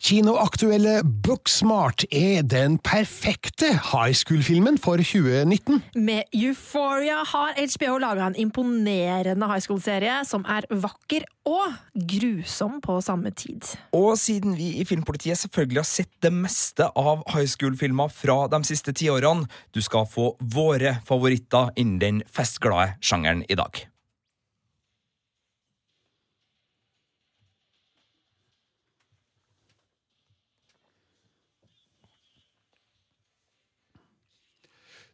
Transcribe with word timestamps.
Kinoaktuelle 0.00 1.02
Booksmart 1.04 2.06
er 2.08 2.40
den 2.48 2.78
perfekte 2.80 3.68
high 3.90 4.14
school-filmen 4.16 4.78
for 4.80 4.96
2019. 4.96 5.82
Med 6.00 6.24
Euphoria 6.32 7.18
har 7.28 7.52
HBO 7.58 7.98
laga 8.00 8.30
en 8.30 8.38
imponerende 8.40 9.50
high 9.50 9.60
school-serie 9.60 10.22
som 10.24 10.46
er 10.48 10.64
vakker 10.72 11.28
og 11.44 11.76
grusom 12.14 12.80
på 12.80 12.96
samme 13.04 13.34
tid. 13.36 13.74
Og 13.92 14.16
siden 14.16 14.56
vi 14.56 14.72
i 14.80 14.88
Filmpolitiet 14.88 15.42
selvfølgelig 15.44 15.82
har 15.84 15.90
sett 15.92 16.12
det 16.24 16.32
meste 16.32 16.88
av 16.96 17.20
high 17.34 17.52
school-filmer 17.52 18.08
fra 18.08 18.46
de 18.48 18.64
siste 18.72 18.96
tiårene, 18.96 19.50
du 19.76 19.84
skal 19.84 20.08
få 20.08 20.32
våre 20.40 20.96
favoritter 21.04 21.74
innen 21.76 22.00
den 22.00 22.24
festglade 22.24 22.94
sjangeren 23.04 23.44
i 23.52 23.60
dag. 23.60 23.84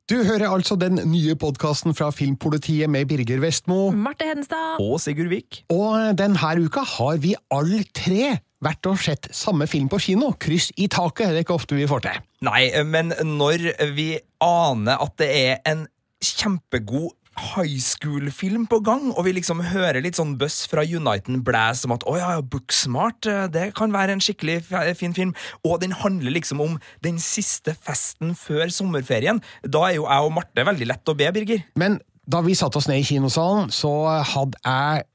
Du 0.06 0.20
hører 0.22 0.52
altså 0.54 0.76
den 0.78 1.00
nye 1.10 1.34
podkasten 1.34 1.90
fra 1.98 2.12
Filmpolitiet 2.14 2.86
med 2.86 3.08
Birger 3.10 3.40
Vestmo. 3.42 3.88
Marte 3.90 4.28
Hedenstad. 4.28 4.76
Og 4.78 5.00
Sigurd 5.02 5.32
Vik. 5.32 5.64
Og 5.74 6.12
denne 6.14 6.52
uka 6.62 6.84
har 6.86 7.16
vi 7.18 7.32
alle 7.50 7.80
tre 7.90 8.36
vært 8.62 8.86
og 8.86 9.00
sett 9.02 9.26
samme 9.34 9.66
film 9.66 9.88
på 9.90 9.98
kino. 10.04 10.28
Kryss 10.38 10.68
i 10.78 10.86
taket. 10.86 11.32
Det 11.34 11.40
er 11.40 11.42
ikke 11.42 11.56
ofte 11.58 11.74
vi 11.74 11.88
får 11.90 12.04
til. 12.06 12.22
Nei, 12.46 12.68
men 12.86 13.10
når 13.18 13.66
vi 13.98 14.12
aner 14.46 15.02
at 15.02 15.18
det 15.18 15.30
er 15.40 15.58
en 15.72 15.82
kjempegod 16.22 17.10
high 17.36 17.76
school-film 17.82 18.64
på 18.70 18.80
gang, 18.84 19.10
og 19.12 19.26
vi 19.26 19.34
liksom 19.36 19.60
hører 19.60 20.00
litt 20.04 20.18
sånn 20.18 20.36
buzz 20.40 20.64
fra 20.70 20.84
Uniten 20.86 21.42
Blass 21.44 21.84
om 21.86 21.94
at 21.96 22.06
å 22.08 22.16
ja, 22.18 22.30
Booksmart, 22.40 23.28
eh, 23.28 23.46
det 23.52 23.68
kan 23.76 23.94
være 23.94 24.16
en 24.16 24.24
skikkelig 24.24 24.62
fin 24.96 25.16
film, 25.16 25.34
og 25.66 25.80
den 25.84 25.94
handler 26.00 26.32
liksom 26.34 26.62
om 26.64 26.78
den 27.04 27.20
siste 27.22 27.76
festen 27.76 28.34
før 28.38 28.72
sommerferien, 28.72 29.42
da 29.62 29.86
er 29.90 29.98
jo 29.98 30.08
jeg 30.08 30.28
og 30.28 30.36
Marte 30.36 30.66
veldig 30.66 30.90
lett 30.92 31.12
å 31.12 31.16
be, 31.18 31.28
Birger. 31.36 31.66
Men 31.76 32.00
da 32.26 32.40
vi 32.42 32.56
satte 32.58 32.80
oss 32.80 32.88
ned 32.90 33.04
i 33.04 33.06
kinosalen, 33.06 33.70
så 33.74 33.92
hadde 34.32 34.58
jeg 34.64 35.06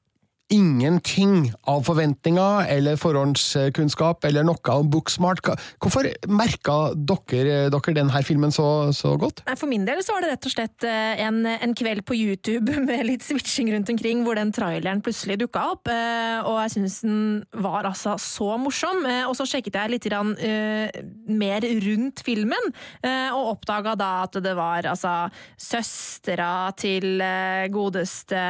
ingenting 0.51 1.51
av 1.69 1.85
forventninger 1.87 2.67
eller 2.71 2.99
forhåndskunnskap 2.99 4.25
eller 4.27 4.45
noe 4.45 4.75
om 4.75 4.89
Booksmart. 4.91 5.43
Hvorfor 5.81 6.09
merka 6.29 6.77
dere, 6.95 7.69
dere 7.71 7.95
denne 7.95 8.23
filmen 8.27 8.53
så, 8.53 8.91
så, 8.95 9.15
godt? 9.19 9.43
For 9.57 9.69
min 9.71 9.85
del 9.87 10.01
så 10.03 10.15
var 10.15 10.25
det 10.25 10.33
rett 10.33 10.49
og 10.49 10.53
slett 10.53 10.87
eh, 10.87 11.23
en, 11.23 11.43
en, 11.47 11.75
kveld 11.77 12.03
på 12.07 12.17
YouTube 12.17 12.75
med 12.89 13.05
litt 13.07 13.25
switching 13.25 13.71
rundt 13.73 13.91
omkring, 13.93 14.25
hvor 14.25 14.37
den 14.39 14.51
traileren 14.55 15.03
plutselig 15.03 15.39
dukka 15.41 15.63
opp. 15.75 15.91
Eh, 15.91 16.39
og 16.43 16.59
jeg 16.65 16.75
syns 16.75 16.99
den 17.05 17.21
var 17.63 17.87
altså 17.87 18.17
så 18.21 18.55
morsom. 18.61 19.05
Eh, 19.07 19.23
og 19.29 19.37
så 19.39 19.47
sjekket 19.47 19.79
jeg 19.79 19.95
litt 19.95 20.09
grann, 20.11 20.33
uh, 20.35 20.89
mer 21.31 21.63
rundt 21.83 22.21
filmen, 22.25 22.71
og 23.31 23.51
oppdaga 23.53 23.93
da 23.97 24.09
at 24.25 24.35
det 24.43 24.51
var 24.57 24.85
altså 24.89 25.11
søstera 25.59 26.71
til 26.77 27.21
godeste 27.71 28.41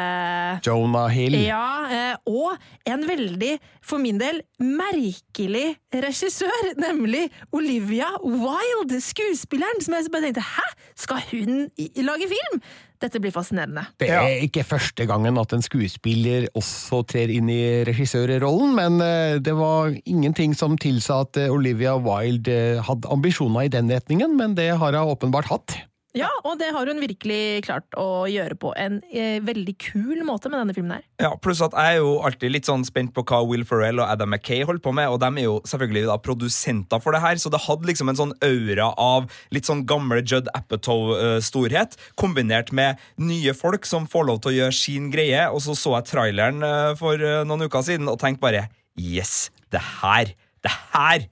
Jonah 0.65 1.11
Hill. 1.13 1.37
Ja, 1.43 1.90
og 2.29 2.53
en 2.87 3.07
veldig, 3.07 3.55
for 3.85 4.01
min 4.01 4.19
del, 4.21 4.41
merkelig 4.61 5.75
regissør, 6.03 6.71
nemlig 6.85 7.27
Olivia 7.55 8.09
Wilde, 8.23 9.01
skuespilleren, 9.03 9.83
som 9.83 9.97
jeg 9.97 10.13
bare 10.13 10.29
tenkte 10.29 10.45
hæ, 10.45 10.69
skal 10.99 11.27
hun 11.31 11.67
lage 12.05 12.31
film? 12.31 12.63
Dette 13.01 13.17
blir 13.17 13.33
fascinerende. 13.33 13.87
Det 13.97 14.11
er 14.13 14.43
ikke 14.45 14.63
første 14.67 15.07
gangen 15.09 15.39
at 15.41 15.53
en 15.55 15.63
skuespiller 15.65 16.45
også 16.57 17.01
trer 17.09 17.31
inn 17.33 17.49
i 17.49 17.81
regissørrollen, 17.87 18.75
men 18.77 19.01
eh, 19.01 19.39
det 19.41 19.55
var 19.57 19.95
ingenting 20.05 20.53
som 20.57 20.77
tilsa 20.77 21.23
at 21.25 21.39
eh, 21.41 21.49
Olivia 21.49 21.95
Wilde 21.97 22.83
hadde 22.85 23.09
ambisjoner 23.09 23.65
i 23.65 23.73
den 23.73 23.89
retningen, 23.89 24.37
men 24.37 24.53
det 24.57 24.69
har 24.77 24.99
hun 24.99 25.15
åpenbart 25.15 25.49
hatt. 25.49 25.79
Ja, 26.17 26.27
og 26.43 26.57
det 26.59 26.73
har 26.75 26.89
hun 26.89 26.99
virkelig 26.99 27.63
klart 27.63 27.95
å 27.99 28.25
gjøre 28.27 28.57
på 28.59 28.73
en 28.75 28.97
eh, 29.15 29.39
veldig 29.47 29.75
kul 29.79 30.25
måte 30.27 30.49
med 30.51 30.59
denne 30.59 30.75
filmen 30.75 30.97
her. 30.97 31.05
Ja, 31.23 31.29
Pluss 31.39 31.61
at 31.63 31.75
jeg 31.77 31.95
er 31.95 32.01
jo 32.01 32.17
alltid 32.27 32.51
litt 32.51 32.67
sånn 32.67 32.83
spent 32.87 33.13
på 33.15 33.23
hva 33.29 33.39
Will 33.47 33.63
Ferrell 33.67 34.01
og 34.01 34.09
Adam 34.11 34.33
McKay 34.35 34.65
holder 34.67 34.83
på 34.83 34.93
med, 34.97 35.07
og 35.07 35.21
de 35.23 35.29
er 35.31 35.47
jo 35.47 35.55
selvfølgelig 35.71 36.09
da 36.09 36.19
produsenter 36.19 37.03
for 37.03 37.15
det 37.15 37.23
her, 37.23 37.39
så 37.39 37.51
det 37.53 37.63
hadde 37.63 37.87
liksom 37.87 38.11
en 38.11 38.19
sånn 38.19 38.35
aura 38.43 38.91
av 38.99 39.31
litt 39.55 39.69
sånn 39.69 39.85
gamle 39.87 40.19
Judd 40.19 40.51
Apatow-storhet, 40.57 41.95
kombinert 42.19 42.73
med 42.75 42.99
nye 43.21 43.55
folk 43.55 43.87
som 43.87 44.09
får 44.09 44.27
lov 44.27 44.43
til 44.43 44.51
å 44.51 44.57
gjøre 44.59 44.79
sin 44.81 45.09
greie, 45.15 45.47
og 45.47 45.63
så 45.63 45.77
så 45.79 45.95
jeg 46.01 46.11
traileren 46.11 46.59
eh, 46.67 46.93
for 46.99 47.23
eh, 47.23 47.43
noen 47.47 47.69
uker 47.69 47.87
siden 47.87 48.11
og 48.11 48.19
tenkte 48.19 48.43
bare 48.43 48.67
yes, 48.99 49.47
det 49.71 49.79
her, 50.01 50.35
det 50.65 50.75
her 50.91 51.31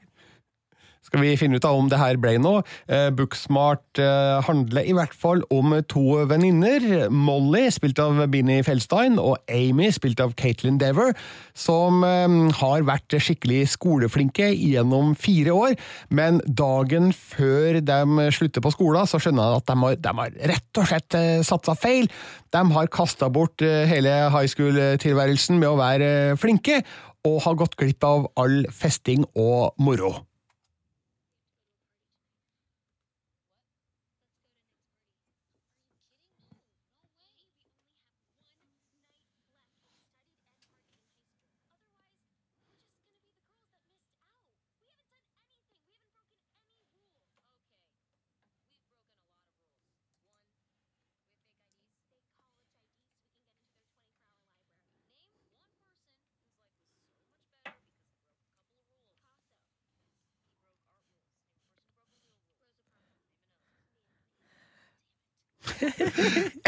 skal 1.09 1.25
vi 1.25 1.36
finne 1.42 1.58
ut 1.58 1.66
av 1.66 1.78
om 1.80 1.90
det 1.90 1.97
her 1.97 2.20
ble 2.22 2.36
noe. 2.42 2.62
Eh, 2.86 3.09
Booksmart 3.18 4.02
eh, 4.02 4.38
handler 4.46 4.86
i 4.86 4.94
hvert 4.94 5.16
fall 5.18 5.42
om 5.53 5.74
to 5.90 6.22
venninner. 6.30 7.09
Molly, 7.09 7.66
spilt 7.74 8.00
av 8.03 8.22
Binni 8.30 8.59
Felstein, 8.66 9.18
og 9.18 9.40
Amy, 9.50 9.90
spilt 9.96 10.22
av 10.22 10.36
Caitlin 10.40 10.78
Dever, 10.81 11.16
som 11.58 12.03
eh, 12.06 12.28
har 12.62 12.86
vært 12.86 13.18
skikkelig 13.18 13.64
skoleflinke 13.74 14.52
gjennom 14.53 15.16
fire 15.18 15.58
år. 15.58 15.75
Men 16.14 16.44
dagen 16.46 17.09
før 17.18 17.81
de 17.81 18.30
slutter 18.36 18.64
på 18.64 18.75
skolen, 18.78 19.09
så 19.09 19.22
skjønner 19.22 19.50
de 19.50 19.64
at 19.64 19.69
de 19.74 19.80
har, 19.81 20.00
de 20.06 20.16
har 20.22 20.40
rett 20.53 20.81
og 20.84 20.90
slett 20.92 21.19
satsa 21.48 21.74
feil. 21.80 22.09
De 22.53 22.62
har 22.75 22.94
kasta 22.94 23.30
bort 23.34 23.62
hele 23.62 24.14
high 24.34 24.50
school-tilværelsen 24.50 25.58
med 25.58 25.72
å 25.72 25.78
være 25.80 26.09
flinke, 26.42 26.84
og 27.28 27.42
har 27.44 27.58
gått 27.59 27.78
glipp 27.80 28.06
av 28.08 28.30
all 28.40 28.64
festing 28.72 29.25
og 29.36 29.74
moro. 29.81 30.28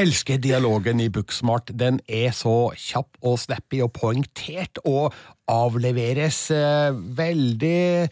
Elsker 0.01 0.39
dialogen 0.41 1.01
i 1.03 1.09
Booksmart. 1.13 1.71
Den 1.77 1.99
er 2.07 2.31
så 2.35 2.71
kjapp 2.77 3.19
og 3.21 3.39
snappy 3.41 3.81
og 3.85 3.91
poengtert, 3.97 4.81
og 4.85 5.13
avleveres 5.51 6.45
eh, 6.55 6.95
veldig 7.17 8.09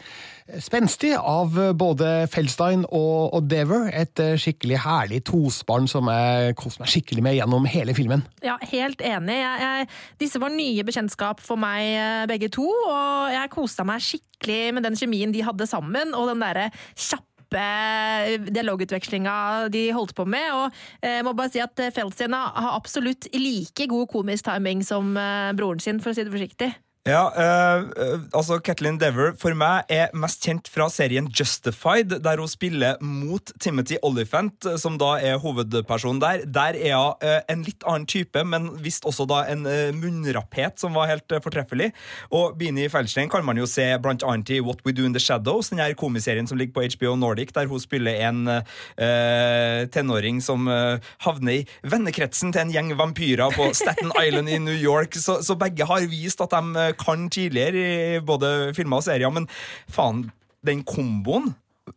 spenstig 0.60 1.12
av 1.14 1.54
både 1.78 2.26
Feldstein 2.30 2.82
og, 2.88 3.34
og 3.36 3.46
Dever. 3.50 3.88
Et 3.96 4.22
eh, 4.22 4.36
skikkelig 4.40 4.80
herlig 4.84 5.22
tospann 5.28 5.88
som 5.90 6.10
jeg 6.10 6.56
koser 6.60 6.84
meg 6.84 6.92
skikkelig 6.92 7.24
med 7.26 7.38
gjennom 7.38 7.68
hele 7.70 7.94
filmen. 7.96 8.24
Ja, 8.44 8.58
helt 8.72 9.02
enig. 9.04 9.38
Jeg, 9.40 9.62
jeg, 9.64 9.88
disse 10.20 10.42
var 10.42 10.52
nye 10.54 10.86
bekjentskap 10.86 11.42
for 11.44 11.60
meg 11.60 11.86
eh, 11.94 12.26
begge 12.30 12.50
to, 12.52 12.66
og 12.66 13.32
jeg 13.34 13.54
kosa 13.54 13.86
meg 13.88 14.04
skikkelig 14.04 14.62
med 14.76 14.88
den 14.88 14.98
kjemien 14.98 15.34
de 15.34 15.44
hadde 15.46 15.68
sammen, 15.70 16.14
og 16.16 16.32
den 16.32 16.44
derre 16.44 16.70
kjappe 16.94 17.29
kjappe 17.50 18.50
dialogutvekslinga 18.50 19.68
de 19.70 19.90
holdt 19.92 20.14
på 20.14 20.24
med. 20.24 20.52
Og 20.54 20.70
jeg 21.02 21.24
må 21.24 21.34
bare 21.34 21.50
si 21.50 21.60
at 21.60 21.74
Feldstein 21.94 22.32
har 22.32 22.76
absolutt 22.76 23.28
like 23.34 23.86
god 23.86 24.08
komisk 24.08 24.44
timing 24.44 24.84
som 24.84 25.16
eh, 25.16 25.52
broren 25.56 25.80
sin, 25.80 26.00
for 26.00 26.10
å 26.10 26.14
si 26.14 26.24
det 26.24 26.32
forsiktig. 26.32 26.72
Ja, 27.08 27.30
uh, 27.32 28.20
altså 28.36 28.58
Kathleen 28.60 28.98
Dever 29.00 29.30
for 29.40 29.56
meg 29.56 29.88
er 29.88 30.10
mest 30.12 30.44
kjent 30.44 30.66
fra 30.68 30.84
serien 30.92 31.30
Justified, 31.32 32.12
der 32.20 32.42
hun 32.42 32.50
spiller 32.50 32.98
mot 33.00 33.54
Timothy 33.56 33.96
Oliphant, 34.04 34.66
som 34.76 34.98
da 35.00 35.14
er 35.16 35.38
hovedpersonen 35.40 36.20
der. 36.20 36.42
Der 36.44 36.76
er 36.76 36.98
hun 36.98 37.24
uh, 37.24 37.38
en 37.48 37.62
litt 37.64 37.86
annen 37.88 38.04
type, 38.04 38.42
men 38.44 38.68
visst 38.84 39.08
også 39.08 39.24
da 39.30 39.46
en 39.48 39.64
uh, 39.64 39.96
munnrapphet 39.96 40.76
som 40.82 40.92
var 40.98 41.08
helt 41.08 41.32
fortreffelig. 41.40 41.88
Og 42.36 42.58
Beanie 42.60 42.92
Feldstein 42.92 43.32
kan 43.32 43.48
man 43.48 43.56
jo 43.56 43.64
se 43.64 43.88
blant 44.04 44.26
annet 44.28 44.52
i 44.52 44.60
What 44.60 44.84
We 44.84 44.92
Do 44.92 45.08
In 45.08 45.16
The 45.16 45.24
Shadows, 45.24 45.72
den 45.72 45.80
her 45.80 45.96
komiserien 45.96 46.52
som 46.52 46.60
ligger 46.60 46.82
på 46.82 46.84
HBO 46.98 47.16
Nordic, 47.16 47.54
der 47.56 47.70
hun 47.70 47.80
spiller 47.80 48.20
en 48.28 48.44
tenåring 49.94 50.42
som 50.44 50.68
havner 51.24 51.54
i 51.54 51.64
vennekretsen 51.88 52.52
til 52.52 52.66
en 52.66 52.72
gjeng 52.74 52.92
vampyrer 52.98 53.56
på 53.56 53.70
Staten 53.76 54.12
Island 54.20 54.52
i 54.52 54.60
New 54.60 54.76
York. 54.76 55.16
Så, 55.16 55.40
så 55.46 55.56
begge 55.56 55.88
har 55.88 56.04
vist 56.10 56.44
at 56.44 56.52
de 56.52 56.89
kan 56.98 57.28
tidligere 57.32 57.86
i 58.16 58.20
både 58.24 58.72
filmer 58.76 59.00
og 59.00 59.06
serier, 59.06 59.32
men 59.34 59.48
faen, 59.90 60.28
den 60.66 60.84
komboen 60.84 61.52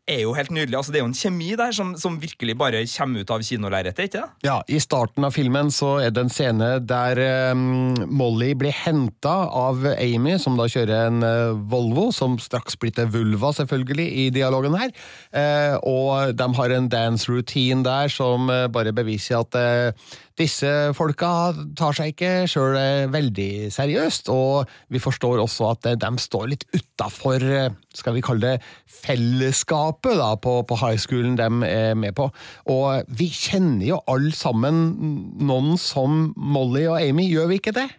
er 0.09 0.23
jo 0.23 0.33
helt 0.35 0.51
nydelig. 0.53 0.75
Altså, 0.77 0.93
det 0.93 0.99
er 0.99 1.03
jo 1.03 1.09
en 1.11 1.17
kjemi 1.17 1.49
der 1.59 1.73
som, 1.75 1.93
som 1.99 2.15
virkelig 2.21 2.55
bare 2.59 2.81
kommer 2.95 3.23
ut 3.23 3.33
av 3.33 3.43
kinolerretet, 3.45 4.07
ikke 4.07 4.21
det? 4.23 4.47
Ja, 4.47 4.57
I 4.67 4.79
starten 4.83 5.27
av 5.27 5.35
filmen 5.35 5.71
så 5.73 5.95
er 6.03 6.13
det 6.13 6.25
en 6.25 6.33
scene 6.33 6.69
der 6.87 7.21
um, 7.53 7.93
Molly 8.09 8.53
blir 8.59 8.75
henta 8.83 9.35
av 9.47 9.85
Amy, 9.93 10.37
som 10.41 10.57
da 10.59 10.67
kjører 10.71 11.09
en 11.11 11.23
uh, 11.25 11.61
Volvo, 11.71 12.09
som 12.15 12.39
straks 12.41 12.77
blir 12.79 12.95
til 12.95 13.11
Vulva, 13.13 13.53
selvfølgelig, 13.55 14.09
i 14.25 14.27
dialogen 14.33 14.77
her. 14.79 14.93
Uh, 15.35 15.77
og 15.87 16.35
de 16.39 16.49
har 16.59 16.75
en 16.75 16.91
dance 16.91 17.31
routine 17.31 17.83
der 17.85 18.11
som 18.11 18.49
uh, 18.51 18.65
bare 18.73 18.95
beviser 18.95 19.43
at 19.43 19.61
disse 20.39 20.69
folka 20.97 21.53
tar 21.77 21.95
seg 21.97 22.13
ikke 22.13 22.31
sjøl 22.49 22.77
veldig 23.13 23.69
seriøst, 23.73 24.31
og 24.33 24.69
vi 24.93 25.01
forstår 25.03 25.41
også 25.43 25.71
at 25.73 25.89
de 26.01 26.11
står 26.21 26.49
litt 26.53 26.67
utafor, 26.73 27.45
skal 27.93 28.17
vi 28.17 28.23
kalle 28.25 28.55
det, 28.55 28.69
fellesskapet 29.03 30.17
da, 30.19 30.33
på, 30.41 30.59
på 30.67 30.79
high 30.81 30.99
schoolen 31.01 31.37
de 31.39 31.49
er 31.69 31.97
med 31.99 32.15
på. 32.17 32.29
Og 32.73 33.09
vi 33.13 33.29
kjenner 33.29 33.85
jo 33.93 34.01
alle 34.09 34.33
sammen 34.37 34.85
noen 35.43 35.77
som 35.81 36.31
Molly 36.37 36.87
og 36.87 37.01
Amy, 37.01 37.29
gjør 37.29 37.51
vi 37.51 37.61
ikke 37.61 37.75
det? 37.77 37.89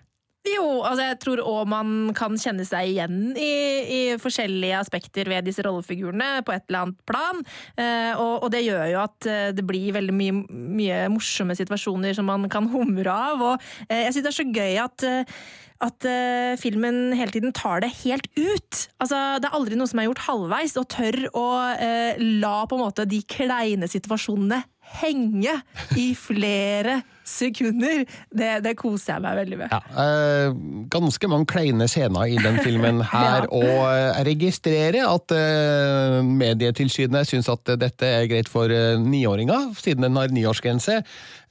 Jo, 0.44 0.64
altså 0.84 1.06
jeg 1.06 1.16
tror 1.22 1.40
òg 1.40 1.68
man 1.72 1.92
kan 2.16 2.36
kjenne 2.36 2.66
seg 2.68 2.90
igjen 2.90 3.32
i, 3.32 3.52
i, 3.88 4.00
forskjellige 4.20 4.76
aspekter 4.76 5.28
ved 5.32 5.48
disse 5.48 5.64
rollefigurene 5.64 6.42
på 6.44 6.52
et 6.52 6.66
eller 6.68 6.82
annet 6.82 6.98
plan. 7.08 7.40
Eh, 7.80 8.12
og, 8.12 8.44
og, 8.44 8.50
det 8.52 8.60
gjør 8.66 8.84
jo 8.92 9.00
at 9.06 9.28
eh, 9.30 9.48
det 9.56 9.64
blir 9.64 9.96
veldig 9.96 10.16
mye, 10.16 10.36
mye 10.52 10.98
morsomme 11.14 11.56
situasjoner 11.56 12.16
som 12.18 12.28
man 12.28 12.44
kan 12.52 12.68
humre 12.68 13.08
av. 13.08 13.46
Og 13.54 13.68
eh, 13.88 14.04
jeg 14.04 14.18
syns 14.18 14.26
det 14.26 14.32
er 14.34 14.40
så 14.42 14.50
gøy 14.52 14.82
at 14.84 15.06
eh, 15.08 15.38
at 15.82 16.06
uh, 16.06 16.54
filmen 16.60 17.12
hele 17.18 17.34
tiden 17.34 17.52
tar 17.52 17.82
det 17.82 17.90
helt 18.04 18.28
ut. 18.38 18.84
Altså, 19.02 19.18
det 19.42 19.48
er 19.48 19.56
aldri 19.58 19.76
noe 19.76 19.90
som 19.90 20.00
er 20.00 20.06
gjort 20.08 20.22
halvveis, 20.28 20.76
og 20.80 20.86
tør 20.94 21.18
å 21.36 21.48
uh, 21.74 22.22
la 22.40 22.54
på 22.70 22.78
en 22.78 22.84
måte 22.86 23.04
de 23.10 23.20
kleine 23.28 23.88
situasjonene 23.90 24.62
henge 25.00 25.58
i 25.98 26.12
flere 26.18 27.00
sekunder. 27.24 28.04
Det, 28.28 28.50
det, 28.64 28.74
koser 28.78 29.14
jeg 29.14 29.24
meg 29.24 29.38
veldig 29.38 29.58
med. 29.62 29.72
Ja, 29.72 29.80
eh, 30.02 30.56
ganske 30.92 31.30
mange 31.30 31.48
kleine 31.50 31.88
scener 31.90 32.28
i 32.28 32.36
den 32.40 32.60
filmen 32.64 33.00
her, 33.00 33.46
ja. 33.48 33.48
og 33.48 33.70
eh, 33.88 34.02
jeg 34.04 34.26
registrerer 34.28 35.08
at 35.08 35.34
eh, 35.34 36.18
Medietilsynet 36.24 37.30
syns 37.30 37.48
at 37.52 37.74
dette 37.80 38.10
er 38.20 38.28
greit 38.30 38.50
for 38.52 38.72
eh, 38.72 39.00
niåringer, 39.00 39.72
siden 39.80 40.06
den 40.06 40.20
har 40.20 40.34
niårsgrense. 40.34 41.00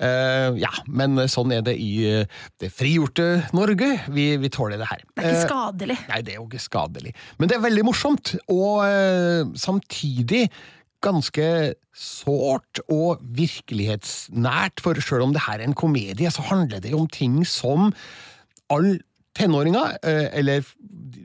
Eh, 0.03 0.61
ja, 0.61 0.71
men 0.87 1.25
sånn 1.31 1.55
er 1.55 1.65
det 1.65 1.75
i 1.81 1.91
eh, 2.11 2.45
det 2.61 2.69
frigjorte 2.73 3.27
Norge. 3.57 3.95
Vi, 4.13 4.29
vi, 4.41 4.53
tåler 4.53 4.81
det 4.81 4.91
her. 4.91 5.03
Det 5.09 5.25
er 5.25 5.33
ikke 5.33 5.49
skadelig. 5.49 5.97
nei, 6.11 6.21
det 6.21 6.35
er 6.35 6.39
jo 6.41 6.47
ikke 6.47 6.63
skadelig. 6.67 7.17
Men 7.39 7.49
det 7.49 7.57
er 7.57 7.65
veldig 7.65 7.87
morsomt, 7.89 8.35
og 8.53 9.57
samtidig 9.57 10.45
ganske 11.03 11.47
sårt 11.93 12.81
og 12.91 13.21
virkelighetsnært, 13.37 14.81
for 14.81 14.97
selv 15.03 15.27
om 15.27 15.33
det 15.35 15.43
her 15.45 15.59
er 15.59 15.67
en 15.67 15.77
komedie, 15.77 16.31
så 16.31 16.45
handler 16.47 16.81
det 16.83 16.93
om 16.97 17.07
ting 17.11 17.41
som 17.47 17.91
alle 18.73 18.99
tenåringer, 19.37 19.97
eh, 20.03 20.29
eller 20.33 20.63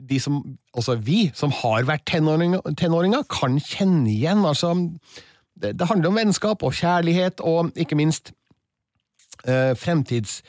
de 0.09 0.19
som, 0.19 0.41
altså 0.73 0.95
vi 0.95 1.29
som 1.37 1.53
har 1.53 1.85
vært 1.89 2.07
tenåringer, 2.09 2.61
tenåringer 2.77 3.25
kan 3.29 3.59
kjenne 3.61 4.09
igjen. 4.09 4.45
Altså, 4.45 4.73
det, 5.61 5.75
det 5.79 5.87
handler 5.87 6.09
om 6.09 6.19
vennskap 6.21 6.63
og 6.63 6.73
kjærlighet, 6.73 7.41
og 7.45 7.71
ikke 7.77 7.97
minst 7.99 8.33
eh, 9.45 9.75
fremtids 9.77 10.41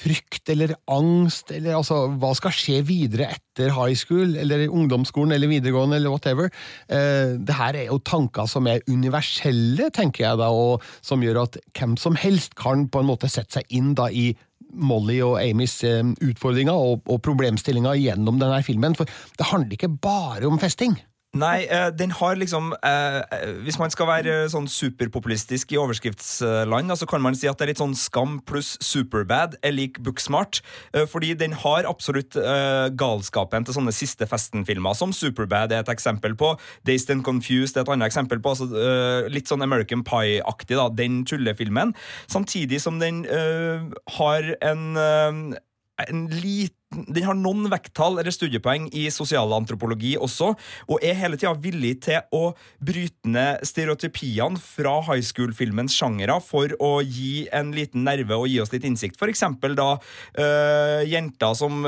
frykt 0.00 0.50
eller 0.52 0.74
angst, 0.90 1.52
eller 1.54 1.76
altså 1.76 2.02
hva 2.20 2.32
skal 2.36 2.54
skje 2.54 2.80
videre 2.88 3.28
etter 3.34 3.72
high 3.76 3.96
school, 3.98 4.36
eller 4.40 4.66
ungdomsskolen, 4.68 5.34
eller 5.36 5.50
videregående, 5.50 5.98
eller 6.00 6.14
whatever. 6.14 6.50
Eh, 6.88 7.36
det 7.36 7.56
her 7.58 7.76
er 7.76 7.90
jo 7.90 8.00
tanker 8.04 8.48
som 8.50 8.68
er 8.70 8.84
universelle, 8.88 9.90
tenker 9.94 10.26
jeg 10.26 10.40
da, 10.40 10.50
og 10.50 10.84
som 11.04 11.24
gjør 11.24 11.42
at 11.44 11.60
hvem 11.76 11.98
som 12.00 12.16
helst 12.18 12.56
kan 12.58 12.88
på 12.88 13.02
en 13.02 13.10
måte 13.10 13.30
sette 13.30 13.60
seg 13.60 13.76
inn 13.76 13.92
da 13.98 14.08
i 14.08 14.30
Molly 14.70 15.18
og 15.26 15.38
Amys 15.42 15.80
eh, 15.86 16.02
utfordringer 16.30 16.74
og, 16.74 17.04
og 17.10 17.22
problemstillinger 17.26 17.98
gjennom 18.00 18.40
denne 18.40 18.62
filmen, 18.66 18.96
for 18.98 19.10
det 19.36 19.50
handler 19.52 19.76
ikke 19.76 19.94
bare 20.00 20.48
om 20.48 20.60
festing. 20.62 20.96
Nei, 21.30 21.62
uh, 21.70 21.92
den 21.94 22.10
har 22.10 22.34
liksom 22.34 22.72
uh, 22.74 23.20
Hvis 23.62 23.76
man 23.78 23.92
skal 23.94 24.08
være 24.08 24.32
sånn 24.50 24.66
superpopulistisk 24.66 25.70
i 25.70 25.78
overskriftsland, 25.78 26.90
så 26.98 27.06
kan 27.06 27.22
man 27.22 27.36
si 27.38 27.46
at 27.46 27.60
det 27.60 27.68
er 27.68 27.70
litt 27.70 27.82
sånn 27.82 27.94
Skam 27.94 28.40
pluss 28.42 28.72
Superbad 28.82 29.54
er 29.62 29.74
lik 29.76 30.00
Booksmart. 30.02 30.58
Fordi 31.10 31.32
den 31.38 31.52
har 31.62 31.86
absolutt 31.88 32.34
galskapen 32.98 33.66
til 33.66 33.76
sånne 33.76 33.92
siste 33.94 34.26
festen-filmer, 34.28 34.96
som 34.98 35.12
Superbad 35.14 35.74
er 35.74 35.84
et 35.84 35.92
eksempel 35.92 36.34
på. 36.38 36.52
Dazed 36.88 37.12
and 37.14 37.24
Confused 37.26 37.76
er 37.76 37.84
et 37.84 37.92
annet 37.92 38.10
eksempel 38.10 38.42
på. 38.42 38.54
Altså, 38.54 39.28
litt 39.30 39.50
sånn 39.50 39.64
American 39.66 40.04
Pie-aktig, 40.06 40.78
da, 40.78 40.88
den 40.90 41.22
tullefilmen. 41.28 41.94
Samtidig 42.30 42.82
som 42.82 43.00
den 43.02 43.24
har 44.18 44.52
en 44.60 45.58
en 46.08 46.26
liten 46.32 46.79
den 46.90 47.22
har 47.22 47.36
noen 47.38 47.68
vekttall 47.70 48.18
eller 48.18 48.34
studiepoeng 48.34 48.88
i 48.98 49.04
sosialantropologi 49.14 50.16
også, 50.18 50.48
og 50.90 51.04
er 51.06 51.18
hele 51.20 51.38
tida 51.38 51.52
villig 51.62 51.92
til 52.06 52.24
å 52.34 52.50
bryte 52.82 53.30
ned 53.30 53.62
stereotypiene 53.66 54.58
fra 54.58 54.96
high 55.06 55.22
school-filmens 55.22 55.94
sjangere 55.94 56.40
for 56.42 56.74
å 56.82 56.96
gi 57.04 57.46
en 57.54 57.70
liten 57.76 58.02
nerve 58.08 58.34
og 58.34 58.48
gi 58.50 58.58
oss 58.62 58.74
litt 58.74 58.88
innsikt. 58.88 59.20
For 59.20 59.30
eksempel 59.30 59.76
da 59.78 59.92
øh, 60.00 61.04
jenter 61.06 61.54
som 61.58 61.86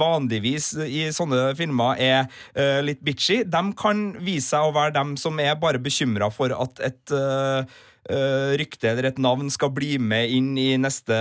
vanligvis 0.00 0.72
i 0.86 1.04
sånne 1.12 1.52
filmer 1.58 2.00
er 2.00 2.24
øh, 2.56 2.80
litt 2.88 3.04
bitchy, 3.04 3.42
de 3.44 3.62
kan 3.78 4.08
vise 4.16 4.48
seg 4.48 4.64
å 4.64 4.72
være 4.72 4.96
dem 4.96 5.12
som 5.20 5.36
er 5.44 5.60
bare 5.60 5.82
bekymra 5.82 6.30
for 6.32 6.54
at 6.56 6.80
et 6.88 7.12
øh, 7.12 7.78
rykte 8.58 8.88
eller 8.88 9.10
et 9.10 9.18
navn 9.20 9.50
skal 9.52 9.72
bli 9.74 9.98
med 10.00 10.30
inn 10.32 10.54
i 10.56 10.70
neste 10.80 11.16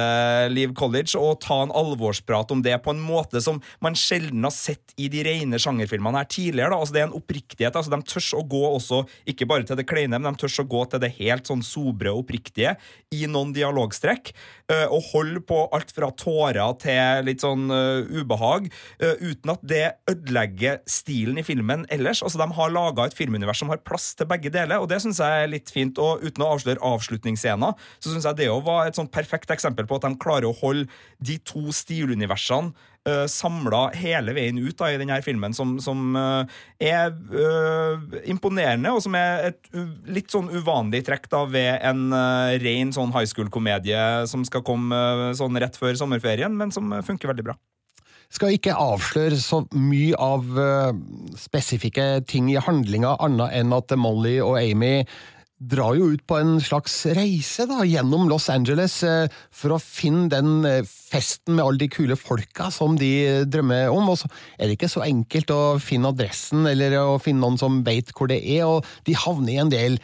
Liv 0.53 0.73
College, 0.77 1.17
og 1.19 1.41
ta 1.43 1.59
en 1.65 1.73
alvorsprat 1.75 2.51
om 2.53 2.63
det 2.63 2.77
på 2.83 2.93
en 2.93 3.01
måte 3.03 3.16
som 3.43 3.61
man 3.83 3.97
sjelden 3.97 4.45
har 4.45 4.53
sett 4.53 4.93
i 4.97 5.09
de 5.11 5.23
rene 5.25 5.59
sjangerfilmene 5.61 6.21
her 6.21 6.29
tidligere. 6.31 6.71
Da. 6.73 6.79
Altså, 6.81 6.95
det 6.95 7.01
er 7.01 7.07
en 7.09 7.17
oppriktighet. 7.17 7.75
Altså, 7.75 7.93
de 7.93 8.01
tør 8.07 8.27
å 8.39 8.43
gå 8.49 8.63
også, 8.69 9.01
ikke 9.29 9.47
bare 9.49 9.67
til 9.67 9.79
det 9.79 9.87
kleine, 9.89 10.19
men 10.19 10.33
de 10.33 10.41
tør 10.41 10.63
å 10.63 10.67
gå 10.69 10.83
til 10.91 11.03
det 11.03 11.13
helt 11.19 11.49
sånn 11.49 11.63
sobre 11.65 12.13
og 12.13 12.23
oppriktige 12.25 12.75
i 13.13 13.23
noen 13.29 13.53
dialogstrekk, 13.55 14.33
uh, 14.71 14.87
og 14.91 15.11
holde 15.13 15.43
på 15.47 15.61
alt 15.75 15.93
fra 15.95 16.11
tårer 16.17 16.75
til 16.81 17.27
litt 17.27 17.43
sånn 17.43 17.69
uh, 17.71 18.03
ubehag, 18.07 18.69
uten 18.97 19.51
at 19.53 19.61
det 19.67 19.83
ødelegger 20.09 20.81
stilen 20.89 21.39
i 21.39 21.45
filmen 21.45 21.85
ellers. 21.93 22.21
Altså, 22.25 22.39
de 22.41 22.47
har 22.57 22.73
laga 22.73 23.07
et 23.07 23.15
filmunivers 23.17 23.61
som 23.61 23.71
har 23.71 23.81
plass 23.85 24.11
til 24.17 24.27
begge 24.29 24.51
deler, 24.53 24.81
og 24.81 24.89
det 24.91 24.99
syns 25.03 25.21
jeg 25.23 25.43
er 25.43 25.51
litt 25.51 25.71
fint. 25.73 25.99
Og 26.01 26.23
uten 26.25 26.43
å 26.43 26.51
avsløre 26.55 26.83
avslutningsscenen, 26.85 27.77
så 27.99 28.11
syns 28.11 28.27
jeg 28.27 28.41
det 28.41 28.49
var 28.65 28.87
et 28.87 28.97
sånn 28.97 29.11
perfekt 29.11 29.51
eksempel 29.53 29.87
på 29.87 29.99
at 29.99 30.07
de 30.07 30.19
klarer 30.21 30.49
å 30.49 30.57
holde 30.57 30.87
de 31.23 31.37
to 31.47 31.67
stiluniversene 31.75 32.73
uh, 33.07 33.13
eh, 33.23 33.23
samla 33.31 33.87
hele 33.97 34.35
veien 34.35 34.59
ut 34.59 34.75
da, 34.77 34.91
i 34.91 34.99
denne 34.99 35.19
filmen, 35.25 35.55
som, 35.55 35.77
som 35.83 36.17
uh, 36.17 36.43
er 36.79 37.15
uh, 37.31 38.19
imponerende, 38.27 38.91
og 38.91 39.01
som 39.05 39.15
er 39.17 39.49
et 39.51 39.71
litt 40.11 40.33
sånn 40.33 40.51
uvanlig 40.51 41.05
trekk 41.07 41.29
da, 41.31 41.45
ved 41.49 41.79
en 41.87 42.11
ren 42.61 42.93
sånn 42.95 43.13
high 43.15 43.27
school-komedie 43.29 44.27
som 44.29 44.43
skal 44.47 44.65
komme 44.67 45.33
sånn 45.37 45.57
rett 45.61 45.79
før 45.79 45.97
sommerferien, 45.99 46.53
men 46.53 46.73
som 46.75 46.91
funker 47.05 47.31
veldig 47.31 47.49
bra. 47.49 47.57
Skal 48.33 48.57
ikke 48.57 48.75
avsløre 48.75 49.37
så 49.39 49.61
mye 49.71 50.17
av 50.19 50.49
uh, 50.59 50.91
spesifikke 51.39 52.25
ting 52.27 52.49
i 52.51 52.59
handlinga, 52.59 53.15
annet 53.23 53.55
enn 53.55 53.75
at 53.75 53.93
Molly 53.95 54.35
og 54.43 54.57
Amy 54.59 55.05
drar 55.57 55.95
jo 55.97 56.11
ut 56.13 56.21
på 56.29 56.37
en 56.37 56.59
slags 56.61 56.99
reise 57.17 57.65
da, 57.69 57.81
gjennom 57.87 58.27
Los 58.29 58.45
Angeles 58.53 58.99
eh, 59.05 59.25
for 59.49 59.73
å 59.73 59.81
finne 59.81 60.29
den 60.29 60.67
eh, 60.69 60.83
festen 60.85 61.57
med 61.57 61.65
alle 61.65 61.81
de 61.81 61.89
kule 61.89 62.17
folka 62.19 62.69
som 62.73 62.97
de 62.99 63.45
drømmer 63.49 63.89
om. 63.89 64.11
Og 64.13 64.21
så 64.21 64.29
er 64.57 64.67
det 64.67 64.77
ikke 64.77 64.91
så 64.93 65.05
enkelt 65.07 65.53
å 65.53 65.61
finne 65.81 66.13
adressen 66.13 66.69
eller 66.69 66.99
å 67.01 67.17
finne 67.21 67.41
noen 67.41 67.57
som 67.61 67.81
veit 67.87 68.13
hvor 68.13 68.29
det 68.29 68.43
er, 68.43 68.67
og 68.69 68.85
de 69.09 69.17
havner 69.17 69.55
i 69.55 69.61
en 69.63 69.73
del 69.73 69.99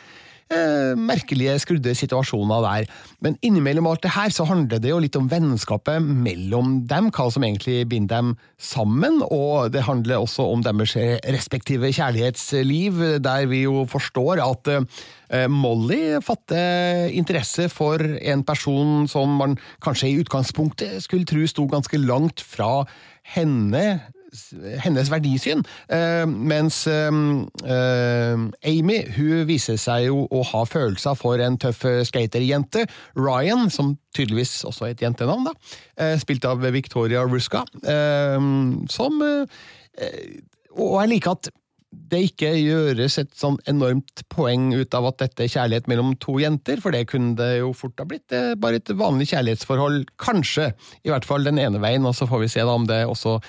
eh, 0.52 0.94
merkelige, 1.00 1.56
skrudde 1.62 1.96
situasjoner 1.98 2.64
der. 2.66 2.90
Men 3.24 3.38
innimellom 3.46 3.88
alt 3.90 4.04
det 4.06 4.14
her 4.16 4.34
så 4.34 4.46
handler 4.50 4.82
det 4.84 4.92
jo 4.92 5.00
litt 5.04 5.18
om 5.20 5.30
vennskapet 5.32 6.04
mellom 6.04 6.82
dem, 6.90 7.10
hva 7.14 7.30
som 7.34 7.46
egentlig 7.46 7.84
binder 7.92 8.24
dem 8.24 8.34
sammen, 8.58 9.22
og 9.24 9.72
det 9.74 9.86
handler 9.88 10.24
også 10.24 10.46
om 10.52 10.64
deres 10.66 10.96
respektive 11.34 11.92
kjærlighetsliv, 11.94 13.00
der 13.24 13.48
vi 13.52 13.64
jo 13.64 13.86
forstår 13.90 14.44
at 14.44 14.72
eh, 14.74 15.48
Molly 15.50 16.20
fatter 16.24 17.10
interesse 17.14 17.70
for 17.72 18.02
en 18.02 18.44
person 18.46 19.08
som 19.10 19.40
man 19.40 19.58
kanskje 19.84 20.12
i 20.12 20.20
utgangspunktet 20.22 21.00
skulle 21.06 21.28
tro 21.30 21.48
sto 21.50 21.68
ganske 21.72 22.00
langt 22.02 22.44
fra 22.44 22.84
henne 23.34 23.86
hennes 24.84 25.12
verdisyn. 25.12 25.64
Uh, 25.92 26.26
mens 26.28 26.84
uh, 26.88 27.10
Amy 28.66 29.00
hun 29.18 29.48
viser 29.50 29.80
seg 29.82 30.08
jo 30.10 30.26
å 30.32 30.44
ha 30.54 30.64
følelser 30.70 31.18
for 31.20 31.42
en 31.44 31.58
tøff 31.62 31.86
skaterjente, 32.10 32.86
Ryan, 33.20 33.70
som 33.74 33.96
tydeligvis 34.16 34.62
også 34.68 34.88
er 34.90 34.96
et 34.96 35.04
jentenavn, 35.04 35.50
da, 35.50 36.14
spilt 36.22 36.46
av 36.46 36.62
Victoria 36.74 37.24
Ruska, 37.26 37.64
som 38.94 39.24
Og 39.24 40.94
jeg 41.02 41.10
liker 41.10 41.34
at 41.34 41.50
det 42.12 42.22
ikke 42.30 42.50
gjøres 42.58 43.18
et 43.22 43.32
sånn 43.38 43.58
enormt 43.70 44.24
poeng 44.34 44.72
ut 44.74 44.96
av 44.98 45.08
at 45.12 45.20
dette 45.22 45.46
er 45.46 45.52
kjærlighet 45.52 45.90
mellom 45.92 46.14
to 46.22 46.40
jenter, 46.42 46.82
for 46.82 46.96
det 46.96 47.06
kunne 47.12 47.36
det 47.38 47.60
jo 47.60 47.72
fort 47.78 48.02
ha 48.02 48.08
blitt. 48.10 48.34
Bare 48.62 48.80
et 48.82 48.94
vanlig 48.98 49.30
kjærlighetsforhold, 49.34 50.06
kanskje. 50.22 50.72
I 51.06 51.14
hvert 51.14 51.28
fall 51.28 51.46
den 51.46 51.62
ene 51.62 51.82
veien, 51.84 52.06
og 52.10 52.16
så 52.18 52.30
får 52.30 52.46
vi 52.46 52.52
se 52.56 52.66
da 52.66 52.78
om 52.78 52.88
det 52.90 53.04
også 53.10 53.40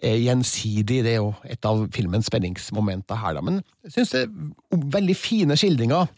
gjensidig. 0.00 1.02
Det 1.04 1.12
er 1.14 1.20
jo 1.20 1.34
et 1.44 1.66
av 1.68 1.84
filmens 1.94 2.30
spenningsmomenter 2.30 3.20
her, 3.20 3.36
da. 3.36 3.44
Men 3.44 3.60
jeg 3.84 3.98
syns 3.98 4.14
det 4.14 4.24
er 4.24 4.88
veldig 4.96 5.16
fine 5.18 5.58
skildringer 5.60 6.08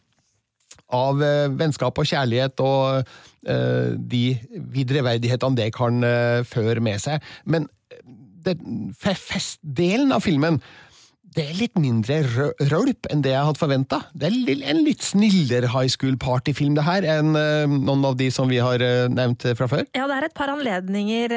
av 0.93 1.23
eh, 1.25 1.49
vennskap 1.59 1.99
og 1.99 2.09
kjærlighet 2.09 2.62
og 2.65 3.09
eh, 3.49 3.93
de 3.97 4.25
videreverdighetene 4.75 5.59
det 5.59 5.71
kan 5.77 6.03
eh, 6.07 6.43
føre 6.49 6.85
med 6.85 7.03
seg. 7.03 7.25
Men 7.45 7.69
festdelen 8.99 10.11
av 10.15 10.25
filmen 10.25 10.59
det 11.33 11.45
er 11.49 11.57
litt 11.57 11.79
mindre 11.81 12.19
rølp 12.69 13.07
enn 13.12 13.23
det 13.25 13.33
jeg 13.33 13.47
hadde 13.49 13.61
forventa. 13.61 14.01
Det 14.12 14.29
er 14.29 14.65
en 14.73 14.83
litt 14.85 15.05
snillere 15.05 15.71
high 15.73 15.89
school 15.93 16.17
party-film 16.21 16.77
det 16.77 16.85
her 16.85 17.07
enn 17.09 17.33
uh, 17.37 17.65
noen 17.71 18.05
av 18.09 18.19
de 18.21 18.29
som 18.35 18.51
vi 18.51 18.59
har 18.62 18.83
uh, 18.85 19.09
nevnt 19.12 19.47
fra 19.57 19.69
før. 19.71 19.87
Ja, 19.97 20.05
det 20.11 20.19
er 20.19 20.27
et 20.29 20.37
par 20.37 20.53
anledninger 20.53 21.33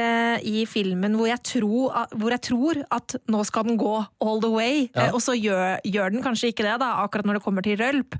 i 0.45 0.65
filmen 0.67 1.15
hvor 1.15 1.29
jeg, 1.29 1.39
tror, 1.47 1.93
hvor 2.15 2.33
jeg, 2.33 2.43
tror 2.45 2.79
at 2.93 3.15
nå 3.31 3.43
skal 3.47 3.67
den 3.69 3.79
gå 3.79 3.93
all 4.23 4.41
the 4.43 4.51
way, 4.51 4.85
ja. 4.95 5.07
og 5.15 5.21
så 5.23 5.35
gjør, 5.37 5.79
gjør, 5.87 6.13
den 6.13 6.25
kanskje 6.25 6.51
ikke 6.51 6.65
det, 6.65 6.75
da, 6.81 6.91
akkurat 7.03 7.27
når 7.27 7.39
det 7.39 7.43
kommer 7.45 7.65
til 7.65 7.77
rølp. 7.79 8.17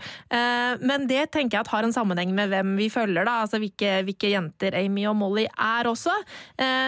men 0.86 1.08
det 1.10 1.28
tenker 1.34 1.58
jeg 1.58 1.66
at 1.66 1.72
har 1.74 1.88
en 1.88 1.96
sammenheng 1.96 2.32
med 2.36 2.52
hvem 2.54 2.76
vi 2.80 2.90
følger, 2.94 3.28
da, 3.28 3.42
altså 3.44 3.60
hvilke, 3.62 3.98
hvilke 4.08 4.32
jenter 4.32 4.78
Amy 4.80 5.06
og 5.10 5.18
Molly 5.20 5.46
er 5.52 5.90
også. 5.90 6.14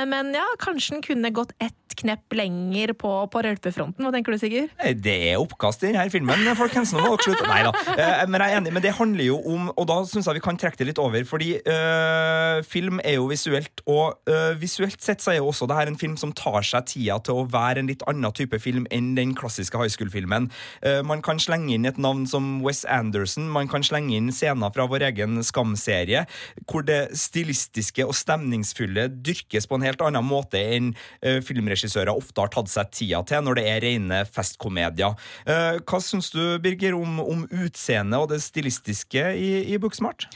men 0.09 0.33
ja, 0.37 0.45
kanskje 0.63 0.97
den 0.97 1.05
kunne 1.05 1.33
gått 1.35 1.53
ett 1.63 1.87
knepp 1.97 2.33
lenger 2.37 2.93
på, 2.97 3.11
på 3.31 3.43
rølpefronten. 3.45 4.05
Hva 4.05 4.13
tenker 4.13 4.35
du, 4.35 4.41
Sigurd? 4.41 4.73
Det 4.77 5.13
er 5.31 5.39
oppkast 5.41 5.81
i 5.81 5.89
denne 5.89 6.05
filmen, 6.13 6.43
folkens. 6.57 6.91
Nå 6.93 7.01
må 7.01 7.15
dere 7.15 7.25
slutte. 7.25 7.45
Nei 7.49 7.63
da. 7.65 7.71
Eh, 7.97 8.23
men 8.29 8.43
jeg 8.43 8.53
er 8.53 8.59
enig, 8.59 8.73
men 8.75 8.83
det 8.83 8.93
handler 8.93 9.25
jo 9.25 9.37
om 9.49 9.71
Og 9.73 9.87
da 9.89 9.97
syns 10.05 10.27
jeg 10.29 10.37
vi 10.37 10.43
kan 10.45 10.59
trekke 10.59 10.77
det 10.77 10.87
litt 10.91 11.01
over, 11.01 11.23
fordi 11.25 11.55
øh, 11.57 12.61
film 12.67 13.01
er 13.01 13.17
jo 13.17 13.25
visuelt, 13.31 13.81
og 13.89 14.19
øh, 14.29 14.53
visuelt 14.61 15.01
sett 15.01 15.23
så 15.23 15.33
er 15.33 15.39
jo 15.39 15.49
også 15.49 15.67
det 15.69 15.77
her 15.79 15.89
en 15.89 15.97
film 15.97 16.15
som 16.19 16.31
tar 16.37 16.61
seg 16.65 16.85
tida 16.91 17.17
til 17.25 17.41
å 17.41 17.47
være 17.49 17.81
en 17.81 17.89
litt 17.89 18.05
annen 18.09 18.33
type 18.37 18.59
film 18.61 18.85
enn 18.93 19.15
den 19.17 19.33
klassiske 19.37 19.77
high 19.79 19.91
school-filmen. 19.91 20.49
Uh, 20.85 21.01
man 21.07 21.23
kan 21.25 21.41
slenge 21.41 21.73
inn 21.73 21.87
et 21.89 21.99
navn 22.01 22.25
som 22.29 22.59
Wes 22.65 22.83
Anderson, 22.85 23.49
man 23.53 23.69
kan 23.71 23.85
slenge 23.85 24.15
inn 24.17 24.29
scener 24.33 24.73
fra 24.75 24.87
vår 24.89 25.07
egen 25.09 25.41
Skam-serie, 25.45 26.25
hvor 26.69 26.85
det 26.87 27.17
stilistiske 27.17 28.05
og 28.05 28.15
stemningsfulle 28.17 29.07
dyrkes 29.25 29.69
på 29.69 29.79
en 29.79 29.87
helt 29.87 30.03
annen 30.05 30.25
måte 30.27 30.61
enn 30.61 30.93
uh, 31.25 31.39
filmregissører 31.45 32.13
ofte 32.13 32.43
har 32.43 32.53
tatt 32.53 32.71
seg 32.71 32.93
tida 32.93 33.23
til 33.27 33.45
når 33.45 33.61
det 33.61 33.67
er 33.71 33.83
rene 33.87 34.23
festkomedier 34.29 34.66
komedier. 34.67 35.15
Eh, 35.47 35.79
hva 35.81 36.03
syns 36.03 36.29
du, 36.35 36.43
Birger, 36.63 36.97
om, 36.99 37.21
om 37.23 37.47
utseendet 37.63 38.19
og 38.19 38.29
det 38.33 38.43
stilistiske 38.45 39.31
i, 39.39 39.51
i 39.73 39.81
Booksmart? 39.81 40.29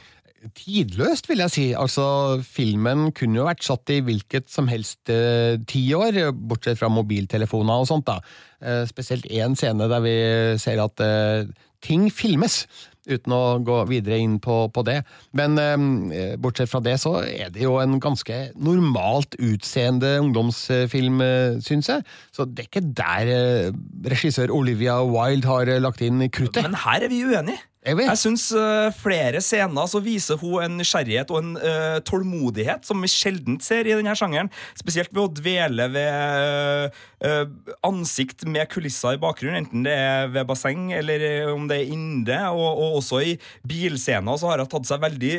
Tidløst, 0.57 1.27
vil 1.29 1.43
jeg 1.43 1.53
si. 1.53 1.65
Altså, 1.77 2.03
Filmen 2.41 3.11
kunne 3.13 3.37
jo 3.37 3.45
vært 3.45 3.65
satt 3.65 3.91
i 3.93 3.99
hvilket 4.01 4.49
som 4.49 4.69
helst 4.71 5.11
eh, 5.13 5.59
tiår, 5.69 6.17
bortsett 6.33 6.79
fra 6.79 6.89
mobiltelefoner 6.89 7.83
og 7.83 7.89
sånt. 7.89 8.07
da. 8.09 8.17
Eh, 8.61 8.81
spesielt 8.89 9.27
én 9.29 9.53
scene 9.57 9.89
der 9.91 10.01
vi 10.01 10.15
ser 10.61 10.81
at 10.81 11.03
eh, 11.05 11.45
ting 11.85 12.09
filmes 12.13 12.63
uten 13.09 13.33
å 13.33 13.41
gå 13.65 13.77
videre 13.89 14.19
inn 14.21 14.37
på, 14.43 14.65
på 14.73 14.83
det. 14.87 14.99
Men 15.37 15.57
eh, 15.57 16.35
bortsett 16.41 16.71
fra 16.71 16.81
det, 16.83 16.97
så 17.01 17.17
er 17.25 17.53
det 17.53 17.63
jo 17.65 17.77
en 17.81 17.99
ganske 18.01 18.39
normalt 18.55 19.37
utseende 19.39 20.17
ungdomsfilm, 20.21 21.21
eh, 21.25 21.59
syns 21.65 21.91
jeg. 21.91 22.05
Så 22.35 22.45
det 22.49 22.65
er 22.65 22.69
ikke 22.69 22.85
der 23.01 23.33
eh, 23.33 23.81
regissør 24.11 24.53
Olivia 24.55 24.99
Wilde 25.07 25.49
har 25.49 25.71
eh, 25.71 25.81
lagt 25.81 26.03
inn 26.05 26.21
kruttet. 26.29 26.63
Men 26.67 26.79
her 26.85 27.07
er 27.07 27.11
vi 27.11 27.23
uenige. 27.25 27.70
Jeg, 27.81 27.97
jeg 27.97 28.19
syns 28.21 28.43
uh, 28.53 28.93
flere 28.93 29.39
scener 29.41 29.87
så 29.89 29.97
viser 30.05 30.37
hun 30.37 30.61
en 30.61 30.75
nysgjerrighet 30.77 31.31
og 31.33 31.39
en 31.39 31.55
uh, 31.57 31.97
tålmodighet 32.05 32.85
som 32.85 32.99
vi 33.01 33.09
sjelden 33.09 33.55
ser 33.63 33.87
i 33.89 33.95
denne 33.97 34.13
sjangeren. 34.17 34.51
Spesielt 34.77 35.09
ved 35.09 35.23
å 35.23 35.31
dvele 35.33 35.87
ved 35.89 36.99
uh, 37.25 37.47
ansikt 37.87 38.45
med 38.45 38.69
kulisser 38.69 39.17
i 39.17 39.21
bakgrunnen, 39.21 39.63
enten 39.63 39.87
det 39.87 39.95
er 39.97 40.29
ved 40.29 40.45
basseng 40.51 40.91
eller 40.93 41.49
om 41.55 41.65
det 41.71 41.79
er 41.79 41.95
inne. 41.95 42.37
Og, 42.53 42.67
og 42.69 42.99
også 42.99 43.23
i 43.31 43.33
bilscener 43.65 44.37
så 44.37 44.51
har 44.51 44.61
hun 44.61 44.69
tatt 44.69 44.85
seg 44.91 45.01
veldig 45.01 45.33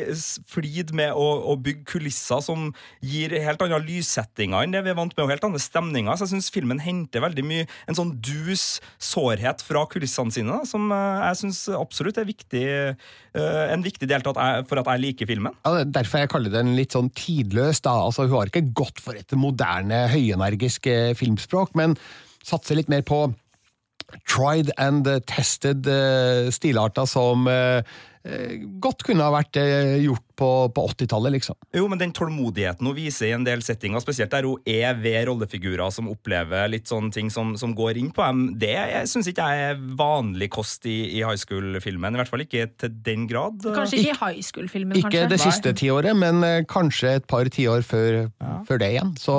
flid 0.51 0.91
med 0.99 1.15
å, 1.15 1.29
å, 1.47 1.55
bygge 1.63 1.87
kulisser 1.93 2.43
som 2.43 2.73
gir 2.99 3.37
helt 3.39 3.63
andre 3.63 3.79
lyssettinger 3.85 4.67
enn 4.67 4.75
det 4.75 4.83
vi 4.83 4.91
er 4.91 4.99
vant 4.99 5.15
med, 5.15 5.23
og 5.23 5.31
helt 5.31 5.47
andre 5.47 5.63
stemninger. 5.63 6.19
Så 6.19 6.27
jeg 6.27 6.35
syns 6.35 6.51
filmen 6.51 6.83
henter 6.83 7.23
veldig 7.23 7.47
mye 7.47 7.71
en 7.87 8.01
sånn 8.01 8.13
dus 8.19 8.67
sårhet 8.99 9.63
fra 9.63 9.87
kulissene 9.87 10.35
sine, 10.35 10.59
da, 10.59 10.67
som 10.67 10.91
jeg 10.91 11.41
syns 11.45 11.63
absolutt 11.79 12.19
er 12.19 12.27
viktig 12.27 12.32
viktig, 12.33 12.65
uh, 13.37 13.63
en 13.73 13.85
viktig 13.85 14.09
del 14.09 14.25
for 14.25 14.81
at 14.81 14.91
jeg 14.91 15.03
liker 15.03 15.29
filmen. 15.29 15.55
Ja, 15.65 15.83
derfor 15.85 16.23
jeg 16.23 16.31
kaller 16.33 16.53
den 16.53 16.73
litt 16.77 16.97
sånn 16.97 17.11
tidløs. 17.15 17.83
da. 17.85 17.95
Altså, 18.07 18.27
hun 18.27 18.37
har 18.39 18.51
ikke 18.51 18.73
gått 18.75 19.01
for 19.03 19.17
et 19.17 19.37
moderne, 19.39 20.05
høyenergisk 20.11 20.89
eh, 20.91 21.13
filmspråk, 21.17 21.73
men 21.79 21.97
satser 22.43 22.79
litt 22.79 22.91
mer 22.91 23.05
på 23.07 23.25
tried 24.29 24.69
and 24.77 25.07
tested 25.29 25.87
uh, 25.89 26.49
stilarter 26.53 27.07
som 27.09 27.47
godt 28.79 29.03
kunne 29.03 29.25
ha 29.25 29.33
vært 29.33 29.57
gjort 29.99 30.32
på, 30.39 30.49
på 30.73 30.85
80-tallet, 30.89 31.35
liksom. 31.37 31.57
Jo, 31.75 31.87
men 31.91 32.01
den 32.01 32.13
tålmodigheten 32.15 32.87
hun 32.87 32.95
viser 32.97 33.29
i 33.29 33.35
en 33.35 33.45
del 33.45 33.63
settinger, 33.65 34.01
spesielt 34.03 34.33
der 34.33 34.47
hun 34.47 34.61
er 34.69 34.97
ved 34.99 35.27
rollefigurer 35.29 35.93
som 35.93 36.09
opplever 36.11 36.69
litt 36.71 36.89
sånne 36.89 37.13
ting 37.13 37.31
som, 37.33 37.53
som 37.59 37.75
går 37.77 37.99
inn 38.01 38.11
på 38.13 38.25
dem, 38.25 38.45
det 38.61 38.75
syns 39.09 39.29
ikke 39.29 39.47
jeg 39.53 39.73
er 39.73 39.81
vanlig 39.99 40.49
kost 40.53 40.87
i, 40.89 40.97
i 41.17 41.23
high 41.23 41.39
school-filmen. 41.39 42.15
I 42.15 42.21
hvert 42.21 42.31
fall 42.33 42.45
ikke 42.45 42.67
til 42.81 42.93
den 43.05 43.27
grad. 43.29 43.61
Kanskje 43.63 44.01
ikke 44.01 44.15
i 44.15 44.19
high 44.21 44.45
school-filmen, 44.45 44.97
kanskje? 44.97 45.23
Ikke 45.23 45.31
det 45.33 45.41
siste 45.43 45.75
tiåret, 45.77 46.17
men 46.17 46.43
eh, 46.47 46.61
kanskje 46.69 47.17
et 47.19 47.27
par 47.29 47.49
tiår 47.53 47.85
før, 47.87 48.23
ja. 48.27 48.53
før 48.67 48.81
det 48.81 48.93
igjen. 48.95 49.13
Så 49.21 49.37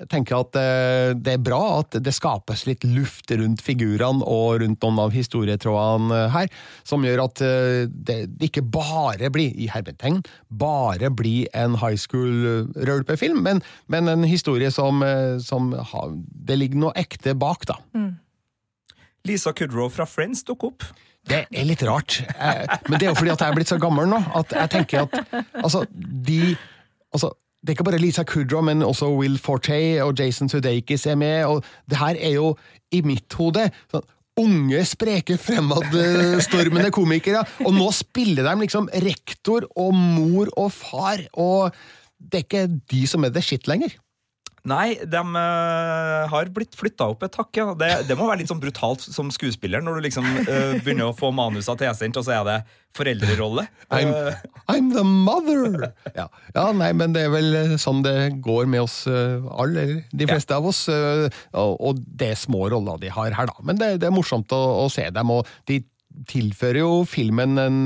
jeg 0.00 0.10
tenker 0.12 0.40
at 0.40 0.58
eh, 0.58 1.12
det 1.16 1.36
er 1.36 1.44
bra 1.44 1.60
at 1.80 1.98
det 2.04 2.14
skapes 2.14 2.64
litt 2.68 2.84
luft 2.88 3.30
rundt 3.34 3.62
figurene 3.64 4.24
og 4.26 4.60
rundt 4.62 4.82
noen 4.84 5.02
av 5.06 5.14
historietrådene 5.14 6.24
her, 6.34 6.50
som 6.86 7.04
gjør 7.06 7.26
at 7.28 7.44
eh, 7.44 7.84
det 7.88 8.18
ikke 8.44 8.64
bare 8.64 9.30
blir 9.34 9.54
i 9.54 9.68
hermetegn 9.70 10.13
Stein 10.22 10.58
bare 10.58 11.10
bli 11.10 11.46
en 11.54 11.78
high 11.80 11.96
school-rølpefilm, 11.96 13.42
men, 13.42 13.62
men, 13.88 14.08
en 14.08 14.24
historie 14.24 14.70
som, 14.70 15.02
eh, 15.02 15.38
som 15.38 15.72
Det 16.46 16.58
ligger 16.58 16.78
noe 16.78 16.92
ekte 16.96 17.34
bak, 17.34 17.66
da. 17.66 17.78
Mm. 17.94 18.16
Lisa 19.24 19.52
Kudrow 19.52 19.88
fra 19.88 20.04
Friends 20.04 20.44
dukker 20.44 20.68
opp. 20.68 20.84
Det 21.26 21.46
er 21.48 21.64
litt 21.64 21.82
rart, 21.82 22.20
jeg, 22.20 22.66
men 22.88 23.00
det 23.00 23.06
er 23.06 23.14
jo 23.14 23.16
fordi 23.16 23.32
at 23.32 23.40
jeg 23.40 23.48
er 23.48 23.56
blitt 23.56 23.70
så 23.70 23.78
gammel 23.80 24.06
nå, 24.10 24.18
at 24.36 24.50
jeg 24.52 24.70
tenker 24.74 25.06
at 25.06 25.44
altså, 25.56 25.86
de 25.94 26.54
altså, 27.14 27.30
det 27.64 27.72
er 27.72 27.78
ikke 27.78 27.86
bare 27.88 27.98
Lisa 28.02 28.26
Kudrow, 28.28 28.60
men 28.60 28.82
også 28.84 29.08
Will 29.16 29.38
Forte 29.40 30.04
og 30.04 30.18
Jason 30.20 30.50
Sudeikis 30.52 31.06
er 31.06 31.16
med. 31.16 31.46
og 31.48 31.64
Det 31.88 31.96
her 31.96 32.18
er 32.20 32.34
jo, 32.36 32.56
i 32.92 33.00
mitt 33.00 33.32
hode, 33.40 33.70
sånn 33.88 34.04
unge, 34.40 34.80
spreke, 34.88 35.36
fremadstormende 35.40 36.90
komikere. 36.94 37.44
Og 37.64 37.74
nå 37.76 37.90
spiller 37.94 38.46
de 38.46 38.54
liksom 38.64 38.88
rektor 39.04 39.68
og 39.78 39.94
mor 39.94 40.50
og 40.60 40.72
far, 40.74 41.22
og 41.38 41.74
det 42.18 42.40
er 42.40 42.46
ikke 42.46 42.66
de 42.90 43.04
som 43.10 43.26
er 43.26 43.34
the 43.34 43.42
shit 43.44 43.68
lenger. 43.70 43.94
Nei, 44.64 44.94
de 44.96 45.20
uh, 45.20 46.24
har 46.32 46.48
blitt 46.56 46.72
flytta 46.78 47.10
opp 47.12 47.26
et 47.26 47.34
hakk. 47.36 47.50
Ja. 47.58 47.66
Det, 47.76 47.90
det, 48.08 48.16
må 48.16 48.30
være 48.30 48.40
litt 48.40 48.48
sånn 48.48 48.62
brutalt 48.62 49.04
som 49.04 49.28
skuespiller 49.34 49.84
når 49.84 49.98
du 49.98 50.06
liksom 50.06 50.24
uh, 50.24 50.78
begynner 50.80 51.10
å 51.10 51.16
få 51.16 51.28
manusa 51.36 51.74
tilsendt, 51.76 52.16
og 52.16 52.24
så 52.24 52.38
er 52.38 52.48
det 52.48 52.56
foreldrerolle. 52.96 53.66
I'm, 53.92 54.14
I'm 54.72 54.88
the 54.94 55.04
mother! 55.04 55.90
Ja. 56.14 56.30
ja. 56.54 56.66
nei, 56.72 56.94
men 56.96 57.12
det 57.12 57.26
er 57.26 57.34
vel 57.34 57.76
sånn 57.82 58.00
det 58.06 58.38
går 58.44 58.70
med 58.70 58.86
oss 58.86 59.02
alle, 59.04 60.04
de 60.14 60.28
fleste 60.30 60.54
ja. 60.54 60.62
av 60.62 60.70
oss. 60.70 60.86
Og, 60.88 61.74
og, 61.74 62.00
det 62.06 62.32
er 62.32 62.40
små 62.40 62.68
roller 62.72 63.02
de 63.02 63.12
har 63.12 63.36
her, 63.36 63.50
da. 63.50 63.66
Men 63.66 63.80
det, 63.82 63.96
det 64.00 64.08
er 64.08 64.16
morsomt 64.16 64.54
å, 64.54 64.62
å 64.84 64.88
se 64.92 65.10
dem, 65.12 65.34
og 65.34 65.50
de 65.68 65.82
tilfører 66.30 66.80
jo 66.80 67.02
filmen 67.08 67.58
en 67.60 67.78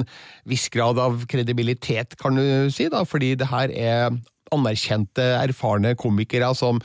viss 0.49 0.69
grad 0.73 1.01
av 1.01 1.25
kredibilitet, 1.31 2.19
kan 2.21 2.39
du 2.39 2.69
si, 2.75 2.87
da, 2.93 3.03
fordi 3.09 3.35
det 3.41 3.49
her 3.51 3.73
er 3.73 4.19
anerkjente, 4.55 5.25
erfarne 5.43 5.95
komikere 5.99 6.51
som 6.57 6.83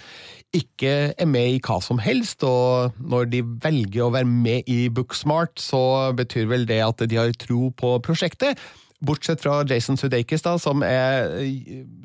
ikke 0.53 0.93
er 1.17 1.29
med 1.29 1.55
i 1.55 1.61
hva 1.65 1.79
som 1.81 1.97
helst, 2.01 2.45
og 2.45 2.93
når 3.01 3.31
de 3.31 3.41
velger 3.63 4.05
å 4.05 4.13
være 4.13 4.29
med 4.29 4.69
i 4.69 4.85
Booksmart, 4.93 5.57
så 5.61 6.13
betyr 6.17 6.45
vel 6.51 6.67
det 6.69 6.83
at 6.85 7.01
de 7.09 7.17
har 7.17 7.33
tro 7.41 7.71
på 7.73 7.97
prosjektet. 8.05 8.61
Bortsett 9.03 9.41
fra 9.43 9.57
Jason 9.67 9.97
Sudeikis, 9.99 10.45
da, 10.45 10.53
som 10.61 10.79
er 10.85 11.25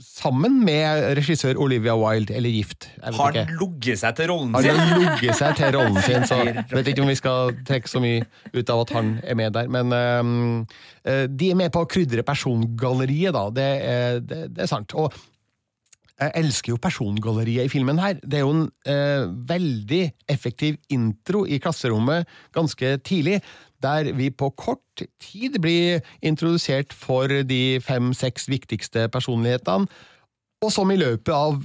sammen 0.02 0.56
med 0.66 1.12
regissør 1.14 1.60
Olivia 1.62 1.94
Wilde, 1.94 2.34
eller 2.34 2.50
gift. 2.50 2.88
Har 3.04 3.36
han 3.36 3.52
ligget 3.60 4.00
seg 4.00 4.16
til 4.18 4.32
rollen 4.32 4.56
sin? 4.56 4.72
Har 4.72 4.80
han 4.80 5.04
ligget 5.04 5.38
seg 5.38 5.54
til 5.60 5.76
rollen 5.76 6.00
sin, 6.02 6.26
så 6.26 6.40
vet 6.72 6.90
ikke 6.90 7.04
om 7.04 7.12
vi 7.12 7.18
skal 7.20 7.54
trekke 7.68 7.92
så 7.92 8.02
mye 8.02 8.26
ut 8.50 8.74
av 8.74 8.82
at 8.82 8.94
han 8.96 9.14
er 9.22 9.38
med 9.38 9.54
der. 9.54 9.70
Men 9.70 9.94
um, 9.94 10.66
de 11.04 11.52
er 11.52 11.60
med 11.60 11.70
på 11.76 11.84
å 11.84 11.90
krydre 11.90 12.26
persongalleriet, 12.26 13.36
da. 13.36 13.46
Det 13.54 13.72
er, 13.92 14.22
det, 14.24 14.44
det 14.56 14.66
er 14.66 14.72
sant. 14.72 14.96
Og 14.98 15.14
Jeg 16.18 16.34
elsker 16.40 16.72
jo 16.72 16.80
persongalleriet 16.82 17.68
i 17.68 17.70
filmen 17.70 18.00
her. 18.02 18.18
Det 18.18 18.40
er 18.40 18.42
jo 18.42 18.54
en 18.56 18.64
eh, 18.90 19.28
veldig 19.48 20.02
effektiv 20.30 20.78
intro 20.90 21.44
i 21.46 21.60
klasserommet 21.62 22.26
ganske 22.56 22.96
tidlig, 23.06 23.38
der 23.82 24.10
vi 24.18 24.32
på 24.34 24.50
kort 24.58 25.04
tid 25.22 25.60
blir 25.62 26.02
introdusert 26.26 26.94
for 26.96 27.30
de 27.46 27.78
fem-seks 27.84 28.48
viktigste 28.50 29.06
personlighetene, 29.14 29.86
og 30.58 30.72
som 30.74 30.90
i 30.90 30.98
løpet 30.98 31.30
av 31.34 31.60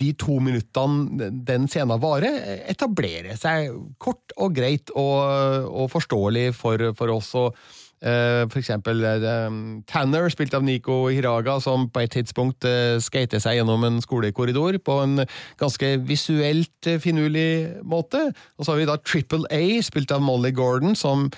de 0.00 0.12
to 0.16 0.38
minuttene 0.44 1.30
den 1.44 1.66
scenen 1.68 2.00
varer, 2.00 2.36
etablerer 2.68 3.36
seg 3.40 3.72
kort 4.00 4.32
og 4.36 4.54
greit 4.56 4.92
og, 4.92 5.68
og 5.68 5.90
forståelig 5.92 6.50
for, 6.56 6.90
for 6.96 7.12
oss. 7.16 7.32
og 7.36 7.56
for 8.00 8.56
eksempel 8.56 9.02
uh, 9.04 9.52
Tanner, 9.84 10.28
spilt 10.32 10.54
av 10.56 10.64
Nico 10.64 11.02
Hiraga, 11.12 11.58
som 11.60 11.84
på 11.92 12.00
et 12.00 12.14
tidspunkt 12.14 12.64
uh, 12.64 12.96
skater 13.02 13.42
seg 13.42 13.58
gjennom 13.58 13.84
en 13.84 13.98
skolekorridor 14.00 14.78
på 14.80 14.94
en 15.04 15.24
ganske 15.60 15.90
visuelt 16.08 16.88
uh, 16.88 16.96
finurlig 17.02 17.82
måte. 17.84 18.30
Og 18.56 18.64
så 18.64 18.72
har 18.72 18.80
vi 18.80 18.86
da 18.88 18.96
Triple 19.04 19.44
A, 19.52 19.64
spilt 19.84 20.14
av 20.16 20.24
Molly 20.24 20.52
Gordon, 20.56 20.96
som 20.96 21.28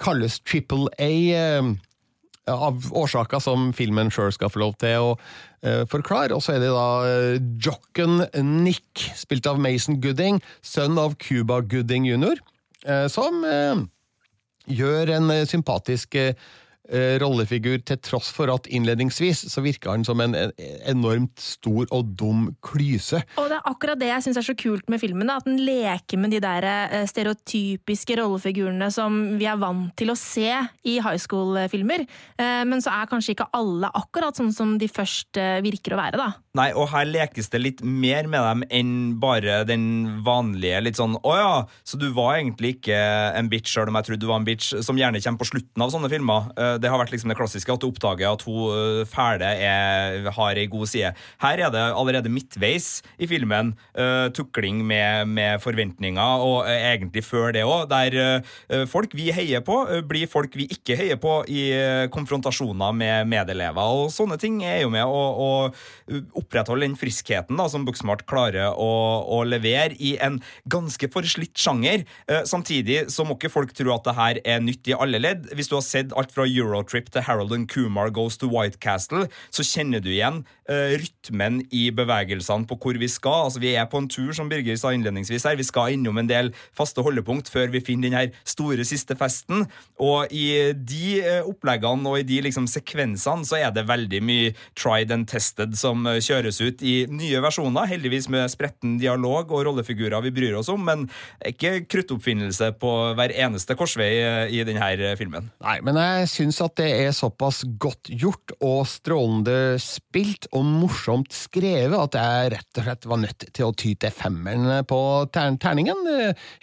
kalles 0.00 0.40
Triple 0.44 0.92
A 1.00 1.12
av 2.50 2.86
årsaker 2.96 3.38
som 3.40 3.68
filmen 3.76 4.08
sjøl 4.10 4.32
skal 4.34 4.50
få 4.50 4.62
lov 4.62 4.72
til 4.80 5.10
å 5.10 5.10
forklare. 5.92 6.32
Og 6.34 6.40
så 6.42 6.56
er 6.56 6.62
det 6.64 6.70
da 6.72 7.36
Jocken 7.62 8.24
Nick, 8.64 9.04
spilt 9.14 9.46
av 9.46 9.60
Mason 9.60 10.00
Gooding, 10.02 10.40
sønn 10.64 10.98
av 10.98 11.18
Cuba 11.20 11.60
Gooding 11.60 12.08
jr., 12.08 12.40
som 13.12 13.44
gjør 14.70 15.14
en 15.16 15.30
eh, 15.34 15.46
sympatisk 15.48 16.16
eh, 16.18 16.34
rollefigur, 17.22 17.78
til 17.86 17.98
tross 18.02 18.30
for 18.34 18.50
at 18.52 18.66
innledningsvis 18.70 19.44
så 19.52 19.62
virker 19.64 19.92
han 19.92 20.04
som 20.06 20.20
en 20.22 20.34
enormt 20.88 21.40
stor 21.40 21.86
og 21.94 22.14
dum 22.18 22.48
klyse. 22.66 23.22
Og 23.40 23.50
det 23.50 23.58
er 23.58 23.70
akkurat 23.70 24.00
det 24.00 24.10
jeg 24.10 24.26
syns 24.26 24.40
er 24.40 24.46
så 24.46 24.56
kult 24.58 24.90
med 24.90 25.02
filmen, 25.02 25.30
at 25.32 25.46
den 25.46 25.60
leker 25.62 26.20
med 26.20 26.34
de 26.34 26.42
der 26.42 26.66
eh, 26.70 27.06
stereotypiske 27.10 28.18
rollefigurene 28.20 28.90
som 28.94 29.20
vi 29.40 29.48
er 29.50 29.60
vant 29.60 29.92
til 29.98 30.12
å 30.12 30.18
se 30.18 30.48
i 30.50 30.98
high 30.98 31.20
school-filmer, 31.20 32.06
eh, 32.40 32.62
men 32.68 32.82
så 32.82 32.94
er 32.94 33.10
kanskje 33.10 33.36
ikke 33.36 33.50
alle 33.56 33.90
akkurat 34.00 34.36
sånn 34.36 34.52
som 34.54 34.76
de 34.80 34.90
først 34.90 35.38
virker 35.64 35.94
å 35.94 36.00
være, 36.00 36.18
da. 36.20 36.30
Nei, 36.58 36.70
og 36.74 36.88
her 36.90 37.06
lekes 37.06 37.50
det 37.52 37.60
litt 37.62 37.80
mer 37.86 38.26
med 38.30 38.42
dem 38.42 38.64
enn 38.74 38.94
bare 39.22 39.60
den 39.68 40.22
vanlige 40.26 40.80
litt 40.82 40.98
sånn 40.98 41.14
å 41.22 41.34
ja, 41.36 41.52
så 41.86 41.98
du 42.00 42.08
var 42.16 42.40
egentlig 42.40 42.74
ikke 42.76 42.96
en 43.38 43.50
bitch 43.52 43.70
sjøl 43.70 43.90
om 43.90 43.98
jeg 44.00 44.08
trodde 44.08 44.24
du 44.24 44.28
var 44.30 44.40
en 44.40 44.48
bitch, 44.48 44.72
som 44.82 44.98
gjerne 44.98 45.20
kommer 45.22 45.42
på 45.42 45.50
slutten 45.52 45.84
av 45.84 45.92
sånne 45.94 46.10
filmer 46.10 46.50
det 46.80 46.90
har 46.90 47.00
vært 47.00 47.14
liksom 47.14 47.32
det 47.32 47.38
klassiske 47.38 47.74
at 47.74 47.82
du 47.82 47.88
oppdager 47.90 48.30
at 48.30 48.44
hun 48.46 48.74
øh, 48.74 49.02
fæle 49.08 49.50
har 50.34 50.58
ei 50.58 50.68
god 50.70 50.88
side. 50.90 51.12
Her 51.42 51.64
er 51.66 51.72
det 51.72 51.82
allerede 51.96 52.32
midtveis 52.32 53.00
i 53.20 53.28
filmen 53.30 53.74
uh, 53.98 54.28
tukling 54.34 54.82
med, 54.86 55.28
med, 55.28 55.60
forventninger, 55.62 56.44
og 56.44 56.64
uh, 56.66 56.72
egentlig 56.72 57.24
før 57.26 57.54
det 57.56 57.64
òg, 57.66 57.88
der 57.90 58.16
uh, 58.16 58.84
folk 58.90 59.14
vi 59.16 59.30
heier 59.34 59.64
på, 59.64 59.82
blir 60.08 60.30
folk 60.30 60.54
vi 60.58 60.68
ikke 60.70 60.96
heier 60.98 61.20
på 61.20 61.40
i 61.50 61.62
konfrontasjoner 62.12 62.94
med 62.96 63.28
medelever. 63.30 63.94
Og 64.04 64.12
sånne 64.14 64.38
ting 64.40 64.60
er 64.66 64.82
jo 64.84 64.92
med 64.92 65.04
å, 65.04 65.20
å 65.20 66.20
opprettholde 66.38 66.86
den 66.86 66.98
friskheten 66.98 67.58
da, 67.58 67.68
som 67.70 67.84
Booksmart 67.86 68.24
klarer 68.30 68.72
å, 68.72 68.90
å, 69.26 69.42
levere 69.46 69.96
i 69.98 70.14
en 70.22 70.38
ganske 70.70 71.10
forslitt 71.12 71.58
sjanger. 71.58 72.04
samtidig 72.48 73.04
så 73.12 73.24
må 73.26 73.36
ikke 73.36 73.52
folk 73.52 73.74
tro 73.76 73.92
at 73.94 74.06
det 74.06 74.16
her 74.16 74.40
er 74.54 74.62
nytt 74.64 74.90
i 74.90 74.96
alle 74.96 75.20
ledd. 75.22 75.48
Hvis 75.56 75.70
du 75.70 75.76
har 75.78 75.84
sett 75.86 76.14
alt 76.16 76.32
fra 76.34 76.46
Euro 76.48 76.69
Eurotrip 76.70 77.10
til 77.10 77.26
Harold 77.26 77.52
and 77.56 77.68
Kumar 77.68 78.10
Goes 78.14 78.38
to 78.38 78.48
White 78.50 78.78
Castle, 78.80 79.26
så 79.50 79.66
kjenner 79.66 80.02
du 80.02 80.10
igjen 80.12 80.44
rytmen 80.70 81.60
i 81.74 81.88
bevegelsene 81.94 82.68
på 82.68 82.76
hvor 82.80 82.98
vi 83.00 83.08
skal. 83.10 83.46
Altså 83.48 83.62
Vi 83.62 83.74
er 83.74 83.88
på 83.90 84.00
en 84.00 84.08
tur, 84.10 84.32
som 84.36 84.48
Birger 84.50 84.78
sa 84.78 84.92
innledningsvis 84.94 85.46
her. 85.48 85.58
Vi 85.58 85.66
skal 85.66 85.96
innom 85.96 86.18
en 86.20 86.30
del 86.30 86.52
faste 86.76 87.02
holdepunkt 87.04 87.50
før 87.50 87.72
vi 87.72 87.82
finner 87.84 88.08
den 88.08 88.18
her 88.18 88.30
store 88.48 88.84
siste 88.86 89.16
festen. 89.18 89.66
Og 90.00 90.30
i 90.30 90.72
de 90.74 91.20
uh, 91.24 91.50
oppleggene 91.50 92.06
og 92.08 92.20
i 92.20 92.26
de 92.26 92.40
liksom 92.46 92.68
sekvensene 92.70 93.46
så 93.48 93.58
er 93.60 93.74
det 93.74 93.88
veldig 93.88 94.22
mye 94.24 94.54
tried 94.78 95.12
and 95.14 95.28
tested 95.30 95.76
som 95.78 96.06
uh, 96.08 96.18
kjøres 96.22 96.60
ut 96.62 96.84
i 96.86 97.04
nye 97.10 97.42
versjoner. 97.42 97.90
Heldigvis 97.90 98.30
med 98.32 98.50
spretten 98.52 98.98
dialog 99.00 99.50
og 99.50 99.66
rollefigurer 99.68 100.22
vi 100.26 100.34
bryr 100.34 100.58
oss 100.60 100.70
om, 100.72 100.84
men 100.86 101.06
ikke 101.46 101.84
kruttoppfinnelse 101.90 102.72
på 102.80 102.94
hver 103.18 103.34
eneste 103.34 103.76
korsvei 103.78 104.10
i 104.52 104.62
denne 104.66 105.14
filmen. 105.18 105.50
Nei, 105.62 105.78
men 105.84 105.98
jeg 105.98 106.28
syns 106.32 106.60
at 106.64 106.76
det 106.80 106.88
er 107.02 107.12
såpass 107.16 107.62
godt 107.80 108.10
gjort 108.10 108.54
og 108.58 108.82
strålende 108.88 109.78
spilt 109.82 110.48
og 110.52 110.59
morsomt 110.66 111.32
skrevet 111.34 111.96
at 111.98 112.18
jeg 112.20 112.52
rett 112.56 112.80
og 112.80 112.86
slett 112.86 113.08
var 113.10 113.22
nødt 113.24 113.48
til 113.50 113.66
å 113.66 113.74
ty 113.76 113.94
til 114.00 114.14
femmeren 114.14 114.84
på 114.88 115.00
terningen. 115.32 116.06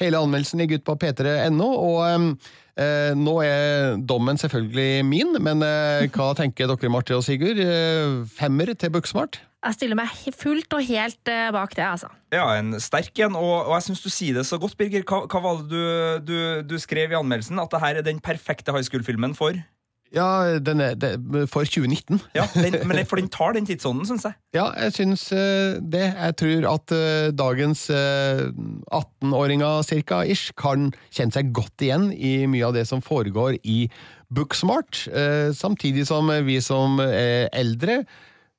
Hele 0.02 0.24
anmeldelsen 0.24 0.64
ligger 0.64 0.82
ute 0.82 0.90
på 0.92 1.00
p3.no, 1.04 1.74
og 1.76 2.40
Eh, 2.78 3.16
nå 3.18 3.40
er 3.42 3.96
dommen 4.06 4.38
selvfølgelig 4.38 5.02
min, 5.08 5.34
men 5.42 5.66
eh, 5.66 6.06
hva 6.14 6.30
tenker 6.38 6.70
dere, 6.70 6.92
Marte 6.94 7.16
og 7.18 7.24
Sigurd? 7.26 7.58
Eh, 7.58 8.20
femmer 8.38 8.70
til 8.78 8.92
Booksmart? 8.94 9.40
Jeg 9.66 9.74
stiller 9.74 9.98
meg 9.98 10.12
fullt 10.38 10.76
og 10.78 10.86
helt 10.86 11.32
eh, 11.34 11.48
bak 11.56 11.74
det, 11.74 11.88
altså. 11.88 12.12
Ja, 12.34 12.46
en 12.60 12.78
sterk 12.84 13.18
en, 13.26 13.36
og, 13.40 13.56
og 13.66 13.74
jeg 13.80 13.88
syns 13.88 14.04
du 14.06 14.12
sier 14.14 14.38
det 14.38 14.46
så 14.46 14.60
godt, 14.62 14.78
Birger. 14.78 15.02
Hva, 15.10 15.24
hva 15.26 15.42
var 15.42 15.64
det 15.64 15.72
du, 15.74 16.30
du, 16.30 16.38
du, 16.70 16.78
skrev 16.82 17.16
i 17.16 17.18
anmeldelsen? 17.18 17.58
At 17.64 17.74
det 17.74 17.82
her 17.82 17.98
er 17.98 18.06
den 18.06 18.22
perfekte 18.22 18.76
high 18.76 18.86
school-filmen 18.86 19.34
for? 19.38 19.58
Ja, 20.16 20.58
den 20.64 20.82
er, 20.82 20.96
det, 20.96 21.16
for 21.52 21.68
2019. 21.68 22.22
Ja, 22.36 22.46
den, 22.54 22.78
men 22.88 23.06
For 23.06 23.20
den 23.20 23.30
tar 23.30 23.56
den 23.58 23.68
tidsånden, 23.68 24.06
syns 24.08 24.26
jeg. 24.28 24.38
Ja, 24.56 24.70
jeg 24.80 24.94
syns 24.96 25.26
uh, 25.32 25.80
det. 25.82 26.06
Jeg 26.14 26.38
tror 26.40 26.68
at 26.74 26.94
uh, 26.96 27.30
dagens 27.36 27.90
uh, 27.90 28.48
18-åringer 28.94 29.84
cirka, 29.88 30.22
ish, 30.24 30.54
kan 30.58 30.92
kjenne 31.12 31.36
seg 31.36 31.52
godt 31.56 31.84
igjen 31.84 32.10
i 32.14 32.40
mye 32.50 32.70
av 32.70 32.78
det 32.78 32.88
som 32.88 33.04
foregår 33.04 33.60
i 33.64 33.88
Booksmart. 34.28 35.06
samtidig 35.56 36.04
som 36.08 36.28
vi 36.44 36.58
som 36.60 37.00
er 37.00 37.48
eldre 37.56 38.02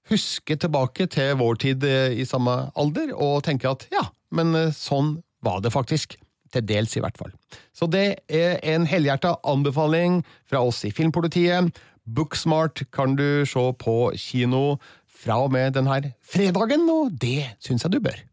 husker 0.09 0.57
tilbake 0.57 1.05
til 1.13 1.35
vår 1.37 1.59
tid 1.61 1.85
i 1.85 2.25
samme 2.25 2.71
alder 2.73 3.13
og 3.13 3.43
tenker 3.45 3.75
at 3.75 3.85
ja, 3.93 4.07
men 4.33 4.57
sånn 4.73 5.19
var 5.45 5.61
det 5.61 5.75
faktisk. 5.75 6.17
Til 6.53 6.65
dels, 6.65 6.97
i 6.97 7.03
hvert 7.05 7.19
fall. 7.19 7.35
Så 7.77 7.89
det 7.93 8.23
er 8.29 8.57
en 8.75 8.87
helhjerta 8.89 9.35
anbefaling 9.45 10.23
fra 10.49 10.63
oss 10.65 10.85
i 10.89 10.93
Filmpolitiet. 10.95 11.75
Booksmart 12.09 12.87
kan 12.95 13.19
du 13.19 13.45
se 13.45 13.67
på 13.83 13.99
kino 14.17 14.79
fra 15.19 15.43
og 15.45 15.53
med 15.53 15.77
denne 15.77 16.15
fredagen, 16.25 16.89
og 16.89 17.13
det 17.21 17.45
syns 17.61 17.85
jeg 17.85 17.93
du 17.93 18.01
bør. 18.01 18.25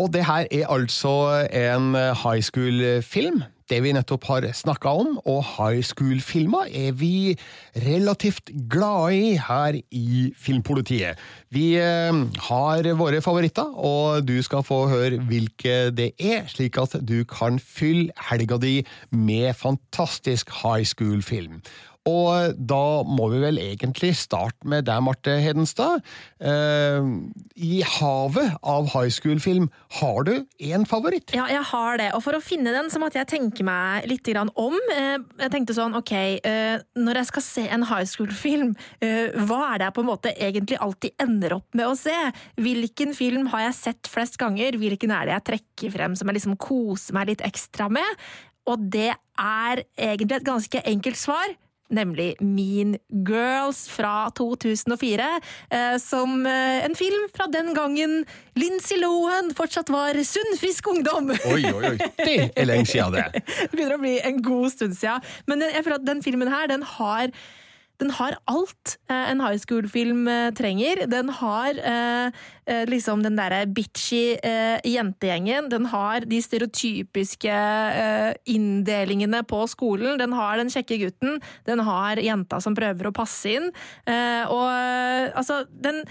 Og 0.00 0.08
det 0.12 0.24
her 0.24 0.46
er 0.50 0.70
altså 0.72 1.46
en 1.52 1.94
high 1.94 2.42
school-film 2.42 3.42
det 3.72 3.80
vi 3.84 3.94
nettopp 3.96 4.26
har 4.28 4.46
snakka 4.56 4.92
om, 5.02 5.14
og 5.24 5.40
high 5.56 5.80
school-filmer 5.84 6.68
er 6.68 6.92
vi 6.96 7.32
relativt 7.86 8.52
glade 8.70 9.16
i 9.16 9.30
her 9.40 9.78
i 9.90 10.32
Filmpolitiet. 10.36 11.20
Vi 11.52 11.72
eh, 11.80 12.22
har 12.48 12.90
våre 13.00 13.22
favoritter, 13.24 13.72
og 13.72 14.26
du 14.28 14.36
skal 14.44 14.66
få 14.66 14.84
høre 14.92 15.22
hvilke 15.28 15.88
det 15.96 16.12
er, 16.20 16.44
slik 16.52 16.76
at 16.80 16.98
du 17.00 17.22
kan 17.28 17.60
fylle 17.62 18.12
helga 18.28 18.60
di 18.60 18.82
med 19.10 19.56
fantastisk 19.56 20.52
high 20.62 20.84
school-film. 20.84 21.62
Og 22.08 22.56
da 22.58 23.02
må 23.06 23.28
vi 23.30 23.38
vel 23.44 23.60
egentlig 23.62 24.10
starte 24.18 24.66
med 24.66 24.88
deg, 24.88 25.04
Marte 25.06 25.36
Hedenstad. 25.38 26.02
Eh, 26.42 27.06
I 27.62 27.76
havet 27.86 28.56
av 28.58 28.88
high 28.90 29.12
school-film, 29.12 29.68
har 30.00 30.26
du 30.26 30.32
én 30.58 30.86
favoritt? 30.88 31.30
Ja, 31.36 31.46
jeg 31.52 31.62
har 31.70 32.00
det. 32.00 32.08
Og 32.16 32.24
for 32.24 32.34
å 32.34 32.42
finne 32.42 32.74
den, 32.74 32.90
så 32.90 32.98
måtte 33.02 33.20
jeg 33.20 33.30
tenke 33.30 33.66
meg 33.66 34.10
litt 34.10 34.26
om. 34.32 34.74
Eh, 34.96 35.22
jeg 35.44 35.54
tenkte 35.54 35.78
sånn, 35.78 35.94
ok, 35.98 36.12
eh, 36.42 36.82
når 36.98 37.22
jeg 37.22 37.30
skal 37.30 37.46
se 37.46 37.66
en 37.70 37.86
high 37.86 38.08
school-film, 38.08 38.74
hva 39.02 39.62
er 39.70 39.78
det 39.78 39.86
jeg 39.86 39.94
på 39.94 40.02
en 40.02 40.10
måte 40.10 40.34
egentlig 40.34 40.78
alltid 40.82 41.22
ender 41.22 41.58
opp 41.60 41.68
med 41.78 41.86
å 41.86 41.96
se? 41.98 42.14
Hvilken 42.58 43.14
film 43.14 43.46
har 43.54 43.68
jeg 43.68 43.78
sett 43.78 44.10
flest 44.10 44.38
ganger? 44.42 44.74
Hvilken 44.80 45.14
er 45.14 45.28
det 45.28 45.36
jeg 45.38 45.48
trekker 45.52 45.94
frem 45.94 46.18
som 46.18 46.26
jeg 46.28 46.40
liksom 46.40 46.58
koser 46.58 47.14
meg 47.14 47.30
litt 47.30 47.44
ekstra 47.46 47.90
med? 47.92 48.22
Og 48.70 48.90
det 48.90 49.10
er 49.38 49.82
egentlig 49.98 50.38
et 50.38 50.50
ganske 50.50 50.82
enkelt 50.86 51.18
svar 51.18 51.54
nemlig 51.92 52.34
Mean 52.40 52.96
Girls 53.28 53.84
fra 53.92 54.30
2004. 54.38 55.28
Eh, 55.70 55.96
som 56.02 56.46
eh, 56.46 56.84
en 56.86 56.96
film 56.98 57.28
fra 57.36 57.46
den 57.52 57.72
gangen 57.76 58.24
Lindsay 58.58 58.98
Lohan 59.00 59.52
fortsatt 59.56 59.92
var 59.92 60.18
sunn, 60.26 60.56
frisk 60.60 60.88
ungdom! 60.92 61.32
Oi, 61.52 61.62
oi, 61.72 61.94
oi! 61.94 61.96
Det 62.26 62.36
er 62.56 62.68
lenge 62.68 62.88
siden, 62.88 63.16
det. 63.16 63.42
Det 63.46 63.72
begynner 63.74 63.96
å 63.98 64.02
bli 64.02 64.18
en 64.24 64.42
god 64.44 64.70
stund 64.74 64.96
siden. 64.98 65.24
Men 65.50 65.64
jeg 65.68 65.84
føler 65.84 66.00
at 66.00 66.08
den 66.08 66.22
filmen 66.24 66.50
her, 66.52 66.68
den 66.70 66.86
har 66.96 67.32
den 68.02 68.10
har 68.18 68.36
alt 68.50 68.96
eh, 69.10 69.30
en 69.30 69.42
high 69.44 69.60
school-film 69.62 70.26
eh, 70.28 70.50
trenger. 70.58 71.04
Den 71.10 71.30
har 71.38 71.78
eh, 71.78 72.42
liksom 72.90 73.22
den 73.22 73.38
derre 73.38 73.62
bitchy 73.66 74.36
jentegjengen. 74.86 75.68
Den 75.70 75.86
har 75.92 76.26
de 76.26 76.38
stereotypiske 76.42 77.56
inndelingene 78.50 79.42
på 79.46 79.64
skolen. 79.70 80.18
Den 80.20 80.34
har 80.38 80.58
den 80.60 80.70
kjekke 80.72 81.00
gutten. 81.06 81.40
Den 81.66 81.82
har 81.86 82.22
jenta 82.22 82.60
som 82.62 82.76
prøver 82.78 83.10
å 83.10 83.16
passe 83.16 83.56
inn. 83.56 83.72
Og 84.06 84.68
altså, 85.34 85.62
den 85.70 86.04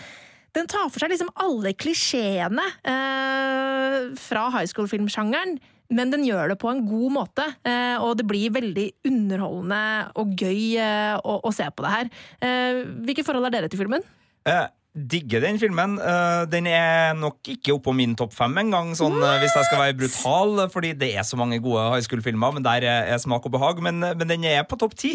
den 0.56 0.68
tar 0.68 0.90
for 0.92 1.00
seg 1.00 1.14
liksom 1.14 1.32
alle 1.40 1.72
klisjeene 1.80 2.66
eh, 2.84 4.10
fra 4.20 4.50
high 4.52 4.68
school-filmsjangeren, 4.68 5.56
men 5.92 6.12
den 6.14 6.26
gjør 6.26 6.54
det 6.54 6.60
på 6.62 6.72
en 6.72 6.84
god 6.88 7.16
måte. 7.20 7.48
Eh, 7.68 7.98
og 8.02 8.16
det 8.20 8.28
blir 8.30 8.54
veldig 8.56 8.88
underholdende 9.08 9.84
og 10.22 10.36
gøy 10.40 10.78
eh, 10.80 11.16
å, 11.20 11.40
å, 11.44 11.54
se 11.56 11.68
på 11.68 11.86
det 11.86 11.96
her. 11.96 12.12
Eh, 12.48 12.84
hvilke 13.08 13.26
forhold 13.28 13.50
er 13.50 13.58
dere 13.58 13.72
til 13.72 13.84
filmen? 13.84 14.06
Eh, 14.48 14.66
digger 14.92 15.40
den 15.40 15.56
filmen. 15.60 15.96
Uh, 15.96 16.44
den 16.52 16.68
er 16.68 17.14
nok 17.16 17.48
ikke 17.48 17.78
oppå 17.78 17.94
min 17.96 18.12
topp 18.20 18.34
fem 18.36 18.58
engang, 18.60 18.92
sånn, 18.98 19.16
uh, 19.24 19.38
hvis 19.40 19.54
jeg 19.56 19.68
skal 19.70 19.80
være 19.80 19.96
brutal, 20.02 20.66
fordi 20.74 20.92
det 21.00 21.14
er 21.16 21.24
så 21.28 21.40
mange 21.40 21.62
gode 21.64 21.86
high 21.94 22.04
school-filmer, 22.04 22.58
men 22.58 22.66
der 22.66 22.84
er, 22.84 23.12
smak 23.22 23.46
og 23.48 23.54
behag. 23.56 23.80
Men, 23.84 24.04
men 24.04 24.28
den 24.28 24.44
er 24.48 24.66
på 24.68 24.76
topp 24.80 24.96
ti, 25.00 25.14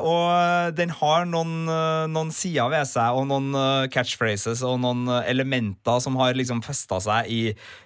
og 0.00 0.72
den 0.76 0.92
har 0.94 1.24
noen, 1.28 1.66
noen, 2.12 2.30
sider 2.32 2.70
ved 2.70 2.86
seg, 2.88 3.16
og 3.18 3.26
noen 3.28 3.88
catchphrases 3.92 4.62
og 4.66 4.78
noen 4.82 5.08
elementer 5.26 5.98
som 6.02 6.16
har 6.20 6.36
liksom 6.38 6.62
festa 6.64 7.00
seg 7.02 7.30
i 7.32 7.40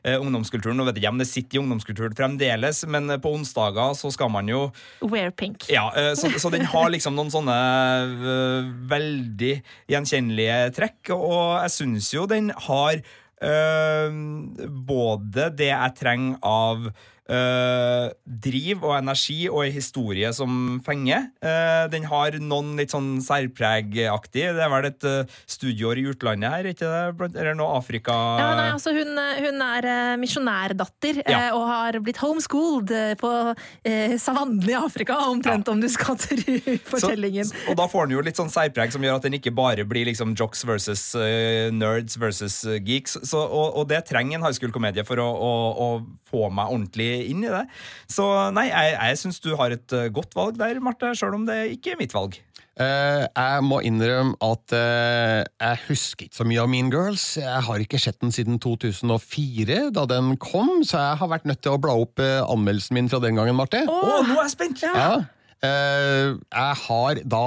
ungdomskulturen. 0.05 0.77
Nå 0.77 0.87
vet 0.89 1.01
ikke 1.01 1.13
om 1.15 1.23
det 1.23 1.29
sitter 1.31 1.59
i 1.59 1.63
ungdomskulturen 1.63 2.17
fremdeles, 2.19 2.83
men 2.93 3.17
på 3.23 3.33
onsdager 3.39 3.97
så 3.99 4.13
skal 4.15 4.31
man 4.35 4.51
jo 4.51 4.67
Wear 5.01 5.33
pink. 5.33 5.69
Ja, 5.73 5.89
så, 6.19 6.31
så 6.37 6.53
den 6.53 6.67
har 6.69 6.91
liksom 6.93 7.17
noen 7.17 7.33
sånne 7.33 7.57
veldig 8.93 9.55
gjenkjennelige 9.93 10.61
trekk 10.77 11.16
og 11.17 11.63
jeg 11.65 11.75
syns 11.75 12.13
jo 12.15 12.27
den 12.31 12.53
har 12.69 13.01
øh, 13.43 14.19
både 14.89 15.51
det 15.59 15.71
jeg 15.73 15.97
trenger 15.99 16.39
av 16.47 16.89
Uh, 17.27 18.13
driv 18.23 18.85
og 18.87 18.93
energi 19.01 19.49
og 19.51 19.65
en 19.65 19.73
historie 19.75 20.29
som 20.35 20.77
fenger. 20.87 21.25
Uh, 21.43 21.89
den 21.91 22.05
har 22.07 22.37
noen 22.39 22.77
litt 22.79 22.93
sånn 22.95 23.17
særpregaktig. 23.25 24.45
Det 24.55 24.63
er 24.63 24.71
vel 24.71 24.87
et 24.87 25.07
uh, 25.11 25.33
studieår 25.51 25.99
i 25.99 26.05
utlandet 26.13 26.55
her, 26.55 26.69
ikke 26.71 26.87
det? 26.87 27.33
Eller 27.33 27.57
noe 27.59 27.81
Afrika 27.81 28.15
Ja, 28.39 28.53
nei, 28.55 28.69
altså 28.77 28.95
hun, 28.95 29.11
hun 29.43 29.65
er 29.67 29.89
misjonærdatter 30.23 31.19
ja. 31.25 31.41
og 31.57 31.65
har 31.67 31.99
blitt 32.05 32.21
homeschooled 32.23 32.95
på 33.19 33.33
savannen 34.23 34.63
i 34.71 34.77
Afrika, 34.79 35.19
omtrent 35.27 35.67
ja. 35.67 35.75
om 35.75 35.83
du 35.83 35.89
skal 35.91 36.19
tro 36.21 36.57
fortellingen. 36.93 37.51
Så, 37.51 37.59
og 37.73 37.81
da 37.81 37.89
får 37.91 38.07
den 38.07 38.17
jo 38.21 38.25
litt 38.29 38.39
sånn 38.39 38.53
særpreg 38.55 38.95
som 38.95 39.03
gjør 39.03 39.19
at 39.19 39.27
den 39.27 39.39
ikke 39.41 39.55
bare 39.57 39.87
blir 39.89 40.07
liksom 40.07 40.37
jocks 40.39 40.63
versus 40.69 41.03
nerds 41.75 42.21
versus 42.23 42.63
geeks. 42.87 43.19
Så, 43.27 43.43
og, 43.43 43.75
og, 43.75 43.85
det 43.91 44.05
trenger 44.07 44.39
en 44.39 44.47
high 44.47 44.55
school-komedie 44.55 45.07
for 45.09 45.19
å, 45.23 45.27
å, 45.27 45.53
å 45.75 45.91
få 46.31 46.47
meg 46.55 46.71
ordentlig 46.71 47.16
inn 47.31 47.45
i 47.47 47.53
det. 47.53 47.65
Så 48.13 48.27
nei, 48.57 48.69
jeg, 48.71 48.97
jeg 48.97 49.23
syns 49.23 49.41
du 49.45 49.55
har 49.59 49.75
et 49.75 49.97
eh, 49.97 50.11
godt 50.15 50.37
valg 50.39 50.61
der, 50.61 50.81
Marte, 50.85 51.15
sjøl 51.17 51.39
om 51.39 51.49
det 51.49 51.63
ikke 51.77 51.95
er 51.95 52.03
mitt 52.03 52.17
valg. 52.17 52.39
Uh, 52.77 53.25
jeg 53.25 53.61
må 53.65 53.79
innrømme 53.89 54.35
at 54.45 54.73
uh, 54.77 55.41
jeg 55.49 55.79
husker 55.87 56.27
ikke 56.27 56.37
så 56.37 56.45
mye 56.45 56.61
av 56.61 56.69
Mean 56.69 56.91
Girls. 56.93 57.25
Jeg 57.41 57.63
har 57.65 57.81
ikke 57.81 58.01
sett 58.03 58.19
den 58.21 58.35
siden 58.37 58.59
2004, 58.61 59.79
da 59.97 60.05
den 60.11 60.35
kom, 60.37 60.83
så 60.85 61.01
jeg 61.01 61.21
har 61.23 61.31
vært 61.33 61.49
nødt 61.49 61.63
til 61.65 61.73
å 61.73 61.81
bla 61.81 61.95
opp 61.97 62.21
uh, 62.21 62.45
anmeldelsen 62.45 62.99
min 62.99 63.09
fra 63.09 63.23
den 63.25 63.41
gangen, 63.41 63.57
Marte. 63.57 63.81
Oh, 63.89 64.21
nå 64.29 64.37
er 64.37 64.43
jeg 64.43 64.53
spent! 64.59 64.85
Ja. 64.85 65.25
jeg 65.65 66.77
har 66.83 67.23
da 67.25 67.47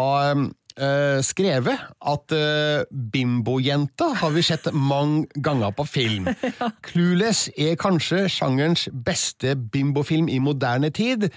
uh, 0.79 1.19
skrevet 1.25 1.85
at 2.11 2.35
uh, 2.35 2.81
Bimbojenta 3.13 4.09
har 4.21 4.33
vi 4.35 4.43
sett 4.45 4.69
mange 4.73 5.27
ganger 5.35 5.73
på 5.75 5.85
film. 5.87 6.29
ja. 6.59 6.71
Clueless 6.85 7.47
er 7.57 7.77
kanskje 7.79 8.25
sjangerens 8.31 8.87
beste 9.05 9.55
bimbofilm 9.55 10.29
i 10.31 10.39
moderne 10.43 10.91
tid, 10.95 11.29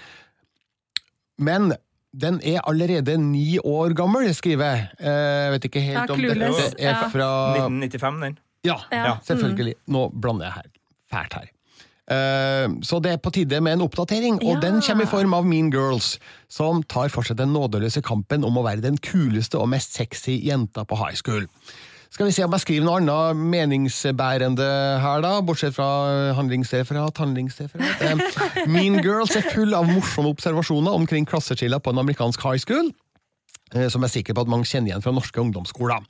men 1.43 1.73
den 2.13 2.37
er 2.45 2.61
allerede 2.69 3.17
ni 3.17 3.57
år 3.57 3.95
gammel, 3.97 4.27
skriver 4.37 4.69
jeg. 4.69 4.87
Jeg 4.99 5.47
uh, 5.47 5.53
vet 5.55 5.69
ikke 5.69 5.81
helt 5.81 5.99
ja, 5.99 6.13
om 6.13 6.21
dette 6.21 6.69
er 6.77 7.01
fra 7.09 7.31
1995, 7.57 8.21
den. 8.27 8.39
Ja, 8.63 8.77
ja. 8.93 9.17
selvfølgelig. 9.27 9.75
Nå 9.91 10.07
blander 10.21 10.47
jeg 10.47 10.61
her. 10.61 10.71
Fælt 11.11 11.39
her. 11.39 11.49
Eh, 12.11 12.67
så 12.83 12.99
det 12.99 13.13
er 13.13 13.21
på 13.23 13.31
tide 13.31 13.61
med 13.63 13.77
en 13.77 13.85
oppdatering, 13.85 14.41
og 14.43 14.57
ja. 14.57 14.59
den 14.65 14.81
kommer 14.83 15.07
i 15.07 15.11
form 15.11 15.33
av 15.37 15.47
Mean 15.47 15.71
Girls, 15.71 16.17
som 16.51 16.83
tar 16.83 17.13
for 17.13 17.23
seg 17.23 17.39
den 17.39 17.53
nådeløse 17.55 18.03
kampen 18.03 18.43
om 18.43 18.59
å 18.59 18.65
være 18.65 18.83
den 18.83 18.99
kuleste 18.99 19.61
og 19.61 19.71
mest 19.71 19.95
sexy 19.95 20.35
jenta 20.43 20.83
på 20.83 20.99
high 20.99 21.15
school. 21.15 21.47
Skal 22.13 22.27
vi 22.27 22.33
se 22.35 22.43
om 22.45 22.51
jeg 22.53 22.61
skriver 22.61 22.85
noe 22.85 22.99
annet 22.99 23.39
meningsbærende 23.39 24.67
her, 25.01 25.23
da, 25.25 25.31
bortsett 25.41 25.73
fra 25.73 25.87
handlingsreferat, 26.37 27.17
handlingsreferat. 27.23 28.03
Eh, 28.05 28.67
mean 28.69 28.99
Girls 29.01 29.33
er 29.39 29.47
full 29.47 29.73
av 29.73 29.87
morsomme 29.89 30.29
observasjoner 30.35 30.93
omkring 30.93 31.25
klasseskiller 31.25 31.81
på 31.81 31.95
en 31.95 32.03
amerikansk 32.03 32.43
high 32.45 32.61
school, 32.61 32.91
eh, 33.73 33.87
som 33.87 34.03
jeg 34.03 34.11
er 34.11 34.15
sikker 34.19 34.37
på 34.37 34.45
at 34.45 34.51
mange 34.51 34.69
kjenner 34.69 34.91
igjen 34.91 35.05
fra 35.07 35.15
norske 35.15 35.41
ungdomsskoler. 35.41 36.03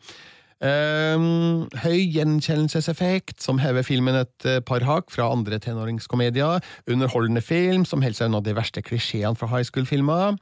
Um, 0.63 1.65
høy 1.83 2.05
gjenkjennelseseffekt, 2.13 3.41
som 3.43 3.59
hever 3.59 3.83
filmen 3.83 4.15
et 4.21 4.47
uh, 4.47 4.61
par 4.63 4.85
hakk 4.87 5.11
fra 5.11 5.27
andre 5.33 5.59
tenåringskomedier. 5.59 6.63
Underholdende 6.87 7.43
film, 7.43 7.83
som 7.83 8.03
holder 8.03 8.21
seg 8.21 8.31
unna 8.31 8.43
de 8.45 8.55
verste 8.55 8.83
klisjeene 8.85 9.35
fra 9.35 9.49
high 9.51 9.67
school-filmer. 9.67 10.37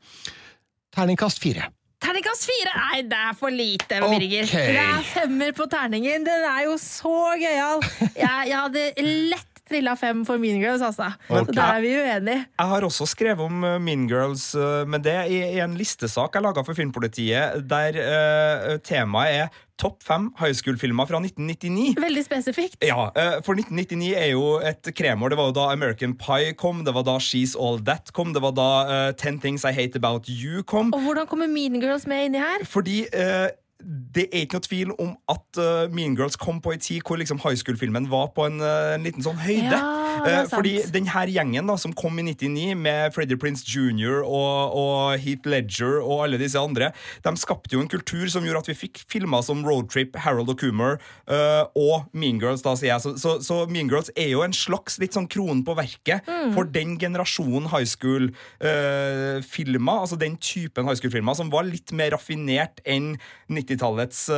Terningkast 0.94 1.42
fire. 1.42 1.72
Terningkast 2.02 2.48
fire! 2.50 2.72
Nei, 2.78 3.02
det 3.10 3.18
er 3.18 3.36
for 3.38 3.54
lite, 3.54 4.00
Birger. 4.02 4.46
Okay. 4.48 4.72
Det 4.74 4.82
er 4.82 5.04
femmer 5.06 5.54
på 5.58 5.68
terningen. 5.70 6.26
Den 6.26 6.46
er 6.50 6.66
jo 6.66 6.78
så 6.82 7.36
gøyal! 7.42 7.82
Jeg, 8.16 8.50
jeg 8.50 8.58
hadde 8.58 9.10
lett 9.32 9.51
trilla 9.72 9.96
fem 10.00 10.24
for 10.28 10.42
Mean 10.42 10.62
Girls, 10.62 10.84
altså. 10.86 11.12
Okay. 11.30 11.56
Der 11.58 11.66
er 11.66 11.82
vi 11.84 11.96
uenige. 11.98 12.46
Jeg 12.60 12.72
har 12.76 12.88
også 12.88 13.10
skrevet 13.10 13.44
om 13.48 13.66
uh, 13.66 13.76
Mean 13.82 14.08
Girls, 14.12 14.52
med 14.56 15.02
men 15.02 15.04
det 15.06 15.18
i 15.34 15.60
en 15.64 15.74
listesak 15.80 16.36
jeg 16.36 16.44
laga 16.46 16.62
for 16.68 16.78
Filmpolitiet, 16.78 17.64
der 17.70 17.98
uh, 17.98 18.78
temaet 18.86 19.42
er 19.42 19.62
topp 19.82 20.04
fem 20.06 20.28
high 20.38 20.54
school-filmer 20.54 21.08
fra 21.10 21.18
1999. 21.24 21.96
Veldig 22.02 22.24
spesifikt. 22.26 22.78
Ja, 22.86 23.08
For 23.46 23.58
1999 23.58 24.12
er 24.14 24.30
jo 24.36 24.60
et 24.62 24.92
kremår. 24.98 25.34
Det 25.34 25.40
var 25.40 25.50
jo 25.50 25.56
da 25.58 25.66
American 25.74 26.14
Pie 26.20 26.54
kom, 26.58 26.84
det 26.86 26.94
var 26.94 27.06
da 27.08 27.18
She's 27.24 27.56
All 27.58 27.82
That 27.88 28.14
kom, 28.14 28.36
det 28.36 28.44
var 28.44 28.54
da 28.58 28.70
uh, 28.86 29.08
Ten 29.18 29.40
Things 29.42 29.66
I 29.66 29.74
Hate 29.74 29.98
About 29.98 30.30
You 30.30 30.62
kom. 30.62 30.94
Og 30.94 31.02
hvordan 31.08 31.30
kommer 31.32 31.50
Mean 31.50 31.80
Girls 31.82 32.06
med 32.06 32.30
inni 32.30 32.44
her? 32.44 32.66
Fordi 32.70 33.04
uh, 33.10 33.50
det 33.86 34.28
er 34.30 34.46
ikke 34.46 34.60
noe 34.60 34.66
tvil 34.66 34.92
om 35.00 35.14
at 35.32 35.60
uh, 35.62 35.94
Mean 35.94 36.18
Girls 36.20 36.36
kom 36.40 36.60
på 36.64 36.72
en 36.76 36.82
tid 36.84 37.02
hvor 37.08 37.18
liksom 37.20 37.40
high 37.44 37.58
school-filmen 37.58 38.10
var 38.12 38.28
på 38.36 38.46
en, 38.50 38.60
uh, 38.64 38.96
en, 38.96 39.04
liten 39.06 39.24
sånn 39.24 39.40
høyde. 39.40 39.72
Ja, 39.72 39.80
uh, 40.26 40.50
fordi 40.52 40.74
den 40.92 41.08
her 41.12 41.28
gjengen 41.32 41.70
da, 41.72 41.78
som 41.80 41.94
kom 41.98 42.20
i 42.20 42.26
99, 42.28 42.76
med 42.78 43.16
Freddie 43.16 43.40
Prince 43.40 43.64
jr. 43.68 44.22
Og, 44.22 44.76
og, 44.78 45.20
Heath 45.22 45.48
Ledger 45.50 46.00
og 46.02 46.26
alle 46.26 46.40
disse 46.42 46.60
andre, 46.60 46.92
de 47.24 47.32
skapte 47.40 47.76
jo 47.76 47.82
en 47.84 47.92
kultur 47.92 48.28
som 48.32 48.46
gjorde 48.46 48.62
at 48.66 48.72
vi 48.72 48.80
fikk 48.84 48.96
filmer 49.12 49.42
som 49.46 49.64
Roadtrip, 49.66 50.12
Harold 50.26 50.50
og 50.52 50.60
Coomer 50.62 50.94
og 51.78 51.96
Mean 52.18 52.40
Girls. 52.42 52.64
da, 52.66 52.72
sier 52.78 52.92
jeg. 52.94 53.02
Så, 53.04 53.10
så, 53.22 53.32
så, 53.44 53.56
Mean 53.72 53.90
Girls 53.92 54.12
er 54.20 54.30
jo 54.34 54.42
en 54.46 54.56
slags 54.56 54.94
litt 55.02 55.14
sånn 55.16 55.30
kronen 55.32 55.64
på 55.68 55.76
verket 55.78 56.20
mm. 56.28 56.52
for 56.56 56.64
den 56.70 56.98
generasjonen 57.02 57.70
high 57.72 57.88
school-filmer, 57.88 59.98
altså 60.04 60.18
den 60.20 60.38
typen 60.42 60.88
high 60.88 60.98
school-filmer 61.00 61.34
som 61.38 61.52
var 61.54 61.64
litt 61.68 61.92
mer 61.96 62.12
raffinert 62.16 62.82
enn 62.88 63.16
90 63.52 63.71
90-tallets 63.76 64.30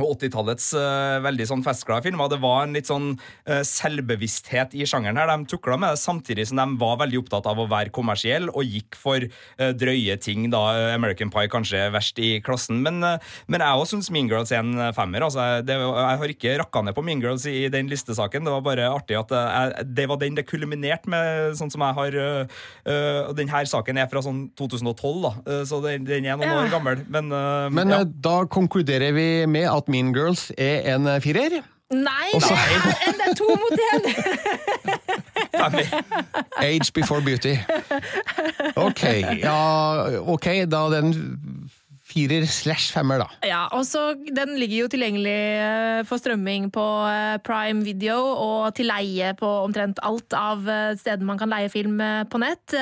eh, 0.00 0.10
80-tallets 0.14 0.70
uh, 0.76 0.80
eh, 0.80 1.18
veldig 1.24 1.46
sånn 1.50 1.64
festglade 1.64 2.06
filmer. 2.06 2.30
Det 2.30 2.40
var 2.42 2.64
en 2.64 2.76
litt 2.76 2.88
sånn 2.90 3.12
uh, 3.14 3.60
selvbevissthet 3.66 4.74
i 4.78 4.86
sjangeren 4.88 5.20
her. 5.20 5.30
De 5.30 5.48
tukla 5.50 5.78
med 5.80 5.94
det 5.94 6.02
samtidig 6.02 6.48
som 6.50 6.60
de 6.60 6.80
var 6.80 7.00
veldig 7.02 7.20
opptatt 7.22 7.48
av 7.50 7.60
å 7.60 7.68
være 7.70 7.92
kommersielle 7.94 8.52
og 8.54 8.66
gikk 8.66 8.98
for 8.98 9.24
uh, 9.26 9.70
drøye 9.76 10.16
ting. 10.22 10.48
da 10.52 10.62
American 10.94 11.32
Pie 11.32 11.50
kanskje 11.50 11.88
verst 11.94 12.18
i 12.22 12.32
klassen. 12.44 12.80
Men, 12.84 13.00
men 13.00 13.62
jeg 13.62 13.80
òg 13.80 13.88
syns 13.90 14.10
Mean 14.14 14.30
Girls 14.30 14.52
er 14.54 14.62
en 14.64 14.92
femmer. 14.96 15.24
Altså, 15.26 15.60
det, 15.66 15.76
jeg 15.76 16.20
har 16.22 16.34
ikke 16.34 16.56
rakka 16.62 16.84
ned 16.84 16.96
på 16.96 17.04
Mean 17.06 17.22
Girls 17.22 17.46
i, 17.48 17.56
i 17.66 17.72
den 17.72 17.90
listesaken. 17.90 18.46
Det 18.46 18.54
var 18.54 18.64
bare 18.66 18.88
artig 18.90 19.18
at 19.18 19.34
jeg, 19.34 19.86
det 19.96 20.08
var 20.10 20.20
den 20.20 20.38
det 20.38 20.46
kulminerte 20.48 21.10
med, 21.10 21.56
sånn 21.58 21.72
som 21.72 21.82
jeg 21.84 21.96
har 21.96 22.16
Og 22.90 23.32
den 23.36 23.50
her 23.50 23.66
saken 23.68 23.98
er 24.00 24.08
fra 24.10 24.22
sånn 24.24 24.42
2012, 24.58 25.20
da, 25.24 25.32
så 25.68 25.80
den, 25.84 26.06
den 26.08 26.26
er 26.26 26.38
noen 26.38 26.48
ja. 26.48 26.58
år 26.62 26.72
gammel. 26.72 27.04
Men, 27.12 27.30
men 27.74 27.92
ja. 27.92 28.02
da 28.04 28.36
konkluderer 28.50 29.14
vi 29.16 29.28
med 29.50 29.68
at 29.70 29.89
Mean 29.90 30.14
Girls 30.14 30.48
er 30.58 30.94
en 30.94 31.10
firer. 31.22 31.60
Nei, 31.90 32.28
Også, 32.34 32.54
det, 32.54 32.94
er, 33.06 33.12
det 33.18 33.24
er 33.26 33.34
to 33.34 33.48
mot 33.58 33.78
én! 33.90 34.02
Age 36.62 36.92
before 36.94 37.22
beauty. 37.22 37.54
Ok, 38.76 39.02
ja, 39.42 40.20
ok, 40.20 40.46
da 40.70 40.84
den 40.94 41.10
firer 42.10 42.44
slash 42.50 42.90
femmer, 42.94 43.22
da. 43.22 43.28
Ja, 43.46 43.60
og 43.76 43.84
så 43.86 44.10
Den 44.34 44.56
ligger 44.58 44.82
jo 44.84 44.88
tilgjengelig 44.90 45.34
eh, 45.62 46.00
for 46.08 46.18
strømming 46.20 46.68
på 46.74 46.84
eh, 47.06 47.36
Prime 47.46 47.84
Video 47.86 48.16
og 48.34 48.74
til 48.76 48.88
leie 48.90 49.32
på 49.38 49.48
omtrent 49.64 50.00
alt 50.06 50.34
av 50.36 50.66
eh, 50.68 50.92
steder 50.98 51.22
man 51.26 51.38
kan 51.40 51.50
leie 51.52 51.70
film 51.72 52.00
på 52.30 52.38
nett. 52.42 52.74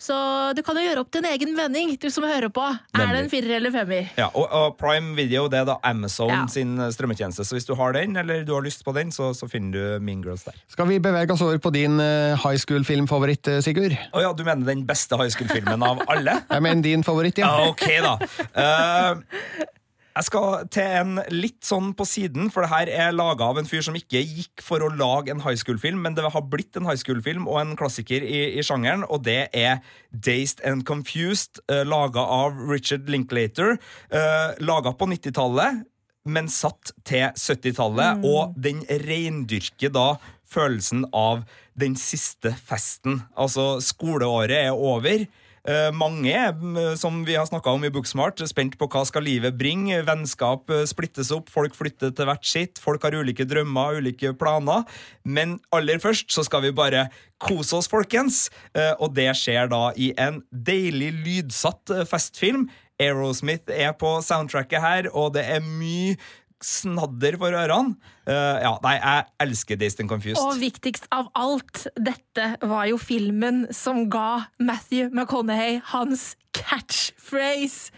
Så 0.00 0.16
du 0.56 0.62
kan 0.66 0.78
jo 0.78 0.84
gjøre 0.84 1.02
opp 1.04 1.10
til 1.12 1.22
en 1.24 1.30
egen 1.32 1.52
vending, 1.58 1.94
du 2.00 2.08
som 2.12 2.24
hører 2.28 2.48
på. 2.54 2.64
Er 2.96 3.10
det 3.12 3.20
en 3.24 3.30
firer 3.32 3.56
eller 3.58 3.72
femmer? 3.74 4.08
Ja, 4.18 4.28
og, 4.32 4.46
og 4.54 4.76
Prime 4.80 5.12
Video 5.18 5.46
det 5.50 5.60
er 5.62 5.68
da 5.68 5.76
Amazon 5.86 6.30
Ja. 6.30 6.42
sin 6.50 6.76
strømmetjeneste. 6.92 7.44
Så 7.46 7.56
hvis 7.56 7.66
du 7.68 7.74
har 7.78 7.92
den, 7.96 8.16
eller 8.20 8.44
du 8.46 8.54
har 8.56 8.64
lyst 8.64 8.84
på 8.86 8.94
den, 8.96 9.10
så, 9.14 9.30
så 9.36 9.48
finner 9.50 9.72
du 9.76 10.04
Mean 10.04 10.22
Girls 10.24 10.44
der. 10.48 10.56
Skal 10.72 10.88
vi 10.90 10.98
bevege 11.02 11.34
oss 11.34 11.42
over 11.44 11.58
på 11.62 11.72
din 11.74 11.98
high 12.00 12.58
school-filmfavoritt, 12.60 13.50
Sigurd? 13.64 13.96
Å 14.14 14.22
ja, 14.24 14.32
du 14.36 14.44
mener 14.46 14.66
den 14.68 14.84
beste 14.88 15.18
high 15.20 15.30
school-filmen 15.32 15.82
av 15.86 16.02
alle? 16.10 16.38
Jeg 16.54 16.64
mener 16.66 16.84
din 16.86 17.04
favoritt, 17.06 17.38
ja. 17.42 17.50
Ja, 17.50 17.70
ok, 17.72 17.86
da. 18.04 18.14
Eh, 18.70 19.68
jeg 20.10 20.26
skal 20.26 20.64
til 20.74 20.94
en 21.00 21.20
litt 21.32 21.62
sånn 21.64 21.92
på 21.96 22.04
siden, 22.08 22.50
for 22.50 22.66
det 22.66 22.70
her 22.72 22.90
er 23.06 23.14
laga 23.14 23.46
av 23.46 23.60
en 23.60 23.68
fyr 23.68 23.84
som 23.86 23.94
ikke 23.96 24.20
gikk 24.20 24.64
for 24.66 24.82
å 24.82 24.90
lage 24.90 25.30
en 25.32 25.42
high 25.44 25.58
school-film, 25.58 26.00
men 26.02 26.16
det 26.18 26.26
har 26.34 26.48
blitt 26.50 26.76
en 26.76 26.88
high 26.88 26.98
school-film 26.98 27.46
og 27.46 27.60
en 27.62 27.76
klassiker 27.78 28.26
i, 28.26 28.40
i 28.58 28.64
sjangeren, 28.66 29.06
og 29.06 29.22
det 29.28 29.44
er 29.56 29.78
Dazed 30.10 30.64
and 30.66 30.84
Confused, 30.88 31.62
uh, 31.70 31.84
laga 31.86 32.26
av 32.26 32.58
Richard 32.68 33.08
Linklater. 33.10 33.78
Uh, 34.10 34.58
laga 34.66 34.92
på 34.98 35.08
90-tallet, 35.14 35.86
men 36.28 36.50
satt 36.52 36.92
til 37.06 37.30
70-tallet, 37.30 38.26
og 38.26 38.58
den 38.60 38.82
reindyrker 39.06 39.94
da 39.94 40.08
følelsen 40.50 41.06
av 41.16 41.46
den 41.78 41.94
siste 41.96 42.52
festen. 42.66 43.22
Altså, 43.38 43.78
skoleåret 43.84 44.58
er 44.66 44.74
over. 44.74 45.24
Eh, 45.68 45.90
mange 45.92 46.32
er, 46.32 46.54
som 46.96 47.18
vi 47.26 47.34
har 47.36 47.44
snakka 47.48 47.74
om 47.76 47.84
i 47.84 47.90
Booksmart, 47.92 48.40
spent 48.48 48.78
på 48.80 48.88
hva 48.88 49.02
skal 49.08 49.26
livet 49.26 49.58
bringe. 49.60 49.98
Vennskap 50.06 50.70
eh, 50.72 50.86
splittes 50.88 51.32
opp, 51.36 51.50
folk 51.52 51.76
flytter 51.76 52.14
til 52.16 52.28
hvert 52.30 52.46
sitt, 52.48 52.80
folk 52.80 53.04
har 53.04 53.18
ulike 53.18 53.44
drømmer, 53.48 54.00
ulike 54.00 54.32
planer. 54.40 54.86
Men 55.24 55.58
aller 55.76 56.00
først 56.00 56.32
så 56.32 56.46
skal 56.46 56.64
vi 56.64 56.74
bare 56.76 57.08
kose 57.40 57.76
oss, 57.76 57.90
folkens. 57.92 58.46
Eh, 58.72 58.94
og 58.98 59.12
det 59.18 59.28
skjer 59.36 59.68
da 59.72 59.90
i 60.00 60.14
en 60.20 60.40
deilig 60.50 61.12
lydsatt 61.26 61.92
festfilm. 62.08 62.70
Aerosmith 63.00 63.72
er 63.72 63.94
på 63.96 64.18
soundtracket 64.24 64.82
her, 64.82 65.08
og 65.16 65.32
det 65.36 65.46
er 65.48 65.64
mye 65.64 66.16
snadder 66.64 67.38
for 67.40 67.56
ørene. 67.56 67.96
Uh, 68.28 68.56
ja, 68.62 68.72
nei, 68.84 68.94
jeg 68.98 69.26
elsker 69.46 69.80
Dazed 69.80 70.04
and 70.04 70.12
Confused. 70.12 70.42
Og 70.44 70.60
viktigst 70.60 71.08
av 71.14 71.30
alt, 71.38 71.86
dette 71.98 72.52
var 72.62 72.86
jo 72.90 73.00
filmen 73.00 73.64
som 73.74 74.06
ga 74.12 74.46
Matthew 74.60 75.10
McConaughey 75.10 75.80
hans 75.92 76.34
catchphrase. 76.56 77.90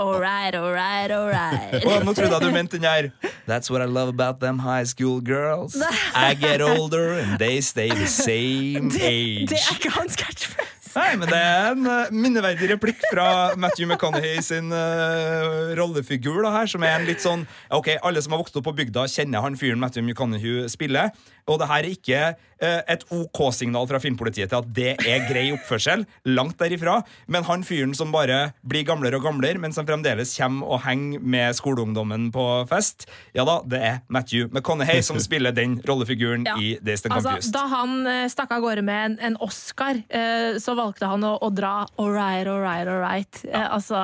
All 0.00 0.18
right, 0.18 0.54
all 0.54 0.72
right, 0.72 1.10
all 1.12 1.28
right. 1.28 1.84
Nå 1.84 2.14
trodde 2.16 2.32
jeg 2.32 2.40
du 2.40 2.50
mente 2.54 2.78
den 2.78 2.86
her 2.88 3.10
That's 3.46 3.68
what 3.68 3.82
I 3.82 3.84
love 3.84 4.08
about 4.08 4.40
them 4.40 4.58
high 4.58 4.84
school 4.84 5.20
girls. 5.20 5.76
I 6.14 6.32
get 6.34 6.62
older 6.62 7.20
and 7.20 7.38
they 7.38 7.60
stay 7.60 7.90
the 7.90 8.06
same 8.06 8.88
age. 8.96 9.50
Det 9.52 9.60
er 9.60 9.74
ikke 9.76 9.90
hans 9.90 10.16
catchphrase. 10.16 10.79
Nei, 10.90 11.10
men 11.20 11.28
det 11.30 11.38
er 11.38 11.68
en 11.70 11.86
uh, 11.86 12.08
minneverdig 12.10 12.66
replikk 12.72 13.02
fra 13.12 13.26
Matthew 13.60 13.86
McConaughey 13.86 14.40
sin 14.42 14.72
uh, 14.74 15.70
rollefigur. 15.78 16.40
da 16.42 16.50
her, 16.56 16.70
Som 16.70 16.82
er 16.82 16.96
en 16.98 17.06
litt 17.06 17.22
sånn 17.22 17.44
Ok, 17.70 17.92
Alle 18.02 18.22
som 18.24 18.34
har 18.34 18.42
vokst 18.42 18.58
opp 18.58 18.66
på 18.66 18.74
bygda, 18.80 19.06
kjenner 19.10 19.44
han 19.44 19.58
fyren 19.60 19.78
Matthew 19.82 20.02
McConaughey 20.02 20.66
spiller. 20.72 21.12
Og 21.48 21.58
det 21.62 21.68
her 21.70 21.80
er 21.84 21.88
ikke 21.94 22.20
uh, 22.34 22.80
et 22.90 23.04
OK-signal 23.14 23.86
fra 23.88 24.00
filmpolitiet 24.02 24.50
til 24.52 24.58
at 24.60 24.68
det 24.76 24.90
er 25.08 25.24
grei 25.30 25.46
oppførsel. 25.54 26.04
Langt 26.28 26.58
derifra. 26.60 26.98
Men 27.30 27.46
han 27.48 27.64
fyren 27.66 27.94
som 27.96 28.12
bare 28.12 28.52
blir 28.66 28.84
gamlere 28.88 29.16
og 29.20 29.24
gamlere, 29.28 29.58
men 29.62 29.72
som 29.76 29.86
fremdeles 29.88 30.34
kommer 30.36 30.66
og 30.76 30.82
henger 30.84 31.20
med 31.22 31.56
skoleungdommen 31.58 32.28
på 32.34 32.44
fest, 32.70 33.06
ja 33.36 33.44
da, 33.48 33.58
det 33.64 33.80
er 33.86 33.98
Matthew 34.12 34.48
McConaughey 34.52 35.02
som 35.06 35.18
spiller 35.28 35.54
den 35.56 35.78
rollefiguren 35.88 36.46
Ja. 36.46 36.56
i 36.60 36.74
Dazed 36.84 37.06
and 37.10 37.16
Altså, 37.18 37.30
Confused. 37.36 37.52
da 37.56 37.64
han 37.72 38.06
eh, 38.06 38.26
stakk 38.32 38.52
av 38.56 38.64
gårde 38.64 38.82
med 38.86 39.04
en, 39.12 39.18
en 39.30 39.36
Oscar, 39.44 40.00
eh, 40.08 40.58
så 40.62 40.74
valgte 40.78 41.08
han 41.10 41.24
å, 41.24 41.36
å 41.40 41.50
dra 41.54 41.86
all 42.00 42.12
right, 42.14 42.46
all 42.48 42.60
right, 42.62 42.88
all 42.88 43.00
right. 43.02 43.42
Eh, 43.48 43.66
altså, 43.74 44.00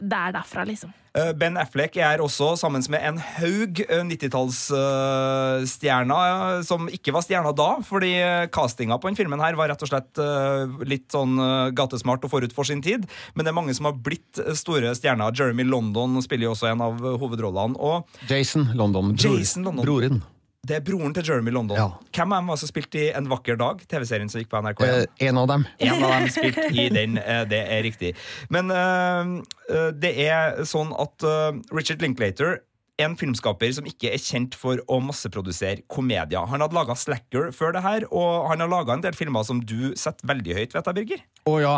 det 0.00 0.16
er 0.16 0.34
derfra, 0.38 0.64
liksom. 0.68 0.92
Eh, 1.18 1.32
Ben 1.34 1.56
Affleck 1.58 1.96
er 1.98 2.20
også 2.22 2.52
sammen 2.60 2.84
med 2.92 3.02
en 3.02 3.16
haug 3.18 3.80
eh, 3.82 4.04
90-tallsstjerner 4.06 6.62
som 6.66 6.88
ikke 6.92 7.12
var 7.16 7.22
stjerner 7.26 7.52
da, 7.58 7.70
fordi 7.86 8.12
eh, 8.22 8.46
castinga 8.54 8.98
på 9.02 9.08
den 9.10 9.18
filmen 9.18 9.40
her 9.42 9.56
var 9.58 9.68
rett 9.72 9.82
og 9.82 9.90
slett 9.90 10.18
eh, 10.22 10.70
litt 10.86 11.08
sånn 11.10 11.34
eh, 11.42 11.72
gatesmart 11.74 12.22
og 12.28 12.32
forut 12.36 12.54
for 12.54 12.62
sin 12.68 12.82
tid. 12.84 13.08
Men 13.34 13.42
det 13.42 13.50
er 13.50 13.58
mange 13.58 13.74
som 13.74 13.86
har 13.90 13.96
blitt 13.98 14.38
eh, 14.38 14.54
store 14.58 14.94
stjerner. 14.94 15.34
Jeremy 15.34 15.64
London 15.66 16.22
spiller 16.22 16.46
jo 16.46 16.54
også 16.54 16.70
en 16.70 16.82
av 16.86 16.94
eh, 17.02 17.18
hovedrollene. 17.18 17.74
Og 17.74 18.06
Jason 18.30 18.70
London. 18.78 19.10
Jason 19.18 19.66
London. 19.66 19.82
Broren. 19.86 20.22
Det 20.68 20.76
er 20.76 20.82
broren 20.84 21.14
til 21.16 21.24
Jeremy 21.24 21.52
London. 21.54 21.78
Ja. 21.78 21.86
Hvem 22.12 22.34
av 22.34 22.42
dem 22.42 22.50
var 22.52 22.58
som 22.60 22.68
spilte 22.68 23.00
i 23.00 23.06
En 23.16 23.28
vakker 23.30 23.56
dag? 23.60 23.80
TV-serien 23.88 24.28
som 24.28 24.42
gikk 24.42 24.50
på 24.52 24.60
NRK. 24.60 24.82
Eh, 24.84 25.28
en 25.30 25.38
av 25.40 25.46
dem. 25.48 25.64
En 25.86 26.02
av 26.04 26.10
dem 26.12 26.26
spilte 26.32 26.66
i 26.76 26.88
den, 26.92 27.16
eh, 27.18 27.44
det 27.48 27.62
er 27.64 27.84
riktig. 27.86 28.10
Men 28.52 28.68
eh, 28.74 29.30
eh, 29.72 29.88
det 29.96 30.12
er 30.26 30.60
sånn 30.68 30.92
at 31.00 31.24
eh, 31.24 31.62
Richard 31.72 32.04
Linklater 32.04 32.58
er 33.00 33.06
en 33.08 33.16
filmskaper 33.16 33.72
som 33.72 33.88
ikke 33.88 34.12
er 34.12 34.20
kjent 34.20 34.52
for 34.60 34.82
å 34.84 35.00
masseprodusere 35.00 35.86
komedier. 35.88 36.44
Han 36.52 36.60
hadde 36.60 36.76
laga 36.76 36.92
Slacker 37.00 37.48
før 37.56 37.72
det 37.72 37.80
her, 37.86 38.04
og 38.12 38.50
han 38.52 38.60
har 38.60 38.68
laga 38.68 38.92
en 38.92 39.04
del 39.06 39.16
filmer 39.16 39.46
som 39.48 39.62
du 39.64 39.94
setter 39.96 40.28
veldig 40.28 40.58
høyt, 40.58 40.76
vet 40.76 40.90
jeg, 40.90 40.98
Birger. 40.98 41.22
Å 41.48 41.54
ja, 41.64 41.76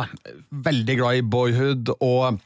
veldig 0.66 0.97
glad 0.99 1.21
i 1.21 1.29
Boyhood 1.37 1.95
og 2.01 2.42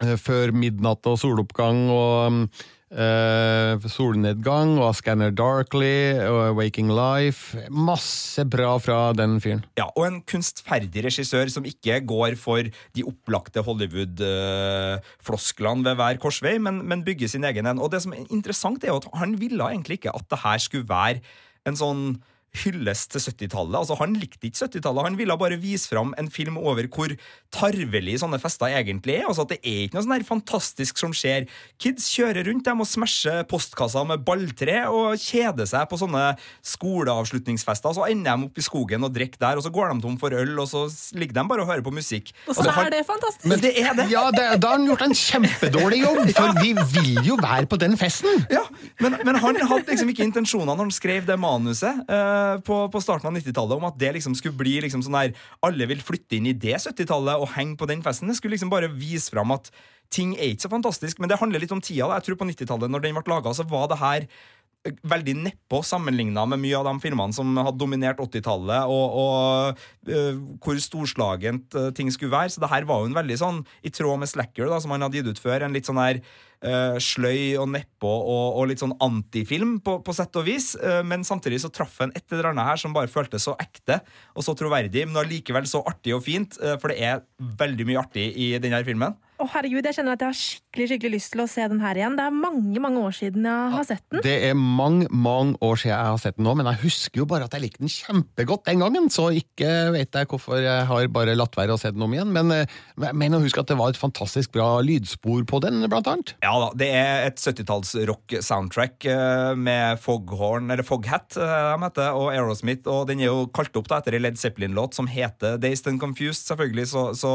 Før 0.00 0.48
midnatt 0.56 1.04
og 1.04 1.18
soloppgang 1.20 1.82
og 1.92 2.46
eh, 2.90 3.78
solnedgang 3.90 4.78
og 4.82 4.94
Scanner 4.98 5.30
Darkly 5.34 6.14
og 6.26 6.56
Waking 6.58 6.90
Life. 6.94 7.58
Masse 7.70 8.44
bra 8.50 8.78
fra 8.82 9.12
den 9.16 9.40
fyren. 9.42 9.64
Ja, 9.78 9.84
Og 9.96 10.06
en 10.06 10.22
kunstferdig 10.22 11.04
regissør 11.06 11.48
som 11.52 11.64
ikke 11.68 12.00
går 12.06 12.36
for 12.40 12.62
de 12.62 13.04
opplagte 13.06 13.62
Hollywood-flosklene 13.66 15.84
ved 15.86 15.94
hver 16.00 16.16
korsvei, 16.22 16.58
men, 16.58 16.74
men 16.86 17.04
bygger 17.06 17.28
sin 17.28 17.44
egen 17.44 17.66
en. 17.66 17.78
Og 17.78 17.90
det 17.92 18.02
som 18.04 18.12
er 18.12 18.26
interessant, 18.30 18.84
er 18.84 18.88
jo 18.92 18.96
at 19.02 19.08
han 19.20 19.40
ville 19.40 19.64
egentlig 19.70 19.94
ikke 20.00 20.16
at 20.16 20.30
det 20.30 20.38
her 20.44 20.58
skulle 20.58 20.88
være 20.88 21.20
en 21.68 21.76
sånn 21.76 22.22
hyllest 22.64 23.12
til 23.14 23.22
70-tallet. 23.22 23.76
Altså, 23.78 23.94
han 24.00 24.14
likte 24.18 24.48
ikke 24.48 24.66
70-tallet. 24.66 25.04
Han 25.06 25.16
ville 25.20 25.36
bare 25.38 25.58
vise 25.62 25.86
fram 25.90 26.10
en 26.18 26.30
film 26.34 26.56
over 26.58 26.88
hvor 26.90 27.12
tarvelig 27.54 28.16
sånne 28.24 28.40
fester 28.42 28.72
egentlig 28.74 29.20
er. 29.20 29.28
Altså 29.30 29.44
at 29.46 29.52
Det 29.54 29.60
er 29.62 29.84
ikke 29.86 29.96
noe 29.98 30.04
sånn 30.06 30.14
her 30.16 30.24
fantastisk 30.26 30.98
som 30.98 31.14
skjer. 31.14 31.46
Kids 31.80 32.08
kjører 32.10 32.46
rundt 32.50 32.66
dem 32.66 32.82
og 32.82 32.88
smasher 32.90 33.44
postkasser 33.50 34.06
med 34.08 34.24
balltre 34.26 34.80
og 34.90 35.14
kjeder 35.22 35.68
seg 35.70 35.86
på 35.90 35.98
sånne 36.02 36.24
skoleavslutningsfester. 36.66 37.94
Så 37.96 38.06
ender 38.10 38.36
de 38.36 38.48
opp 38.48 38.58
i 38.60 38.64
skogen 38.64 39.06
og 39.06 39.14
drikker 39.14 39.40
der, 39.42 39.60
og 39.60 39.64
så 39.66 39.72
går 39.74 39.94
de 39.94 40.04
tom 40.04 40.18
for 40.20 40.34
øl, 40.36 40.52
og 40.62 40.68
så 40.70 40.84
ligger 41.18 41.38
de 41.40 41.46
bare 41.50 41.64
og 41.64 41.70
hører 41.70 41.84
på 41.86 41.94
musikk. 41.94 42.32
Og 42.46 42.54
så 42.54 42.60
Altså, 42.60 42.74
han- 42.76 42.86
er 42.86 42.90
det 42.90 43.06
fantastisk! 43.06 43.46
Men 43.46 43.60
det 43.60 43.72
er 43.80 43.94
det! 43.94 44.08
Ja, 44.10 44.24
det, 44.30 44.60
da 44.60 44.68
har 44.74 44.76
han 44.78 44.86
gjort 44.86 45.02
en 45.06 45.14
kjempedårlig 45.14 46.02
jobb, 46.02 46.20
for 46.38 46.60
vi 46.60 46.72
vil 46.74 47.24
jo 47.30 47.36
være 47.40 47.66
på 47.66 47.78
den 47.78 47.96
festen! 47.96 48.44
Ja, 48.50 48.62
men, 49.00 49.16
men 49.24 49.34
han 49.40 49.56
hadde 49.56 49.86
liksom 49.88 50.08
ikke 50.12 50.26
intensjoner 50.26 50.74
når 50.74 50.84
han 50.88 50.90
skrev 50.94 51.26
det 51.26 51.38
manuset 51.40 52.04
eh, 52.10 52.39
på, 52.66 52.82
på 52.92 53.02
starten 53.02 53.30
av 53.30 53.36
90-tallet 53.36 53.78
om 53.78 53.88
at 53.88 53.98
det 54.00 54.14
liksom 54.16 54.34
skulle 54.38 54.58
bli 54.58 54.78
liksom 54.84 55.04
sånn 55.06 55.16
der 55.16 55.46
Alle 55.66 55.88
vil 55.90 56.02
flytte 56.04 56.38
inn 56.38 56.50
i 56.50 56.56
det 56.56 56.76
70-tallet 56.78 57.40
og 57.40 57.52
henge 57.56 57.78
på 57.80 57.88
den 57.90 58.04
festen. 58.04 58.30
Det 58.30 58.38
skulle 58.38 58.56
liksom 58.56 58.72
bare 58.72 58.90
vise 58.92 59.32
fram 59.32 59.54
at 59.56 59.70
ting 60.14 60.34
er 60.36 60.52
ikke 60.52 60.66
så 60.66 60.72
fantastisk. 60.72 61.20
Men 61.20 61.30
det 61.30 61.38
handler 61.40 61.62
litt 61.62 61.74
om 61.74 61.82
tida. 61.82 62.08
da. 62.08 62.18
Jeg 62.18 62.30
tror 62.30 62.40
på 62.40 62.48
90-tallet, 62.50 62.90
når 62.90 63.04
den 63.04 63.18
ble 63.18 63.30
laga, 63.30 63.54
så 63.54 63.66
var 63.68 63.86
det 63.90 64.00
her 64.00 64.26
eh, 64.26 64.96
veldig 65.12 65.36
nedpå 65.44 65.82
sammenligna 65.86 66.46
med 66.50 66.62
mye 66.64 66.78
av 66.80 66.88
de 66.90 66.96
filmene 67.04 67.36
som 67.36 67.54
hadde 67.60 67.78
dominert 67.80 68.22
80-tallet, 68.22 68.90
og, 68.90 69.18
og 69.22 70.10
uh, 70.10 70.40
hvor 70.64 70.82
storslagent 70.82 71.78
uh, 71.78 71.90
ting 71.96 72.10
skulle 72.12 72.34
være. 72.34 72.54
Så 72.54 72.62
det 72.62 72.72
her 72.72 72.88
var 72.90 73.02
jo 73.02 73.10
en 73.12 73.18
veldig 73.18 73.40
sånn 73.40 73.64
i 73.86 73.94
tråd 73.94 74.22
med 74.22 74.32
Slacker, 74.32 74.66
da, 74.70 74.80
som 74.82 74.94
han 74.94 75.06
hadde 75.06 75.20
gitt 75.20 75.30
ut 75.30 75.42
før. 75.42 75.66
En 75.66 75.76
litt 75.76 75.88
sånn 75.88 76.02
her 76.02 76.22
eh, 76.64 76.98
sløy 77.02 77.56
og 77.60 77.68
nedpå 77.72 78.10
og, 78.10 78.60
og 78.60 78.68
litt 78.70 78.82
sånn 78.82 78.96
antifilm, 79.04 79.78
på, 79.84 79.98
på 80.04 80.14
sett 80.16 80.36
og 80.40 80.46
vis. 80.48 80.72
Uh, 80.80 81.00
men 81.06 81.24
samtidig 81.26 81.62
så 81.62 81.72
traff 81.72 82.00
en 82.04 82.14
et 82.16 82.24
eller 82.34 82.50
annet 82.52 82.68
her 82.68 82.82
som 82.82 82.94
bare 82.96 83.10
føltes 83.10 83.46
så 83.48 83.56
ekte 83.60 84.00
og 84.34 84.46
så 84.46 84.54
troverdig, 84.58 85.06
men 85.08 85.20
allikevel 85.20 85.68
så 85.70 85.82
artig 85.88 86.14
og 86.16 86.24
fint, 86.26 86.58
uh, 86.62 86.76
for 86.80 86.92
det 86.92 87.00
er 87.04 87.24
veldig 87.60 87.88
mye 87.88 88.02
artig 88.02 88.30
i 88.36 88.52
denne 88.62 88.82
filmen. 88.86 89.16
Å 89.40 89.46
herregud, 89.54 89.86
Jeg 89.88 89.96
kjenner 89.96 90.18
at 90.18 90.20
jeg 90.20 90.28
har 90.28 90.36
skikkelig 90.36 90.86
skikkelig 90.90 91.10
lyst 91.14 91.32
til 91.32 91.40
å 91.40 91.46
se 91.48 91.64
den 91.72 91.78
her 91.80 91.96
igjen. 91.96 92.16
Det 92.18 92.24
er 92.28 92.34
mange 92.34 92.80
mange 92.82 93.00
år 93.00 93.14
siden 93.16 93.46
jeg 93.48 93.70
har 93.72 93.86
sett 93.88 94.02
den. 94.12 94.20
Det 94.26 94.34
er 94.50 94.56
mange, 94.58 95.06
mange 95.08 95.56
år 95.64 95.80
siden 95.80 95.94
jeg 95.94 96.10
har 96.10 96.20
sett 96.20 96.36
den 96.36 96.44
nå, 96.44 96.52
men 96.58 96.68
jeg 96.68 96.80
husker 96.82 97.22
jo 97.22 97.26
bare 97.30 97.48
at 97.48 97.56
jeg 97.56 97.64
likte 97.64 97.80
den 97.80 97.90
kjempegodt 97.90 98.68
den 98.68 98.84
gangen, 98.84 99.08
så 99.12 99.30
ikke 99.32 99.70
vet 99.96 100.18
jeg 100.18 100.28
hvorfor 100.30 100.60
jeg 100.60 100.84
har 100.90 101.08
bare 101.14 101.36
latt 101.38 101.56
være 101.56 101.72
å 101.72 101.80
se 101.80 101.92
den 101.94 102.04
om 102.04 102.12
igjen. 102.14 102.34
Men 102.36 102.52
eh, 102.52 102.76
jeg 103.00 103.18
mener 103.22 103.40
å 103.40 103.46
huske 103.46 103.64
at 103.64 103.72
det 103.72 103.78
var 103.80 103.94
et 103.94 104.00
fantastisk 104.02 104.52
bra 104.58 104.68
lydspor 104.84 105.46
på 105.48 105.62
den, 105.64 105.80
blant 105.88 106.12
annet. 106.12 106.34
Ja 106.44 106.52
da, 106.60 106.70
det 106.84 106.90
er 107.00 107.26
et 107.30 107.40
70-talls 107.40 107.94
rock-soundtrack 108.12 109.08
eh, 109.08 109.56
med 109.56 110.04
Foghorn, 110.04 110.68
eller 110.68 110.84
Foghat, 110.86 111.40
eh, 111.40 111.56
de 111.72 111.86
heter, 111.86 112.12
og 112.12 112.28
Aerosmith, 112.34 112.84
og 112.92 113.08
den 113.08 113.24
er 113.24 113.32
jo 113.32 113.48
kalt 113.56 113.80
opp 113.80 113.88
da 113.88 114.02
etter 114.02 114.20
en 114.20 114.28
Led 114.28 114.38
Zeppelin-låt 114.42 115.00
som 115.00 115.08
heter 115.08 115.56
Dazed 115.64 115.88
and 115.88 116.04
Confused, 116.04 116.44
selvfølgelig, 116.44 116.90
så, 116.92 117.08
så 117.16 117.34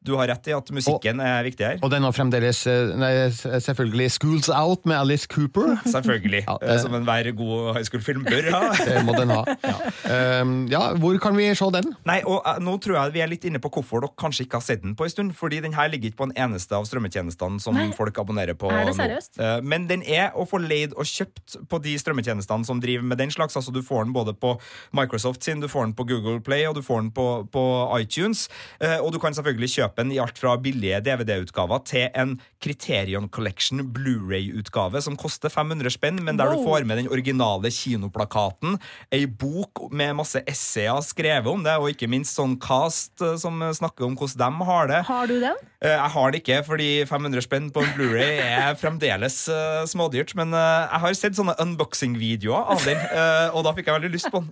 du 0.00 0.14
har 0.16 0.30
rett 0.30 0.48
i 0.48 0.52
at 0.56 0.70
musikken 0.72 1.20
er 1.20 1.42
viktig 1.44 1.64
her. 1.66 1.80
Og 1.84 1.90
den 1.92 2.06
er 2.08 2.14
fremdeles 2.16 2.62
eh, 2.70 2.92
nei, 2.96 3.10
selvfølgelig 3.36 4.06
Schools 4.14 4.48
Out 4.48 4.86
med 4.88 4.96
Alice 4.96 5.28
Cooper. 5.28 5.74
Selvfølgelig. 5.94 6.40
Ja, 6.46 6.54
det, 6.62 6.78
Som 6.80 6.94
enhver 6.96 7.28
god 7.36 7.74
high 7.76 7.84
school-film 7.84 8.24
bør 8.24 8.48
ha. 8.54 8.60
Det 8.88 9.02
må 9.04 9.12
den 9.18 9.32
ha. 9.34 9.42
Ja. 9.60 10.40
Um, 10.40 10.54
ja, 10.72 10.80
hvor 10.96 11.18
kan 11.20 11.36
vi 11.36 11.50
se 11.54 11.68
den? 11.74 11.92
Nei, 12.08 12.22
og 12.24 12.40
uh, 12.48 12.56
Nå 12.64 12.78
tror 12.80 12.96
jeg 12.96 13.14
vi 13.18 13.24
er 13.26 13.28
litt 13.28 13.44
inne 13.44 13.60
på 13.60 13.68
hvorfor 13.74 14.06
dere 14.06 14.16
kanskje 14.20 14.46
ikke 14.46 14.56
har 14.56 14.64
sett 14.64 14.80
den 14.86 14.96
på 14.96 15.04
en 15.04 15.12
stund. 15.12 15.34
Fordi 15.36 15.60
den 15.60 15.76
her 15.76 15.92
ligger 15.92 16.08
ikke 16.08 16.22
på 16.22 16.30
en 16.30 16.34
eneste 16.48 16.78
av 16.78 16.88
strømmetjenestene 16.88 17.60
som 17.60 17.76
Nei. 17.76 17.90
folk 17.96 18.22
abonnerer 18.24 18.56
på. 18.56 18.72
Er 18.72 18.88
det 18.88 18.94
nå. 18.94 19.02
seriøst? 19.02 19.36
Uh, 19.36 19.58
men 19.60 19.84
den 19.90 20.06
er 20.08 20.32
å 20.32 20.48
få 20.48 20.62
leid 20.64 20.96
og 20.96 21.04
kjøpt 21.12 21.58
på 21.68 21.82
de 21.84 21.98
strømmetjenestene 22.00 22.64
som 22.64 22.80
driver 22.80 23.04
med 23.12 23.20
den 23.20 23.36
slags. 23.36 23.58
Altså 23.60 23.76
Du 23.76 23.82
får 23.84 24.08
den 24.08 24.16
både 24.16 24.32
på 24.32 24.56
Microsoft 24.96 25.44
sin, 25.44 25.60
du 25.60 25.68
får 25.68 25.90
den 25.90 25.96
på 25.98 26.08
Google 26.08 26.40
Play 26.40 26.64
og 26.70 26.80
du 26.80 26.82
får 26.86 27.04
den 27.04 27.12
på, 27.12 27.28
på 27.52 27.68
iTunes. 28.00 28.48
Uh, 28.80 28.96
og 29.04 29.12
du 29.12 29.20
kan 29.20 29.36
selvfølgelig 29.36 29.74
kjøpe 29.76 29.89
den 29.98 30.12
i 30.14 30.18
alt 30.22 30.38
fra 30.38 30.54
billige 30.60 31.00
DVD-utgaver 31.06 31.82
til 31.88 32.06
en 32.14 32.36
Criterion 32.62 33.28
Collection 33.32 33.80
Blu-ray-utgave 33.94 35.00
som 35.02 35.16
koster 35.18 35.50
500 35.52 35.90
spenn, 35.94 36.20
men 36.24 36.36
der 36.38 36.52
du 36.52 36.62
får 36.66 36.84
med 36.86 37.00
den 37.00 37.08
originale 37.10 37.70
kinoplakaten, 37.72 38.76
ei 39.12 39.24
bok 39.26 39.86
med 39.90 40.16
masse 40.18 40.42
essayer 40.48 41.00
skrevet 41.04 41.48
om 41.50 41.64
det, 41.64 41.74
og 41.80 41.90
ikke 41.92 42.08
minst 42.10 42.36
sånn 42.36 42.58
cast 42.60 43.22
eh, 43.24 43.36
som 43.40 43.58
snakker 43.74 44.06
om 44.06 44.16
hvordan 44.20 44.60
de 44.60 44.66
har 44.68 44.90
det. 44.90 45.00
Har 45.08 45.26
du 45.30 45.36
den? 45.40 45.56
Eh, 45.80 45.94
Jeg 45.96 46.12
har 46.14 46.30
det 46.34 46.42
ikke, 46.42 46.58
fordi 46.66 46.88
500 47.08 47.44
spenn 47.46 47.70
på 47.72 47.82
en 47.84 47.92
Blu-ray 47.96 48.38
er 48.44 48.76
fremdeles 48.80 49.40
eh, 49.48 49.82
smådyrt. 49.88 50.34
Men 50.38 50.52
jeg 50.54 51.00
har 51.02 51.16
sett 51.16 51.38
sånne 51.38 51.56
unboxing-videoer 51.64 52.70
av 52.76 52.84
den, 52.86 53.00
og 53.56 53.64
da 53.66 53.72
fikk 53.76 53.88
jeg 53.88 53.96
veldig 53.96 54.10
lyst 54.12 54.28
på 54.32 54.42
den. 54.44 54.50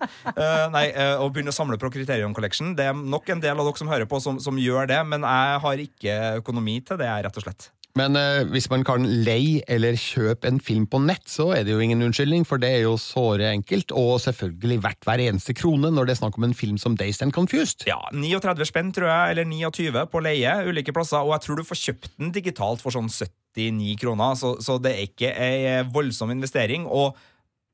Nei, 0.72 0.87
Å 1.18 1.27
begynne 1.33 1.53
å 1.53 1.57
samle 1.57 1.79
på 1.81 1.90
Criterion 1.94 2.35
Collection. 2.37 2.72
Det 2.79 2.88
er 2.90 2.96
nok 2.96 3.29
en 3.33 3.42
del 3.42 3.59
av 3.61 3.68
dere 3.68 3.81
som 3.81 3.90
hører 3.90 4.09
på, 4.11 4.20
som, 4.24 4.40
som 4.42 4.59
gjør 4.61 4.88
det, 4.90 4.98
men 5.09 5.24
jeg 5.28 5.64
har 5.64 5.82
ikke 5.84 6.20
økonomi 6.42 6.78
til 6.86 7.00
det, 7.00 7.10
rett 7.26 7.40
og 7.40 7.44
slett. 7.44 7.70
Men 7.98 8.14
eh, 8.18 8.44
hvis 8.52 8.68
man 8.70 8.84
kan 8.86 9.06
leie 9.26 9.62
eller 9.70 9.96
kjøpe 9.98 10.46
en 10.50 10.60
film 10.62 10.84
på 10.90 11.00
nett, 11.02 11.24
så 11.30 11.48
er 11.56 11.64
det 11.66 11.72
jo 11.72 11.80
ingen 11.82 12.04
unnskyldning, 12.04 12.44
for 12.46 12.60
det 12.62 12.70
er 12.76 12.84
jo 12.84 12.94
såre 13.00 13.48
enkelt, 13.50 13.94
og 13.96 14.20
selvfølgelig 14.22 14.78
verdt 14.84 15.08
hver 15.08 15.22
eneste 15.24 15.56
krone 15.56 15.90
når 15.94 16.06
det 16.06 16.14
er 16.14 16.20
snakk 16.20 16.38
om 16.38 16.46
en 16.46 16.56
film 16.56 16.78
som 16.78 16.94
Dazed 16.98 17.26
and 17.26 17.34
Confused. 17.34 17.86
Ja, 17.88 17.98
39 18.14 18.68
spenn, 18.68 18.92
tror 18.94 19.10
jeg, 19.10 19.34
eller 19.34 19.48
29 19.50 20.06
på 20.12 20.22
leie, 20.22 20.54
ulike 20.68 20.94
plasser, 20.94 21.24
og 21.24 21.34
jeg 21.34 21.46
tror 21.46 21.58
du 21.58 21.66
får 21.66 21.82
kjøpt 21.86 22.10
den 22.20 22.32
digitalt 22.36 22.84
for 22.84 22.94
sånn 22.94 23.10
79 23.10 23.98
kroner, 24.04 24.38
så, 24.38 24.54
så 24.62 24.78
det 24.82 24.94
er 24.94 25.10
ikke 25.10 25.34
ei 25.34 25.82
voldsom 25.90 26.34
investering, 26.36 26.86
og 26.86 27.18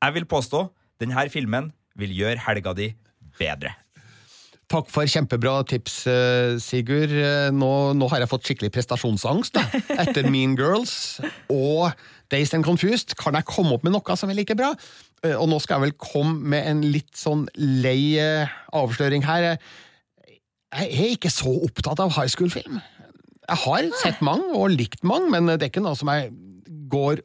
jeg 0.00 0.20
vil 0.20 0.30
påstå, 0.30 0.66
denne 1.02 1.28
filmen 1.32 1.72
vil 1.98 2.14
gjøre 2.16 2.46
helga 2.48 2.72
di 2.76 2.92
bedre. 3.38 3.76
Takk 4.74 4.88
for 4.90 5.06
kjempebra 5.06 5.60
tips, 5.70 6.00
eh, 6.10 6.56
Sigurd. 6.58 7.12
Eh, 7.14 7.50
Nå, 7.54 7.94
nå 7.94 8.08
har 8.10 8.24
jeg 8.24 8.30
fått 8.32 8.48
skikkelig 8.48 8.72
prestasjonsangst 8.74 9.54
da. 9.54 9.62
etter 10.02 10.26
Mean 10.26 10.56
Girls 10.58 11.20
og 11.52 11.92
Days 12.32 12.50
and 12.56 12.66
Confused. 12.66 13.14
Kan 13.20 13.38
jeg 13.38 13.46
komme 13.46 13.76
opp 13.76 13.84
med 13.86 13.94
noe 13.94 14.16
som 14.18 14.32
er 14.32 14.38
like 14.40 14.56
bra? 14.58 14.72
Eh, 15.22 15.36
Og 15.38 15.46
nå 15.52 15.60
skal 15.62 15.78
jeg 15.78 15.92
vel 15.92 15.98
komme 16.02 16.40
med 16.56 16.66
en 16.72 16.82
litt 16.90 17.12
sånn 17.14 17.46
lei 17.54 18.18
avsløring 18.74 19.22
her. 19.28 19.54
Jeg 20.74 20.90
er 20.90 21.14
ikke 21.14 21.30
så 21.30 21.54
opptatt 21.68 22.02
av 22.02 22.16
high 22.18 22.32
school-film. 22.32 22.80
Jeg 23.44 23.60
har 23.62 23.86
sett 24.02 24.24
mange 24.26 24.56
og 24.58 24.74
likt 24.74 25.04
mange, 25.06 25.30
men 25.30 25.54
det 25.54 25.68
er 25.68 25.70
ikke 25.70 25.84
noe 25.86 25.94
som 25.94 26.10
jeg 26.10 26.32
går 26.90 27.22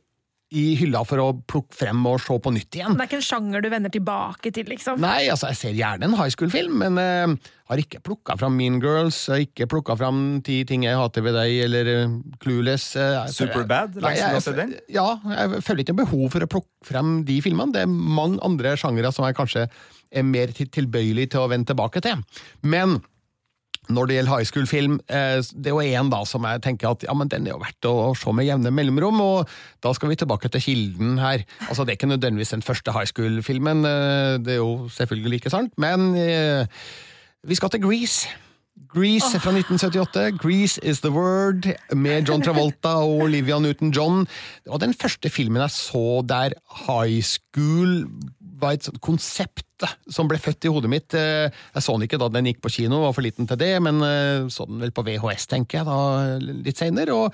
i 0.50 0.64
hylla 0.80 1.04
for 1.06 1.22
å 1.22 1.28
plukke 1.46 1.76
frem 1.78 2.02
og 2.10 2.18
se 2.24 2.34
på 2.42 2.52
nytt 2.56 2.78
igjen. 2.80 2.96
Det 2.98 3.04
er 3.04 3.10
ikke 3.10 3.20
en 3.20 3.26
sjanger 3.28 3.62
du 3.62 3.68
vender 3.70 3.92
tilbake 3.94 4.52
til, 4.56 4.66
liksom? 4.72 4.98
Nei, 5.04 5.28
altså, 5.30 5.52
jeg 5.52 5.60
ser 5.60 5.76
gjerne 5.78 6.08
en 6.08 6.16
high 6.18 6.34
school-film, 6.34 6.80
men 6.82 6.98
uh, 6.98 7.52
har 7.70 7.82
ikke 7.84 8.02
plukka 8.06 8.34
fram 8.40 8.58
Mean 8.58 8.80
Girls, 8.82 9.20
har 9.30 9.44
ikke 9.44 9.68
plukka 9.70 9.94
fram 10.00 10.40
Ti 10.46 10.64
ting 10.70 10.88
jeg 10.88 10.98
hater 10.98 11.26
ved 11.26 11.38
deg, 11.38 11.54
eller 11.68 11.92
uh, 11.94 12.18
Clueless. 12.42 12.88
Uh, 12.98 13.28
Superbad, 13.30 14.00
Nei, 14.02 14.16
jeg, 14.18 14.42
jeg? 14.48 14.82
Ja, 14.96 15.06
jeg 15.36 15.62
føler 15.68 15.86
ikke 15.86 15.94
noe 15.94 16.02
behov 16.08 16.26
for 16.34 16.48
å 16.48 16.50
plukke 16.58 16.90
frem 16.90 17.14
de 17.30 17.38
filmene. 17.46 17.76
Det 17.76 17.86
er 17.86 17.94
mange 17.94 18.42
andre 18.46 18.74
sjangere 18.80 19.14
som 19.14 19.30
jeg 19.30 19.38
kanskje 19.38 19.68
er 20.10 20.26
mer 20.26 20.50
tilbøyelig 20.58 21.30
til 21.36 21.46
å 21.46 21.50
vende 21.52 21.70
tilbake 21.70 22.02
til. 22.02 22.26
Men 22.66 22.98
når 23.90 24.10
det 24.10 24.18
gjelder 24.18 24.36
high 24.36 24.48
school-film, 24.48 24.98
eh, 25.10 25.40
det 25.42 25.72
er 25.72 25.76
jo 25.76 25.82
én 25.82 26.12
som 26.30 26.46
jeg 26.46 26.62
tenker 26.62 26.92
at 26.92 27.04
ja, 27.08 27.14
men 27.18 27.30
den 27.32 27.48
er 27.48 27.56
jo 27.56 27.62
verdt 27.62 27.90
å 27.90 28.16
se 28.18 28.34
med 28.34 28.46
jevne 28.46 28.72
mellomrom, 28.72 29.22
og 29.22 29.50
da 29.82 29.94
skal 29.94 30.10
vi 30.10 30.20
tilbake 30.20 30.50
til 30.50 30.62
kilden 30.62 31.18
her. 31.18 31.46
Altså, 31.68 31.86
Det 31.86 31.94
er 31.94 31.98
ikke 31.98 32.14
nødvendigvis 32.16 32.54
den 32.54 32.62
første 32.62 32.92
high 32.94 33.06
school-filmen, 33.10 33.86
eh, 33.86 34.38
det 34.38 34.54
er 34.54 34.62
jo 34.62 34.90
selvfølgelig 34.90 35.42
ikke 35.42 35.50
sant, 35.56 35.74
men 35.78 36.16
eh, 36.16 36.66
vi 37.44 37.56
skal 37.56 37.70
til 37.70 37.82
Grease. 37.82 38.28
Grease 38.90 39.38
fra 39.40 39.52
1978. 39.52 40.38
Grease 40.38 40.80
is 40.84 41.02
the 41.02 41.12
word, 41.12 41.68
med 41.94 42.28
John 42.28 42.42
Travolta 42.42 42.96
og 43.04 43.26
Olivia 43.28 43.60
Newton-John. 43.60 44.26
Det 44.64 44.72
var 44.72 44.82
den 44.82 44.94
første 44.94 45.30
filmen 45.30 45.62
jeg 45.62 45.70
så 45.76 46.22
der 46.26 46.56
high 46.88 47.22
school 47.22 48.08
var 48.62 48.76
et 48.76 48.88
sånt 48.88 49.02
konsept 49.04 49.88
som 50.12 50.28
ble 50.28 50.40
født 50.42 50.68
i 50.68 50.74
hodet 50.74 50.92
mitt. 50.92 51.16
Eh, 51.16 51.48
Jeg 51.76 51.86
så 51.86 51.96
den 51.96 52.08
ikke 52.08 52.20
da 52.20 52.30
den 52.34 52.50
gikk 52.50 52.62
på 52.66 52.74
kino, 52.74 53.02
var 53.06 53.16
for 53.16 53.26
liten 53.26 53.48
til 53.48 53.60
det, 53.60 53.74
men 53.82 54.04
eh, 54.04 54.50
så 54.52 54.68
den 54.68 54.84
vel 54.84 54.92
på 54.92 55.06
VHS, 55.08 55.48
tenker 55.48 55.80
jeg, 55.82 55.88
da, 55.88 56.38
litt 56.40 56.78
senere. 56.78 57.16
og 57.16 57.34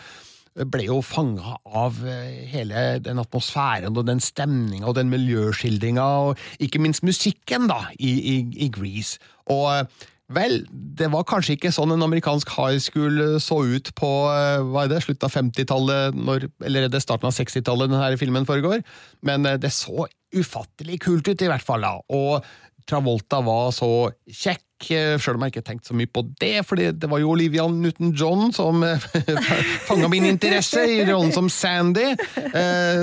ble 0.71 0.85
jo 0.85 1.01
fanga 1.03 1.57
av 1.75 1.97
eh, 2.07 2.45
hele 2.47 2.99
den 3.03 3.19
atmosfæren 3.19 3.97
og 3.97 4.05
den 4.07 4.21
stemninga 4.23 4.88
og 4.88 4.95
den 4.95 5.11
miljøskildringa, 5.11 6.05
og 6.29 6.63
ikke 6.63 6.79
minst 6.79 7.03
musikken 7.03 7.67
da, 7.67 7.81
i, 7.99 8.13
i, 8.15 8.35
i 8.63 8.69
Grease. 8.71 9.19
Og 9.51 9.89
vel, 10.33 10.63
det 10.71 11.07
var 11.13 11.25
kanskje 11.29 11.55
ikke 11.55 11.71
sånn 11.73 11.93
en 11.93 12.05
amerikansk 12.05 12.49
high 12.55 12.81
school 12.81 13.21
eh, 13.21 13.38
så 13.43 13.59
ut 13.75 13.91
på 13.97 14.11
eh, 14.33 14.61
hva 14.65 14.85
er 14.85 14.93
det, 14.93 15.03
slutten 15.05 15.27
av 15.27 15.35
50-tallet, 15.35 16.19
eller 16.65 16.88
er 16.88 16.93
det 16.93 17.01
starten 17.03 17.29
av 17.29 17.35
60-tallet 17.35 17.91
denne 17.93 18.21
filmen 18.21 18.47
foregår, 18.49 18.81
men 19.27 19.45
eh, 19.45 19.59
det 19.61 19.73
så 19.75 20.07
ufattelig 20.35 21.01
kult 21.05 21.29
ut 21.29 21.45
i 21.45 21.49
hvert 21.51 21.65
fall. 21.65 21.85
da, 21.85 21.99
og 22.09 22.45
Travolta 22.89 23.39
var 23.45 23.71
så 23.73 24.09
kjekk, 24.29 24.61
sjøl 24.85 25.38
om 25.38 25.45
jeg 25.45 25.55
ikke 25.55 25.65
tenkte 25.65 25.89
så 25.89 25.95
mye 25.97 26.09
på 26.11 26.21
det, 26.41 26.59
for 26.67 26.77
det 26.77 27.07
var 27.09 27.21
jo 27.21 27.31
Olivia 27.33 27.63
Newton-John 27.71 28.51
som 28.53 28.83
fanga 29.88 30.09
min 30.11 30.27
interesse 30.27 30.83
i 30.83 30.99
rollen 31.07 31.33
som 31.33 31.47
Sandy, 31.49 32.11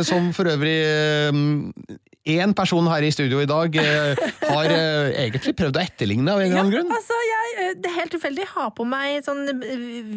som 0.07 0.29
for 0.37 0.53
øvrig 0.53 0.77
Én 2.23 2.53
person 2.55 2.87
her 2.87 3.03
i 3.03 3.11
studio 3.11 3.41
i 3.43 3.49
dag 3.51 3.77
eh, 3.83 4.21
har 4.47 4.71
eh, 4.71 5.09
egentlig 5.25 5.57
prøvd 5.59 5.79
å 5.79 5.83
etterligne 5.83 6.31
av 6.31 6.43
en 6.43 6.53
eller 6.53 6.61
annen 6.61 6.75
grunn. 6.77 6.93
altså, 6.95 7.17
jeg, 7.27 7.55
eh, 7.59 7.73
det 7.83 7.91
er 7.91 7.97
helt 7.97 8.15
tilfeldig. 8.15 8.47
Har 8.53 8.71
på 8.77 8.87
meg 8.87 9.25
sånn 9.27 9.49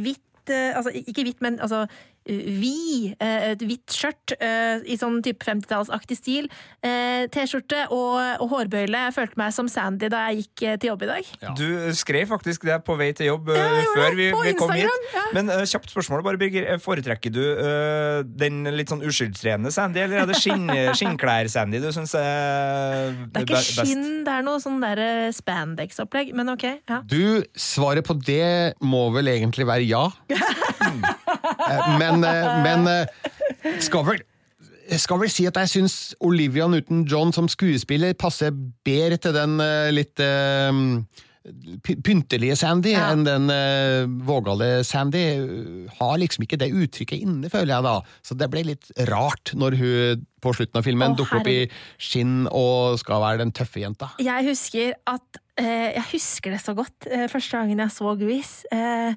hvitt 0.03 0.21
Altså 0.45 0.91
ikke 0.93 1.23
hvitt, 1.25 1.39
men 1.41 1.55
altså 1.57 1.87
vid. 2.25 3.15
eh, 3.19 3.51
Et 3.51 3.61
hvitt 3.65 3.93
skjørt 3.93 4.33
eh, 4.39 4.81
i 4.89 4.97
sånn 4.99 5.21
type 5.25 5.45
50-tallsaktig 5.45 6.17
stil. 6.17 6.49
eh, 6.81 7.25
T-skjorte 7.31 7.85
og, 7.93 8.17
og 8.41 8.49
hårbøyle. 8.51 9.05
Jeg 9.09 9.15
følte 9.15 9.39
meg 9.39 9.53
som 9.55 9.69
Sandy 9.71 10.09
da 10.11 10.25
jeg 10.29 10.45
gikk 10.45 10.65
til 10.81 10.89
jobb 10.91 11.05
i 11.05 11.11
dag. 11.11 11.31
Ja. 11.43 11.53
Du 11.57 11.67
skrev 11.97 12.27
faktisk 12.29 12.65
det 12.67 12.79
på 12.85 12.95
vei 12.99 13.11
til 13.17 13.29
jobb 13.31 13.49
Ja, 13.53 13.67
før 13.95 14.17
vi, 14.17 14.29
vi 14.33 14.53
kom 14.57 14.73
hit. 14.75 14.89
Ja. 15.15 15.25
Men 15.35 15.49
uh, 15.53 15.63
kjapt 15.67 15.91
spørsmål, 15.93 16.23
bare 16.25 16.39
Birger. 16.41 16.67
Foretrekker 16.81 17.33
du 17.33 17.41
uh, 17.41 18.21
den 18.25 18.63
litt 18.75 18.91
sånn 18.91 19.03
uskyldsrene 19.05 19.71
Sandy, 19.73 20.01
eller 20.05 20.23
er 20.23 20.29
det 20.29 20.37
skinn, 20.39 20.67
skinnklær-Sandy 20.97 21.81
du 21.83 21.89
syns 21.95 22.15
er 22.19 23.13
best? 23.13 23.31
Det 23.31 23.41
er 23.41 23.45
ikke 23.45 23.55
best? 23.59 23.79
skinn, 23.81 24.07
det 24.25 24.33
er 24.33 24.45
noe 24.45 24.61
sånn 24.63 24.79
der 24.83 25.01
eh, 25.03 25.29
spandex-opplegg, 25.35 26.33
men 26.37 26.49
ok. 26.53 26.65
ja. 26.89 27.01
Du, 27.09 27.43
svaret 27.59 28.05
på 28.07 28.15
det 28.25 28.75
må 28.83 29.07
vel 29.15 29.29
egentlig 29.33 29.67
være 29.69 29.85
ja. 29.87 30.05
Eh, 31.45 31.97
Men, 31.99 32.23
eh, 32.23 32.47
men 32.65 32.87
eh, 32.87 33.77
skal 33.83 34.05
vel 34.07 34.23
jeg 34.85 35.01
skal 35.01 35.17
vel 35.17 35.31
si 35.33 35.47
at 35.49 35.57
jeg 35.57 35.69
syns 35.71 35.93
Olivia 36.21 36.67
Newton-John 36.69 37.31
som 37.33 37.47
skuespiller 37.49 38.13
passer 38.13 38.51
bedre 38.85 39.17
til 39.17 39.33
den 39.33 39.55
litt 39.97 40.21
pyntelige 41.83 42.55
Sandy 42.57 42.93
Ja. 42.95 43.11
enn 43.13 43.23
den 43.25 43.49
uh, 43.49 44.05
vågale 44.25 44.83
Sandy. 44.83 45.87
Har 45.99 46.17
liksom 46.17 46.45
ikke 46.45 46.57
det 46.57 46.71
uttrykket 46.73 47.21
inne, 47.21 47.49
føler 47.49 47.75
jeg 47.75 47.85
da. 47.85 47.95
Så 48.25 48.37
det 48.37 48.49
ble 48.53 48.63
litt 48.71 48.89
rart 49.09 49.53
når 49.53 49.77
hun 49.77 50.25
på 50.41 50.53
slutten 50.53 50.81
av 50.81 50.85
filmen 50.85 51.15
dukker 51.17 51.41
opp 51.41 51.49
i 51.49 51.67
skinn 52.01 52.45
og 52.49 52.97
skal 53.01 53.21
være 53.23 53.41
den 53.43 53.53
tøffe 53.55 53.81
jenta. 53.81 54.11
Jeg 54.21 54.45
husker 54.49 54.93
at 55.05 55.41
uh, 55.61 55.89
Jeg 55.95 56.05
husker 56.13 56.55
det 56.55 56.61
så 56.65 56.75
godt 56.77 57.09
uh, 57.11 57.27
første 57.31 57.57
gangen 57.57 57.81
jeg 57.85 57.93
så 57.93 58.15
Grease. 58.19 58.65
Eh, 58.73 59.13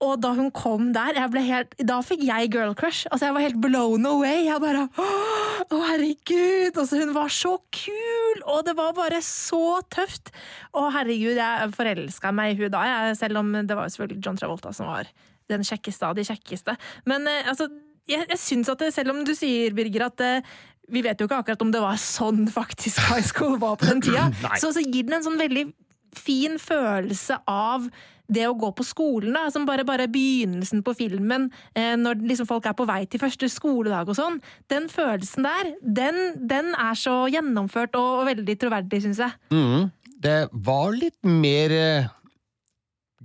og 0.00 0.20
da 0.22 0.30
hun 0.36 0.48
kom 0.56 0.90
der, 0.96 1.18
helt, 1.44 1.74
da 1.84 1.98
fikk 2.04 2.22
jeg 2.24 2.48
girl 2.54 2.72
crush. 2.76 3.04
Altså 3.10 3.28
Jeg 3.28 3.36
var 3.36 3.44
helt 3.44 3.60
blown 3.60 4.06
away. 4.08 4.46
Jeg 4.46 4.62
bare 4.62 4.86
Å, 4.96 5.80
herregud! 5.90 6.72
Altså, 6.72 7.02
hun 7.02 7.12
var 7.14 7.28
så 7.34 7.52
kul! 7.74 8.40
Og 8.48 8.64
det 8.64 8.74
var 8.78 8.94
bare 8.96 9.20
så 9.24 9.80
tøft. 9.92 10.32
Å, 10.72 10.86
herregud, 10.96 11.36
jeg 11.36 11.74
forelska 11.76 12.32
meg 12.32 12.54
i 12.54 12.62
hun 12.62 12.72
da, 12.72 12.86
jeg, 12.88 13.18
selv 13.20 13.42
om 13.42 13.52
det 13.58 13.76
var 13.76 13.92
selvfølgelig 13.92 14.24
John 14.24 14.40
Travolta 14.40 14.72
som 14.76 14.88
var 14.88 15.10
den 15.50 15.66
kjekkeste 15.66 16.08
av 16.08 16.16
de 16.16 16.24
kjekkeste. 16.24 16.76
Men 17.10 17.28
eh, 17.28 17.48
altså, 17.50 17.68
jeg, 18.08 18.24
jeg 18.30 18.40
syns 18.40 18.70
at 18.72 18.80
det, 18.80 18.92
selv 18.94 19.12
om 19.12 19.20
du 19.26 19.34
sier, 19.36 19.74
Birger, 19.76 20.06
at 20.08 20.24
eh, 20.24 20.54
vi 20.90 21.02
vet 21.04 21.20
jo 21.20 21.28
ikke 21.28 21.42
akkurat 21.42 21.64
om 21.66 21.74
det 21.74 21.82
var 21.82 22.00
sånn 22.00 22.46
faktisk 22.50 23.02
high 23.10 23.26
school 23.26 23.58
var 23.60 23.76
på 23.80 23.90
den 23.90 24.00
tida, 24.06 24.30
så, 24.62 24.72
så 24.72 24.82
gir 24.82 25.04
den 25.04 25.18
en 25.18 25.26
sånn 25.26 25.40
veldig 25.40 25.68
fin 26.16 26.56
følelse 26.58 27.36
av 27.50 27.90
det 28.30 28.44
å 28.48 28.54
gå 28.58 28.70
på 28.78 28.84
skolen, 28.86 29.34
da, 29.34 29.48
som 29.50 29.64
bare, 29.68 29.82
bare 29.88 30.06
begynnelsen 30.10 30.84
på 30.86 30.94
filmen, 30.98 31.48
eh, 31.74 31.96
når 31.98 32.22
liksom 32.30 32.46
folk 32.48 32.68
er 32.70 32.76
på 32.78 32.86
vei 32.88 33.02
til 33.10 33.20
første 33.22 33.48
skoledag 33.50 34.08
og 34.12 34.16
sånn, 34.18 34.38
den 34.70 34.86
følelsen 34.92 35.46
der, 35.48 35.72
den, 35.82 36.20
den 36.50 36.70
er 36.78 36.94
så 36.98 37.24
gjennomført 37.32 37.98
og, 37.98 38.22
og 38.22 38.30
veldig 38.30 38.56
troverdig, 38.62 39.02
syns 39.08 39.20
jeg. 39.26 39.36
Mm. 39.54 39.90
Det 40.20 40.38
var 40.52 40.94
litt 40.94 41.18
mer 41.26 41.74
eh, 41.74 42.08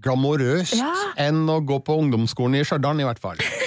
glamorøst 0.05 0.75
Ja. 0.79 0.91
enn 1.21 1.45
å 1.49 1.59
gå 1.65 1.79
på 1.85 1.95
ungdomsskolen 2.01 2.59
i 2.59 2.65
Stjørdal, 2.67 2.99
i 3.01 3.07
hvert 3.07 3.21
fall. 3.23 3.39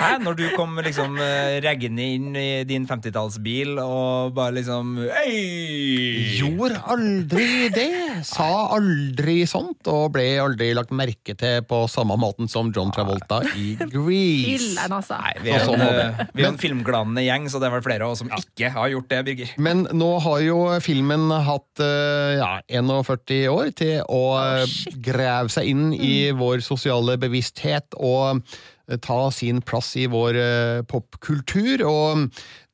Hæ? 0.00 0.14
Når 0.24 0.36
du 0.38 0.44
kom 0.56 0.78
liksom 0.80 1.18
eh, 1.20 1.58
reggende 1.60 2.04
inn 2.16 2.36
i 2.38 2.62
din 2.64 2.86
50-tallsbil 2.88 3.76
og 3.82 4.32
bare 4.36 4.54
liksom 4.56 4.94
Hei! 5.12 6.38
Gjorde 6.38 6.80
aldri 6.88 7.68
det. 7.74 7.90
Sa 8.24 8.48
aldri 8.76 9.42
sånt, 9.50 9.84
og 9.92 10.14
ble 10.14 10.24
aldri 10.40 10.70
lagt 10.76 10.94
merke 10.96 11.36
til 11.36 11.60
på 11.68 11.82
samme 11.92 12.16
måten 12.20 12.48
som 12.48 12.72
John 12.72 12.92
Travolta 12.94 13.42
i 13.52 13.74
Grease. 13.92 14.88
Altså. 14.88 15.20
Nei, 15.20 15.34
vi 15.44 15.52
er 15.52 15.60
en, 15.60 15.68
sånn 15.68 15.84
eh, 15.84 16.24
vi 16.32 16.46
er 16.46 16.50
en 16.54 16.60
filmgladende 16.60 17.26
gjeng, 17.26 17.50
så 17.52 17.60
det 17.60 17.68
er 17.68 17.76
vel 17.76 17.84
flere 17.84 18.08
av 18.08 18.16
oss 18.16 18.24
som 18.24 18.32
ikke 18.40 18.72
har 18.72 18.90
gjort 18.94 19.12
det, 19.12 19.20
Birger. 19.28 19.54
Men 19.60 19.84
nå 19.92 20.10
har 20.24 20.40
jo 20.46 20.58
filmen 20.84 21.28
hatt 21.44 21.84
eh, 21.84 22.40
ja, 22.40 22.52
41 22.72 23.52
år 23.52 23.72
til 23.76 24.00
å 24.08 24.24
oh, 24.40 24.76
grave 25.04 25.52
seg 25.52 25.68
inn 25.74 25.90
i 25.92 26.30
vår 26.36 26.64
sosiale 26.64 27.20
bevissthet 27.20 28.00
og 28.00 28.40
eh, 28.40 28.60
ta 28.98 29.30
sin 29.30 29.62
plass 29.62 29.94
i 29.96 30.06
vår 30.10 30.38
eh, 30.40 30.82
popkultur. 30.88 31.84
Og 31.86 32.26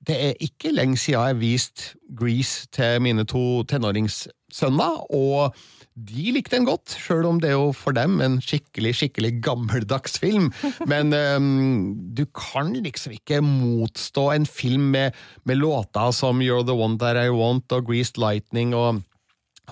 det 0.07 0.19
er 0.31 0.45
ikke 0.45 0.75
lenge 0.75 0.97
siden 1.01 1.29
jeg 1.29 1.41
viste 1.43 1.95
Grease 2.17 2.69
til 2.73 3.03
mine 3.03 3.27
to 3.29 3.63
tenåringssønner. 3.69 5.03
og 5.11 5.57
de 5.97 6.29
likte 6.35 6.53
den 6.53 6.67
godt, 6.69 6.93
sjøl 6.93 7.25
om 7.25 7.39
det 7.41 7.49
er 7.49 7.55
jo 7.57 7.71
for 7.73 7.97
dem 7.97 8.19
en 8.21 8.37
skikkelig 8.45 8.93
skikkelig 8.99 9.31
gammeldags 9.45 10.19
film. 10.21 10.51
Men 10.91 11.15
um, 11.17 11.97
du 12.13 12.27
kan 12.37 12.75
liksom 12.75 13.17
ikke 13.17 13.41
motstå 13.41 14.29
en 14.35 14.47
film 14.47 14.91
med, 14.93 15.17
med 15.49 15.63
låter 15.63 16.13
som 16.13 16.43
You're 16.45 16.67
the 16.69 16.77
One 16.77 17.01
That 17.01 17.17
I 17.17 17.31
Want 17.33 17.73
og 17.73 17.89
Greased 17.89 18.21
Lightning 18.21 18.75
og 18.77 19.01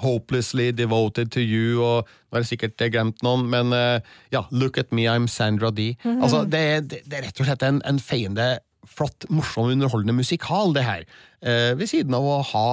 Hopelessly 0.02 0.70
Devoted 0.74 1.30
to 1.34 1.42
You, 1.42 1.82
og 1.84 2.08
nå 2.08 2.36
har 2.36 2.44
jeg 2.44 2.54
sikkert 2.54 2.86
glemt 2.94 3.22
noen, 3.26 3.46
men 3.50 3.74
eh, 3.76 4.14
ja, 4.34 4.44
Look 4.50 4.78
at 4.80 4.92
Me, 4.94 5.06
I'm 5.10 5.28
Sandra 5.30 5.70
D. 5.74 5.92
Altså, 6.04 6.44
det, 6.48 6.64
det, 6.90 7.04
det 7.06 7.20
er 7.20 7.28
rett 7.28 7.40
og 7.40 7.48
slett 7.48 7.66
en, 7.66 7.80
en 7.86 8.00
feiende, 8.02 8.48
flott, 8.84 9.28
morsom, 9.32 9.70
underholdende 9.72 10.16
musikal, 10.16 10.74
det 10.76 10.84
her. 10.86 11.06
Eh, 11.44 11.72
ved 11.78 11.88
siden 11.90 12.16
av 12.16 12.26
å 12.26 12.42
ha 12.54 12.68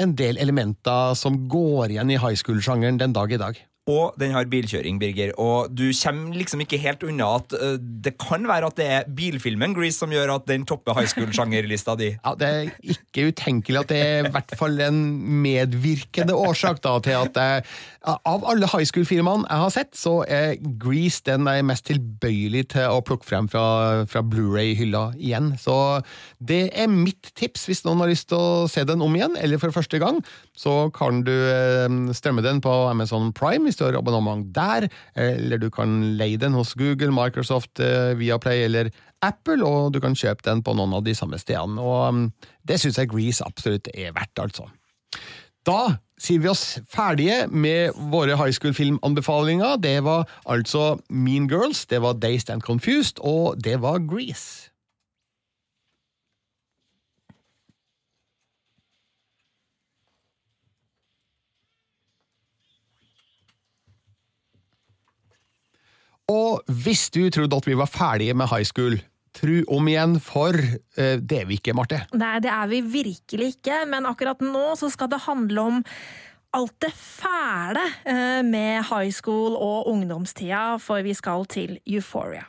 en 0.00 0.16
del 0.18 0.40
elementer 0.42 1.14
som 1.18 1.44
går 1.50 1.94
igjen 1.94 2.10
i 2.10 2.18
high 2.18 2.38
school-sjangeren 2.38 2.98
den 3.02 3.14
dag 3.14 3.32
i 3.32 3.40
dag. 3.40 3.60
Og 3.84 4.14
den 4.16 4.32
har 4.32 4.46
bilkjøring, 4.48 4.96
Birger. 4.96 5.34
Og 5.36 5.68
du 5.68 5.90
kommer 5.92 6.32
liksom 6.40 6.62
ikke 6.64 6.78
helt 6.80 7.02
unna 7.04 7.26
at 7.36 7.52
uh, 7.52 7.74
det 7.76 8.14
kan 8.20 8.46
være 8.48 8.70
at 8.70 8.78
det 8.80 8.86
er 8.88 9.10
bilfilmen 9.12 9.74
Grease 9.76 10.00
som 10.00 10.12
gjør 10.14 10.38
at 10.38 10.46
den 10.48 10.64
topper 10.64 10.96
high 10.96 11.10
school-sjangerlista 11.10 11.92
di. 12.00 12.14
Ja, 12.16 12.32
Det 12.40 12.48
er 12.48 12.70
ikke 12.80 13.28
utenkelig 13.28 13.82
at 13.82 13.92
det 13.92 13.98
er 14.00 14.28
i 14.30 14.32
hvert 14.32 14.56
fall 14.56 14.80
en 14.86 15.02
medvirkende 15.44 16.32
årsak 16.32 16.80
da, 16.84 16.96
til 17.04 17.18
at 17.18 17.36
jeg, 17.36 17.66
av 18.04 18.44
alle 18.44 18.68
high 18.68 18.84
school-filmene 18.84 19.46
jeg 19.48 19.62
har 19.62 19.72
sett, 19.72 19.94
så 19.96 20.12
er 20.28 20.58
Grease 20.80 21.22
den 21.24 21.48
jeg 21.48 21.62
er 21.62 21.66
mest 21.66 21.86
tilbøyelig 21.88 22.66
til 22.74 22.92
å 22.92 23.02
plukke 23.04 23.26
frem 23.26 23.48
fra, 23.48 24.04
fra 24.10 24.20
Blu-ray-hylla 24.20 25.06
igjen. 25.16 25.54
Så 25.60 25.76
det 26.44 26.68
er 26.76 26.90
mitt 26.92 27.32
tips 27.38 27.64
hvis 27.70 27.84
noen 27.86 28.02
har 28.04 28.12
lyst 28.12 28.28
til 28.32 28.40
å 28.40 28.68
se 28.70 28.84
den 28.88 29.04
om 29.04 29.16
igjen, 29.16 29.38
eller 29.40 29.62
for 29.62 29.72
første 29.74 30.00
gang. 30.02 30.20
Så 30.56 30.90
kan 30.96 31.24
du 31.24 31.32
eh, 31.32 31.88
strømme 32.16 32.44
den 32.44 32.60
på 32.64 32.74
Amazon 32.90 33.32
Prime 33.36 33.68
hvis 33.68 33.80
du 33.80 33.86
har 33.86 33.96
abonnement 33.98 34.44
der, 34.54 34.90
eller 35.16 35.62
du 35.62 35.70
kan 35.72 36.16
leie 36.20 36.40
den 36.40 36.56
hos 36.58 36.76
Google, 36.78 37.12
Microsoft, 37.14 37.80
eh, 37.80 38.12
Viaplay 38.20 38.66
eller 38.68 38.92
Apple, 39.24 39.64
og 39.64 39.94
du 39.94 40.00
kan 40.04 40.16
kjøpe 40.18 40.44
den 40.44 40.60
på 40.64 40.74
noen 40.76 40.92
av 40.98 41.04
de 41.06 41.16
samme 41.16 41.40
stedene. 41.40 41.80
Og 41.80 42.08
um, 42.12 42.24
det 42.68 42.80
syns 42.82 43.00
jeg 43.00 43.08
Grease 43.12 43.46
absolutt 43.46 43.88
er 43.94 44.12
verdt, 44.12 44.42
altså. 44.42 44.68
Da 45.64 45.96
sier 46.20 46.42
vi 46.44 46.48
oss 46.52 46.78
ferdige 46.92 47.46
med 47.48 47.96
våre 48.12 48.36
high 48.36 48.52
school-filmanbefalinger. 48.52 49.76
Det 49.80 49.96
var 50.04 50.28
altså 50.46 50.98
Mean 51.08 51.48
Girls, 51.48 51.86
det 51.86 52.02
var 52.02 52.20
Dazed 52.20 52.50
and 52.50 52.62
Confused, 52.62 53.20
og 53.20 53.64
det 53.64 53.80
var 53.82 54.04
Grease. 54.04 54.70
Og 66.28 66.62
hvis 66.84 67.10
du 67.10 67.28
trodde 67.30 67.56
at 67.56 67.66
vi 67.66 67.76
var 67.76 67.84
ferdige 67.86 68.34
med 68.34 68.48
high 68.48 68.64
school, 68.64 68.96
tru 69.34 69.62
om 69.72 69.88
igjen, 69.90 70.18
for 70.22 70.56
eh, 70.56 71.16
det 71.20 71.40
er 71.42 71.48
vi 71.48 71.58
ikke, 71.60 71.74
Marte. 71.76 72.04
Nei, 72.16 72.36
det 72.44 72.52
er 72.52 72.70
vi 72.70 72.82
virkelig 73.00 73.54
ikke, 73.56 73.82
men 73.90 74.08
akkurat 74.08 74.42
nå 74.44 74.72
så 74.80 74.90
skal 74.92 75.10
det 75.12 75.24
handle 75.26 75.66
om 75.72 75.82
alt 76.54 76.74
det 76.84 76.92
fæle 76.94 77.82
eh, 78.06 78.40
med 78.46 78.84
high 78.90 79.12
school 79.12 79.58
og 79.58 79.90
ungdomstida, 79.90 80.76
for 80.82 81.02
vi 81.04 81.14
skal 81.18 81.46
til 81.50 81.78
Euphoria. 81.86 82.46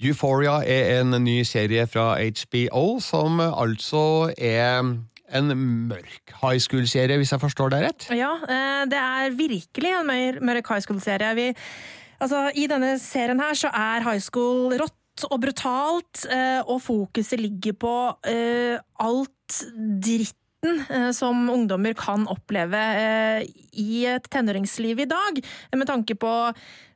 Euphoria 0.00 0.60
er 0.64 1.00
en 1.00 1.12
ny 1.24 1.42
serie 1.44 1.86
fra 1.90 2.14
HBO, 2.16 2.98
som 3.04 3.40
altså 3.40 4.32
er 4.38 4.80
en 5.30 5.54
mørk 5.90 6.32
high 6.40 6.58
school-serie, 6.58 7.18
hvis 7.20 7.32
jeg 7.34 7.42
forstår 7.42 7.74
det 7.74 7.82
rett? 7.84 8.08
Ja, 8.16 8.32
eh, 8.42 8.84
det 8.90 8.98
er 9.00 9.36
virkelig 9.36 9.92
en 10.00 10.40
mørk 10.46 10.72
high 10.72 10.82
school-serie. 10.82 11.54
Altså, 12.20 12.48
I 12.54 12.66
denne 12.70 12.96
serien 13.00 13.40
her 13.40 13.54
så 13.56 13.70
er 13.72 14.04
high 14.08 14.22
school 14.24 14.74
rått 14.80 14.96
og 15.28 15.40
brutalt, 15.42 16.24
eh, 16.32 16.60
og 16.64 16.80
fokuset 16.84 17.40
ligger 17.40 17.76
på 17.80 17.94
eh, 18.28 18.76
alt 19.04 19.58
dritten 20.04 20.84
eh, 20.88 21.10
som 21.16 21.48
ungdommer 21.52 21.96
kan 21.98 22.26
oppleve 22.30 22.80
i 23.72 24.04
et 24.08 24.30
tenåringsliv 24.32 25.04
i 25.04 25.10
dag, 25.10 25.42
med 25.76 25.90
tanke 25.90 26.16
på 26.16 26.34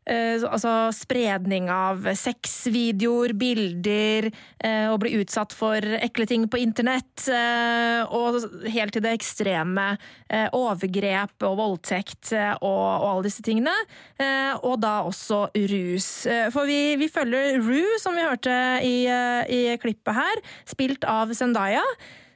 altså 0.04 0.92
spredning 0.92 1.70
av 1.72 2.04
sexvideoer, 2.18 3.32
bilder, 3.38 4.26
eh, 4.60 4.88
å 4.92 4.98
bli 5.00 5.14
utsatt 5.20 5.54
for 5.56 5.80
ekle 5.80 6.26
ting 6.28 6.44
på 6.48 6.60
internett, 6.60 7.24
eh, 7.32 8.02
og 8.12 8.36
helt 8.68 8.92
til 8.92 9.04
det 9.04 9.14
ekstreme 9.16 9.86
eh, 10.28 10.48
overgrep 10.52 11.46
og 11.48 11.56
voldtekt 11.56 12.34
eh, 12.36 12.52
og, 12.60 12.82
og 13.00 13.06
alle 13.08 13.26
disse 13.28 13.44
tingene. 13.46 13.72
Eh, 14.20 14.52
og 14.60 14.76
da 14.84 14.98
også 15.08 15.46
rus. 15.72 16.10
Eh, 16.26 16.50
for 16.52 16.68
vi, 16.68 16.96
vi 17.00 17.08
følger 17.08 17.62
Rue, 17.64 17.96
som 18.02 18.16
vi 18.16 18.26
hørte 18.26 18.58
i, 18.84 19.06
eh, 19.08 19.48
i 19.48 19.62
klippet 19.80 20.20
her, 20.20 20.44
spilt 20.68 21.08
av 21.08 21.32
Zendaya. 21.32 21.84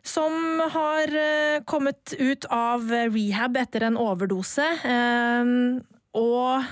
Som 0.08 0.62
har 0.72 1.12
eh, 1.12 1.60
kommet 1.68 2.14
ut 2.16 2.46
av 2.54 2.88
rehab 3.12 3.58
etter 3.60 3.90
en 3.90 3.98
overdose. 4.00 4.64
eh, 4.88 5.56
og 6.16 6.64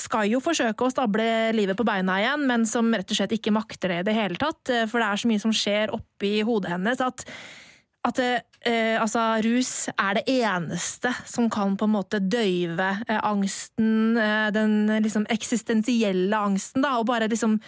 skal 0.00 0.28
jo 0.30 0.40
forsøke 0.42 0.86
å 0.86 0.92
stable 0.92 1.24
livet 1.56 1.78
på 1.78 1.86
beina 1.86 2.18
igjen, 2.22 2.46
men 2.48 2.66
som 2.68 2.90
rett 2.94 3.10
og 3.10 3.18
slett 3.18 3.34
ikke 3.36 3.54
makter 3.54 3.92
det 3.92 3.98
i 4.02 4.06
det 4.10 4.16
hele 4.16 4.40
tatt. 4.40 4.62
eh, 4.72 4.86
For 4.90 5.02
det 5.02 5.08
er 5.08 5.22
så 5.22 5.30
mye 5.30 5.42
som 5.42 5.54
skjer 5.54 5.92
oppi 5.96 6.40
hodet 6.46 6.72
hennes 6.74 7.02
at, 7.04 7.24
at 8.08 8.22
eh, 8.24 8.96
altså, 9.00 9.26
rus 9.44 9.74
er 9.92 10.18
det 10.18 10.24
eneste 10.40 11.12
som 11.28 11.50
kan 11.52 11.76
på 11.76 11.88
en 11.88 11.94
måte 11.98 12.22
døyve 12.22 12.88
eh, 13.06 13.20
angsten, 13.20 14.16
eh, 14.16 14.48
den 14.56 14.90
liksom 15.04 15.28
eksistensielle 15.30 16.36
angsten, 16.36 16.84
da, 16.84 16.96
og 16.98 17.08
bare 17.12 17.30
liksom 17.30 17.60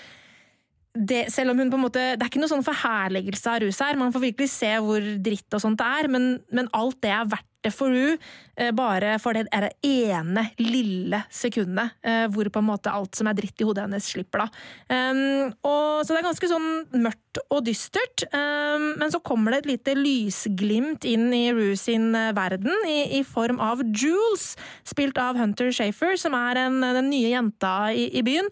det, 0.92 1.22
selv 1.32 1.54
om 1.54 1.60
hun 1.62 1.70
på 1.72 1.78
en 1.78 1.84
måte, 1.86 2.00
Det 2.16 2.20
er 2.20 2.28
ikke 2.28 2.40
noe 2.42 2.52
sånn 2.52 2.66
forherligelse 2.66 3.48
av 3.48 3.62
rus 3.64 3.78
her, 3.80 3.96
man 3.96 4.12
får 4.12 4.26
virkelig 4.26 4.50
se 4.52 4.74
hvor 4.84 5.00
dritt 5.24 5.56
og 5.56 5.62
sånt 5.64 5.80
det 5.80 5.88
er, 5.88 6.08
men, 6.12 6.34
men 6.52 6.68
alt 6.76 6.98
det 7.00 7.14
er 7.16 7.30
verdt 7.32 7.48
hjerte 7.62 7.76
for 7.78 7.94
du 7.94 8.16
bare 8.76 9.14
for 9.22 9.32
det 9.32 9.46
er 9.54 9.68
det 9.68 9.86
ene 9.86 10.42
lille 10.60 11.22
sekundet 11.32 11.94
hvor 12.34 12.48
på 12.52 12.60
en 12.60 12.66
måte 12.66 12.92
alt 12.92 13.16
som 13.16 13.28
er 13.30 13.36
dritt 13.38 13.60
i 13.62 13.64
hodet 13.64 13.86
hennes, 13.86 14.04
slipper. 14.12 14.42
da. 14.42 14.48
Um, 14.92 15.52
og, 15.64 16.02
så 16.04 16.12
det 16.12 16.20
er 16.20 16.26
ganske 16.26 16.50
sånn 16.50 16.68
mørkt 17.00 17.40
og 17.48 17.62
dystert. 17.66 18.26
Um, 18.34 18.98
men 19.00 19.12
så 19.14 19.22
kommer 19.24 19.54
det 19.54 19.62
et 19.62 19.70
lite 19.72 19.96
lysglimt 19.96 21.06
inn 21.08 21.30
i 21.34 21.46
Rue 21.54 21.78
sin 21.80 22.12
verden, 22.36 22.74
i, 22.88 23.18
i 23.18 23.22
form 23.24 23.60
av 23.62 23.82
Jules, 23.88 24.52
spilt 24.88 25.18
av 25.22 25.40
Hunter 25.40 25.72
Shafer, 25.74 26.18
som 26.20 26.36
er 26.38 26.64
en, 26.66 26.80
den 26.82 27.10
nye 27.12 27.32
jenta 27.32 27.74
i, 27.94 28.08
i 28.18 28.24
byen. 28.26 28.50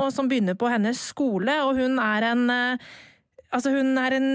Og 0.00 0.08
som 0.14 0.28
begynner 0.30 0.56
på 0.56 0.70
hennes 0.72 1.00
skole, 1.10 1.58
og 1.66 1.76
hun 1.80 2.00
er 2.00 2.30
en 2.30 2.46
Altså, 3.50 3.72
hun 3.74 3.96
er 3.98 4.14
en 4.14 4.28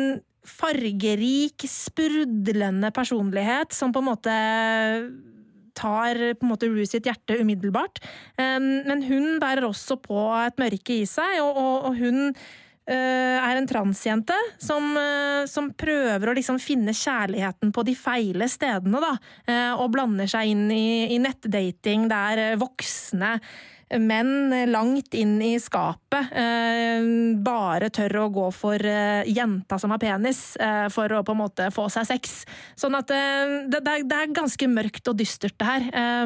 fargerik, 0.49 1.65
sprudlende 1.69 2.91
personlighet 2.95 3.73
som 3.75 3.93
på 3.93 4.03
en 4.03 4.09
måte 4.11 4.35
tar 5.75 6.19
på 6.39 6.45
en 6.45 6.51
måte 6.53 6.69
Rue 6.71 6.85
sitt 6.87 7.07
hjerte 7.09 7.35
umiddelbart. 7.41 7.99
Men 8.39 9.01
hun 9.03 9.41
bærer 9.41 9.67
også 9.67 9.97
på 9.99 10.21
et 10.39 10.61
mørke 10.61 11.01
i 11.01 11.09
seg, 11.09 11.41
og, 11.43 11.57
og, 11.59 11.89
og 11.89 11.99
hun 11.99 12.21
eh, 12.31 13.37
er 13.41 13.59
en 13.59 13.67
transjente 13.69 14.37
som, 14.61 14.87
eh, 14.99 15.43
som, 15.51 15.71
prøver 15.77 16.31
å 16.31 16.35
liksom 16.37 16.59
finne 16.61 16.95
kjærligheten 16.95 17.73
på 17.75 17.85
de 17.87 17.95
feile 17.97 18.47
stedene, 18.51 19.01
da. 19.03 19.13
Eh, 19.45 19.71
og 19.75 19.91
blander 19.95 20.29
seg 20.31 20.53
inn 20.53 20.67
i, 20.73 21.11
i 21.15 21.21
nettdating 21.21 22.09
der 22.11 22.55
voksne 22.61 23.35
menn 23.93 24.53
langt 24.71 25.13
inn 25.13 25.37
i 25.45 25.55
skapet 25.61 26.31
eh, 26.33 27.05
bare 27.45 27.91
tør 27.93 28.17
å 28.23 28.27
gå 28.33 28.45
for 28.55 28.81
eh, 28.81 29.27
jenta 29.29 29.77
som 29.81 29.93
har 29.93 30.01
penis, 30.01 30.55
eh, 30.57 30.87
for 30.93 31.11
å 31.13 31.21
på 31.25 31.35
en 31.35 31.41
måte 31.43 31.69
få 31.73 31.87
seg 31.93 32.07
sex. 32.09 32.37
Sånn 32.79 32.97
at 32.97 33.11
det, 33.11 33.81
er 33.85 34.33
ganske 34.33 34.69
mørkt 34.71 35.11
og 35.11 35.19
dystert, 35.21 35.57
det 35.61 35.69
her. 35.69 36.25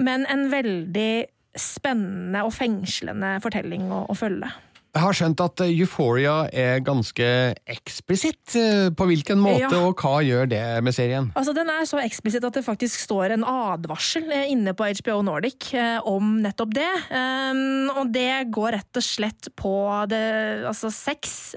Men 0.00 0.26
en 0.32 0.48
veldig 0.50 1.12
spennende 1.58 2.42
og 2.46 2.54
fengslende 2.54 3.36
fortelling 3.44 3.88
å 3.92 4.14
følge. 4.16 4.50
Jeg 4.90 5.04
har 5.04 5.14
skjønt 5.14 5.40
at 5.44 5.62
eh, 5.62 5.70
Euphoria 5.70 6.34
er 6.50 6.80
ganske 6.82 7.26
eksplisitt. 7.70 8.56
Eh, 8.58 8.88
på 8.90 9.06
hvilken 9.06 9.38
måte, 9.38 9.68
ja. 9.68 9.82
og 9.86 10.00
hva 10.02 10.18
gjør 10.26 10.48
det 10.50 10.62
med 10.82 10.96
serien? 10.96 11.28
Altså, 11.38 11.54
Den 11.54 11.70
er 11.70 11.86
så 11.86 12.00
eksplisitt 12.02 12.46
at 12.46 12.56
det 12.58 12.64
faktisk 12.66 13.04
står 13.04 13.36
en 13.36 13.46
advarsel 13.46 14.26
eh, 14.34 14.48
inne 14.50 14.74
på 14.74 14.88
HBO 14.98 15.20
Nordic 15.26 15.70
om 16.10 16.40
nettopp 16.42 16.74
det. 16.74 16.90
Um, 17.10 17.92
og 18.00 18.10
det 18.14 18.50
går 18.50 18.74
rett 18.80 18.98
og 18.98 19.06
slett 19.06 19.50
på 19.58 19.74
det, 20.10 20.24
altså 20.66 20.90
sex, 20.94 21.54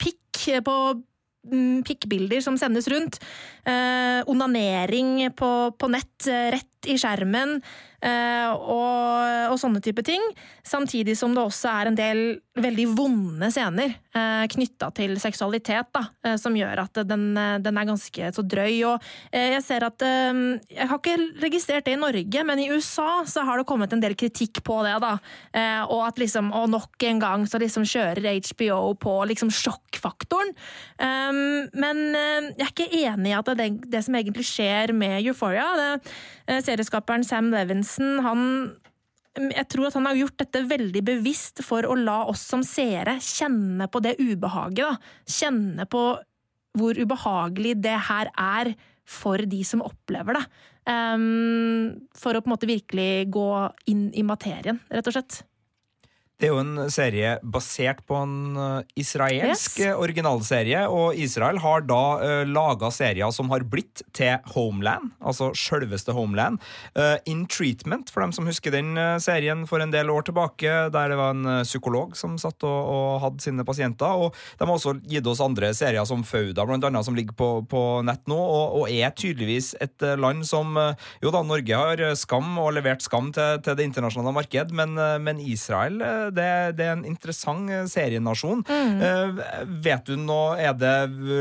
pikk 0.00 0.46
på 0.64 0.76
mm, 1.52 1.82
pikkbilder 1.86 2.40
som 2.44 2.56
sendes 2.60 2.88
rundt. 2.92 3.18
Onanering 4.30 5.28
på, 5.36 5.50
på 5.76 5.90
nett, 5.92 6.28
rett 6.54 6.88
i 6.88 6.96
skjermen. 7.00 7.58
Uh, 7.96 8.52
og, 8.52 9.52
og, 9.52 9.56
sånne 9.60 9.80
type 9.84 10.02
ting. 10.04 10.22
Samtidig 10.66 11.16
som 11.16 11.32
det 11.34 11.40
også 11.40 11.70
er 11.72 11.90
en 11.90 11.96
del 11.96 12.22
veldig 12.56 12.86
vonde 12.96 13.50
scener 13.52 13.90
eh, 14.16 14.44
knytta 14.48 14.86
til 14.96 15.18
seksualitet, 15.20 15.90
da, 15.92 16.06
uh, 16.24 16.36
som 16.40 16.54
gjør 16.56 16.80
at 16.86 17.00
den, 17.08 17.26
den, 17.60 17.76
er 17.76 17.88
ganske 17.88 18.30
så 18.32 18.44
drøy. 18.44 18.78
Og 18.88 19.08
jeg 19.32 19.62
ser 19.64 19.84
at 19.84 20.00
Jeg 20.00 20.88
har 20.88 20.98
ikke 20.98 21.42
registrert 21.42 21.86
det 21.86 21.96
i 21.96 22.00
Norge, 22.00 22.44
men 22.48 22.60
i 22.60 22.68
USA 22.72 23.24
så 23.28 23.44
har 23.46 23.58
det 23.58 23.66
kommet 23.68 23.92
en 23.92 24.00
del 24.02 24.16
kritikk 24.18 24.62
på 24.64 24.78
det. 24.86 24.96
da, 25.02 25.16
Og 25.92 26.00
at 26.06 26.18
liksom, 26.18 26.52
og 26.56 26.70
nok 26.72 27.06
en 27.08 27.20
gang 27.20 27.46
så 27.48 27.60
liksom 27.60 27.84
kjører 27.84 28.40
HBO 28.48 28.94
på 29.00 29.14
liksom 29.32 29.50
sjokkfaktoren. 29.52 30.52
Um, 30.96 31.68
men 31.76 32.02
jeg 32.56 32.66
er 32.66 32.72
ikke 32.72 32.88
enig 33.04 33.32
i 33.32 33.36
at 33.36 33.52
det, 33.58 33.68
det 33.92 34.04
som 34.04 34.16
egentlig 34.16 34.46
skjer 34.48 34.94
med 34.96 35.20
Euphoria 35.22 35.68
det, 35.76 35.90
Serieskaperen 36.64 37.24
Sam 37.26 37.50
Levinson 37.98 38.24
han 38.24 38.42
jeg 39.36 39.66
tror 39.68 39.90
at 39.90 39.96
han 39.98 40.06
har 40.08 40.16
gjort 40.16 40.38
dette 40.40 40.62
veldig 40.64 41.02
bevisst 41.04 41.60
for 41.60 41.84
å 41.84 41.92
la 41.92 42.22
oss 42.30 42.40
som 42.40 42.62
seere 42.64 43.18
kjenne 43.20 43.84
på 43.92 44.00
det 44.00 44.14
ubehaget. 44.16 44.80
Da. 44.80 44.96
Kjenne 45.28 45.84
på 45.84 46.04
hvor 46.76 46.96
ubehagelig 46.96 47.74
det 47.84 47.98
her 48.08 48.30
er 48.32 48.70
for 49.04 49.36
de 49.36 49.60
som 49.60 49.84
opplever 49.84 50.38
det. 50.38 50.42
Um, 50.88 52.08
for 52.16 52.32
å 52.32 52.40
på 52.40 52.48
en 52.48 52.54
måte 52.54 52.70
virkelig 52.70 53.28
gå 53.28 53.50
inn 53.92 54.08
i 54.16 54.24
materien, 54.24 54.80
rett 54.88 55.12
og 55.12 55.18
slett. 55.18 55.42
Det 56.36 56.50
er 56.50 56.52
jo 56.52 56.60
en 56.60 56.90
serie 56.92 57.28
basert 57.40 58.02
på 58.04 58.16
en 58.20 58.58
eh, 58.60 58.88
israelsk 59.00 59.78
yes. 59.80 59.86
Eh, 59.86 59.96
originalserie, 59.96 60.82
og 60.92 61.16
Israel 61.16 61.56
har 61.64 61.86
da 61.88 62.00
uh, 62.20 62.24
eh, 62.26 62.42
laga 62.44 62.90
serier 62.92 63.32
som 63.32 63.48
har 63.54 63.64
blitt 63.64 64.02
til 64.12 64.34
Homeland, 64.52 65.14
altså 65.24 65.48
sjølveste 65.56 66.12
Homeland. 66.12 66.60
Uh, 66.92 67.16
In 67.24 67.46
Treatment, 67.48 68.12
for 68.12 68.20
dem 68.20 68.34
som 68.36 68.44
husker 68.50 68.74
den 68.74 68.92
serien 69.22 69.62
for 69.68 69.80
en 69.80 69.94
del 69.94 70.12
år 70.12 70.26
tilbake, 70.28 70.74
der 70.92 71.08
det 71.08 71.16
var 71.16 71.32
en 71.32 71.62
psykolog 71.64 72.12
som 72.20 72.36
satt 72.40 72.60
og, 72.68 72.76
og, 72.84 73.08
hadde 73.22 73.40
sine 73.40 73.64
pasienter. 73.64 74.26
Og 74.26 74.36
de 74.60 74.68
har 74.68 74.74
også 74.74 74.98
gitt 75.08 75.32
oss 75.32 75.40
andre 75.40 75.72
serier 75.76 76.04
som 76.04 76.20
Fauda, 76.20 76.68
blant 76.68 76.84
annet, 76.84 77.08
som 77.08 77.16
ligger 77.16 77.36
på, 77.38 77.50
på 77.70 77.82
nett 78.04 78.28
nå, 78.28 78.36
og, 78.36 78.76
og, 78.82 78.92
er 78.92 79.16
tydeligvis 79.16 79.72
et 79.80 80.04
land 80.20 80.44
som 80.44 80.76
Jo 81.22 81.32
da, 81.32 81.40
Norge 81.46 81.80
har 81.80 82.04
skam 82.18 82.58
og 82.60 82.74
levert 82.76 83.04
skam 83.04 83.32
til, 83.32 83.62
til 83.64 83.78
det 83.78 83.88
internasjonale 83.88 84.36
marked, 84.36 84.76
men, 84.76 84.96
men 85.24 85.40
Israel 85.40 86.02
det, 86.34 86.48
det, 86.78 86.86
er 86.86 86.96
en 86.96 87.04
interessant 87.08 87.70
eh, 87.72 87.84
serienasjon. 87.90 88.62
Mm. 88.66 89.00
Uh, 89.00 89.42
vet 89.84 90.08
du 90.08 90.16
nå, 90.20 90.40
er 90.60 90.74
det 90.78 90.94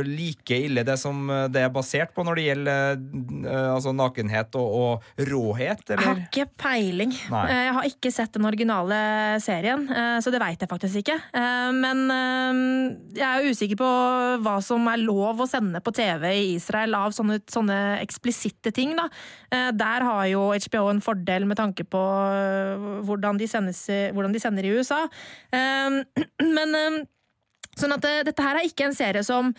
like 0.08 0.60
ille 0.68 0.86
det 0.86 0.98
som 1.02 1.28
det 1.52 1.64
er 1.66 1.74
basert 1.74 2.14
på 2.16 2.24
når 2.26 2.38
det 2.38 2.46
gjelder 2.46 3.00
altså 3.74 3.92
nakenhet 3.96 4.56
og, 4.60 4.76
og 4.76 5.24
råhet, 5.30 5.84
eller? 5.90 6.02
Jeg 6.02 6.10
har 6.10 6.22
ikke 6.24 6.46
peiling. 6.62 7.14
Nei. 7.32 7.44
Jeg 7.52 7.74
har 7.78 7.90
ikke 7.90 8.12
sett 8.14 8.36
den 8.36 8.48
originale 8.48 9.00
serien, 9.44 9.86
så 10.22 10.34
det 10.34 10.42
veit 10.42 10.62
jeg 10.62 10.72
faktisk 10.72 11.02
ikke. 11.02 11.18
Men 11.76 12.04
jeg 13.16 13.26
er 13.26 13.50
usikker 13.50 13.80
på 13.80 13.90
hva 14.46 14.56
som 14.66 14.88
er 14.92 15.02
lov 15.04 15.44
å 15.44 15.50
sende 15.50 15.82
på 15.84 15.94
TV 15.96 16.28
i 16.34 16.46
Israel 16.56 16.98
av 16.98 17.16
sånne, 17.16 17.40
sånne 17.52 17.80
eksplisitte 18.04 18.74
ting. 18.76 18.96
Da. 18.98 19.08
Der 19.76 20.08
har 20.08 20.26
jo 20.32 20.48
HBO 20.54 20.88
en 20.92 21.04
fordel 21.04 21.48
med 21.50 21.60
tanke 21.60 21.86
på 21.88 22.04
hvordan 23.06 23.40
de, 23.42 23.50
sendes, 23.50 23.86
hvordan 23.88 24.36
de 24.36 24.42
sender 24.42 24.68
i 24.68 24.75
USA. 24.78 25.06
Ehm, 25.56 26.04
men 26.58 26.80
ehm, 26.82 27.04
Sånn 27.76 27.92
at 27.92 28.06
eh, 28.08 28.22
dette 28.24 28.40
her 28.40 28.56
er 28.56 28.70
ikke 28.70 28.86
en 28.88 28.94
serie 28.96 29.20
som 29.28 29.50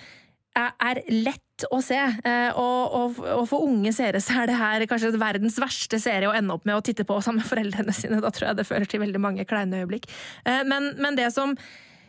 er 0.57 1.03
lett 1.13 1.67
å 1.73 1.81
se. 1.85 1.99
Eh, 1.99 2.49
og, 2.57 2.95
og, 2.97 3.19
og, 3.21 3.45
for 3.49 3.67
unge 3.69 3.93
seere 3.97 4.21
så 4.25 4.43
er 4.43 4.51
det 4.51 4.59
her 4.59 4.85
kanskje 4.89 5.13
verdens 5.21 5.59
verste 5.61 6.01
serie 6.03 6.31
å 6.31 6.37
ende 6.37 6.55
opp 6.57 6.67
med 6.69 6.79
å 6.79 6.85
titte 6.85 7.07
på 7.09 7.19
sammen 7.25 7.43
med 7.43 7.51
foreldrene 7.51 7.95
sine. 7.97 8.21
Da 8.25 8.33
tror 8.33 8.51
jeg 8.51 8.61
det 8.61 8.69
fører 8.69 8.89
til 8.91 9.03
veldig 9.05 9.23
mange 9.23 9.47
kleine 9.49 9.83
øyeblikk. 9.83 10.09
Eh, 10.49 10.63
men, 10.69 10.95
men 11.01 11.19
det 11.19 11.31
som 11.35 11.57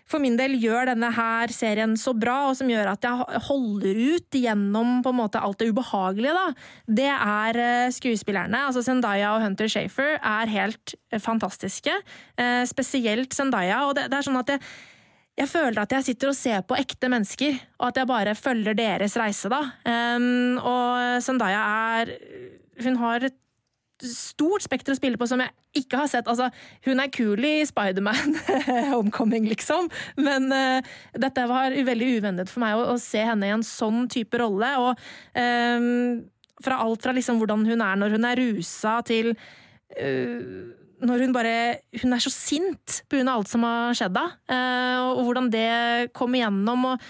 for 0.08 0.24
min 0.24 0.38
del 0.40 0.56
gjør 0.62 0.92
denne 0.92 1.10
her 1.12 1.52
serien 1.54 1.96
så 2.00 2.14
bra, 2.16 2.38
og 2.50 2.58
som 2.60 2.70
gjør 2.72 2.94
at 2.94 3.04
jeg 3.04 3.42
holder 3.50 4.02
ut 4.16 4.38
gjennom 4.40 5.02
på 5.04 5.12
en 5.12 5.20
måte 5.20 5.42
alt 5.44 5.60
det 5.60 5.70
ubehagelige, 5.74 6.36
da, 6.36 6.46
det 7.00 7.10
er 7.14 7.62
eh, 7.64 7.94
skuespillerne. 7.96 8.68
Altså 8.70 8.86
Zendaya 8.86 9.34
og 9.36 9.44
Hunter 9.44 9.72
Shafer 9.72 10.16
er 10.18 10.54
helt 10.54 10.96
eh, 11.12 11.20
fantastiske. 11.20 11.96
Eh, 12.40 12.62
spesielt 12.70 13.36
Zendaya. 13.36 13.84
Og 13.90 13.98
det, 13.98 14.08
det 14.12 14.20
er 14.20 14.28
sånn 14.30 14.40
at 14.40 14.54
jeg, 14.56 14.64
jeg 15.44 15.52
føler 15.52 15.82
at 15.84 15.98
jeg 15.98 16.08
sitter 16.08 16.32
og 16.32 16.40
ser 16.40 16.64
på 16.68 16.78
ekte 16.80 17.12
mennesker, 17.12 17.60
og 17.82 17.90
at 17.90 18.00
jeg 18.00 18.10
bare 18.10 18.38
følger 18.40 18.78
deres 18.80 19.18
reise, 19.20 19.52
da. 19.52 19.60
Um, 19.84 20.56
og 20.58 21.20
Zendaya 21.26 21.60
er 22.00 22.16
Hun 22.86 22.98
har 23.02 23.28
et 23.28 23.38
stort 24.06 24.66
spekter 24.66 24.94
å 24.94 24.98
spille 24.98 25.20
på 25.20 25.28
som 25.30 25.42
jeg 25.42 25.82
ikke 25.82 26.02
har 26.02 26.10
sett. 26.12 26.30
Altså, 26.30 26.50
hun 26.86 27.02
er 27.02 27.12
kul 27.14 27.44
i 27.48 27.66
Spiderman 27.68 28.38
Homecoming, 28.94 29.48
liksom, 29.50 29.90
men 30.22 30.50
uh, 30.54 30.96
dette 31.18 31.46
var 31.50 31.76
veldig 31.76 32.10
uventet 32.20 32.52
for 32.52 32.64
meg 32.66 32.78
å, 32.78 32.88
å, 32.94 32.98
se 33.02 33.24
henne 33.26 33.50
i 33.50 33.54
en 33.56 33.66
sånn 33.66 34.06
type 34.12 34.42
rolle. 34.42 34.74
Og 34.82 35.08
um, 35.38 36.18
fra 36.64 36.82
alt 36.84 37.06
fra 37.06 37.14
liksom 37.14 37.40
hvordan 37.42 37.66
hun 37.70 37.86
er 37.86 38.02
når 38.02 38.18
hun 38.18 38.28
er 38.30 38.42
rusa, 38.42 39.00
til 39.08 39.34
uh, 39.34 40.76
når 40.98 41.22
hun 41.22 41.34
bare 41.36 41.58
Hun 42.02 42.16
er 42.16 42.22
så 42.24 42.32
sint 42.34 43.04
pga. 43.06 43.22
alt 43.30 43.52
som 43.52 43.62
har 43.62 43.94
skjedd 43.94 44.16
da, 44.16 44.24
og 45.14 45.20
hvordan 45.28 45.52
det 45.54 46.10
kom 46.18 46.34
igjennom. 46.34 46.88
og 46.90 47.04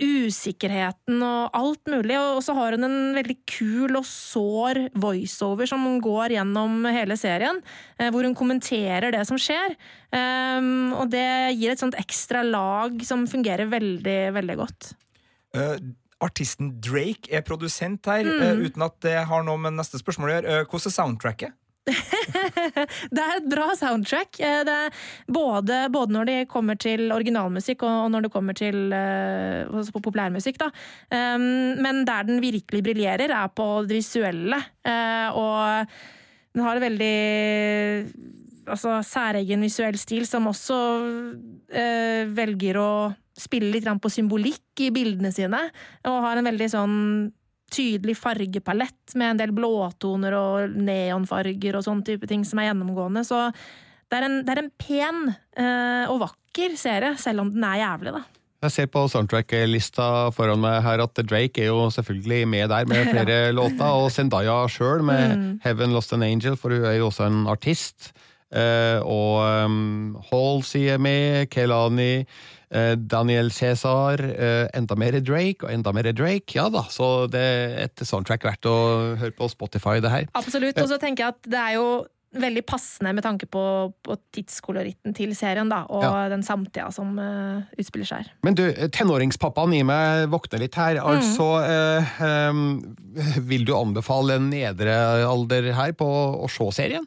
usikkerheten 0.00 1.22
og 1.24 1.54
alt 1.56 1.90
mulig. 1.90 2.16
Og 2.18 2.42
så 2.44 2.54
har 2.56 2.76
hun 2.76 2.86
en 2.86 2.98
veldig 3.16 3.36
kul 3.48 3.98
og 3.98 4.06
sår 4.08 4.86
voiceover 5.00 5.68
som 5.70 5.84
hun 5.86 6.00
går 6.04 6.36
gjennom 6.36 6.86
hele 6.94 7.18
serien, 7.20 7.60
eh, 7.98 8.10
hvor 8.14 8.26
hun 8.26 8.36
kommenterer 8.38 9.14
det 9.14 9.24
som 9.28 9.40
skjer. 9.40 9.76
Ehm, 10.14 10.92
og 10.94 11.10
det 11.14 11.26
gir 11.58 11.74
et 11.74 11.82
sånt 11.82 11.98
ekstra 12.00 12.44
lag 12.46 12.96
som 13.06 13.26
fungerer 13.30 13.70
veldig, 13.70 14.20
veldig 14.36 14.56
godt. 14.60 14.94
Uh, 15.54 15.76
artisten 16.24 16.72
Drake 16.82 17.30
er 17.30 17.44
produsent 17.46 18.06
her, 18.10 18.26
mm. 18.26 18.40
uh, 18.42 18.64
uten 18.66 18.86
at 18.86 18.96
det 19.06 19.18
har 19.28 19.44
noe 19.46 19.60
med 19.60 19.76
neste 19.78 20.00
spørsmål 20.00 20.30
å 20.30 20.34
gjøre. 20.38 20.56
Uh, 20.64 20.66
hvordan 20.66 20.90
er 20.90 20.96
soundtracket? 20.96 21.60
det 23.14 23.20
er 23.20 23.34
et 23.36 23.48
bra 23.50 23.66
soundtrack. 23.76 24.38
Eh, 24.40 24.70
både, 25.28 25.80
både, 25.92 26.14
når 26.16 26.28
det 26.30 26.36
kommer 26.52 26.78
til 26.80 27.12
originalmusikk 27.12 27.84
og 27.86 28.08
når 28.12 28.26
det 28.26 28.32
kommer 28.32 28.56
til 28.56 28.94
uh, 28.94 29.90
populærmusikk. 29.92 30.60
Da. 30.62 30.70
Um, 31.12 31.76
men 31.84 32.04
der 32.08 32.28
den 32.28 32.40
virkelig 32.44 32.82
briljerer, 32.86 33.28
er 33.28 33.52
på 33.52 33.84
det 33.88 34.00
visuelle. 34.00 34.60
Uh, 34.86 35.28
og 35.36 35.92
den 36.54 36.64
har 36.64 36.78
en 36.78 36.86
veldig 36.86 37.14
altså, 38.70 38.96
særegen 39.04 39.64
visuell 39.66 40.00
stil, 40.00 40.24
som 40.28 40.48
også 40.48 40.80
uh, 41.04 42.22
velger 42.32 42.80
å 42.80 42.90
spille 43.34 43.72
litt 43.74 43.88
på 44.00 44.12
symbolikk 44.12 44.84
i 44.86 44.92
bildene 44.94 45.32
sine, 45.34 45.66
og 46.06 46.20
har 46.22 46.38
en 46.38 46.48
veldig 46.48 46.68
sånn 46.70 47.00
tydelig 47.74 48.16
fargepalett 48.18 49.16
med 49.18 49.34
en 49.34 49.40
del 49.42 49.54
blåtoner 49.56 50.36
og 50.38 50.76
neonfarger 50.78 51.78
og 51.78 51.86
sånn 51.86 52.04
type 52.06 52.28
ting 52.30 52.44
som 52.46 52.60
er 52.62 52.70
gjennomgående. 52.70 53.24
Så 53.26 53.48
det 54.10 54.20
er 54.20 54.28
en, 54.28 54.38
det 54.46 54.54
er 54.54 54.62
en 54.62 54.72
pen 54.78 55.20
uh, 55.32 56.12
og 56.12 56.22
vakker 56.22 56.78
serie, 56.78 57.16
selv 57.20 57.44
om 57.44 57.52
den 57.54 57.66
er 57.66 57.82
jævlig, 57.82 58.14
da. 58.18 58.24
Jeg 58.64 58.72
ser 58.72 58.86
på 58.88 59.02
soundtrack-lista 59.12 60.04
foran 60.32 60.62
meg 60.62 60.78
her 60.86 61.02
at 61.04 61.18
Drake 61.28 61.60
er 61.60 61.68
jo 61.68 61.90
selvfølgelig 61.92 62.46
med 62.48 62.70
der 62.72 62.86
med 62.88 63.08
flere 63.12 63.40
ja. 63.48 63.50
låter, 63.52 63.84
og 63.84 64.12
Zendaya 64.14 64.62
sjøl 64.72 65.04
med 65.04 65.24
mm. 65.36 65.50
'Heaven 65.64 65.92
Lost 65.92 66.14
an 66.16 66.24
Angel', 66.24 66.56
for 66.56 66.72
hun 66.72 66.86
er 66.88 66.96
jo 66.96 67.10
også 67.10 67.28
en 67.28 67.44
artist. 67.50 68.14
Uh, 68.54 69.02
og 69.02 69.66
um, 69.66 70.16
Halsey 70.30 70.86
er 70.94 70.98
med, 71.02 71.50
Kelani 71.50 72.24
Eh, 72.63 72.63
Daniel 72.98 73.52
Cæsar, 73.54 74.18
eh, 74.18 74.64
enda 74.74 74.96
mer 74.98 75.20
Drake 75.20 75.62
og 75.62 75.70
enda 75.70 75.92
mer 75.94 76.10
Drake. 76.12 76.56
Ja 76.56 76.66
da, 76.72 76.82
så 76.90 77.28
det 77.30 77.42
er 77.42 77.76
et 77.86 78.02
soundtrack 78.02 78.46
verdt 78.48 78.66
å 78.66 78.78
høre 79.20 79.34
på 79.36 79.48
Spotify, 79.52 80.00
det 80.02 80.10
her. 80.10 80.26
Absolutt. 80.34 80.80
Og 80.82 80.90
så 80.90 80.98
tenker 81.02 81.26
jeg 81.26 81.36
at 81.36 81.50
det 81.54 81.60
er 81.60 81.78
jo 81.78 81.88
veldig 82.34 82.64
passende 82.66 83.12
med 83.14 83.22
tanke 83.22 83.46
på, 83.46 83.62
på 84.02 84.16
tidskoloritten 84.34 85.14
til 85.14 85.34
serien, 85.38 85.70
da, 85.70 85.84
og 85.86 86.02
ja. 86.02 86.24
den 86.32 86.42
samtida 86.42 86.88
som 86.94 87.14
uh, 87.14 87.62
utspiller 87.78 88.08
seg 88.08 88.24
her. 88.24 88.32
Men 88.46 88.58
du, 88.58 88.64
tenåringspappaen 88.94 89.76
i 89.76 89.84
meg 89.86 90.26
våkner 90.32 90.64
litt 90.64 90.78
her. 90.78 90.98
Mm. 90.98 91.12
Altså, 91.14 91.48
uh, 91.62 92.18
um, 92.50 92.64
vil 93.46 93.66
du 93.68 93.74
anbefale 93.76 94.40
en 94.40 94.50
nedre 94.50 94.96
alder 95.28 95.70
her 95.78 95.94
på 95.98 96.08
å 96.42 96.50
se 96.50 96.70
serien? 96.74 97.06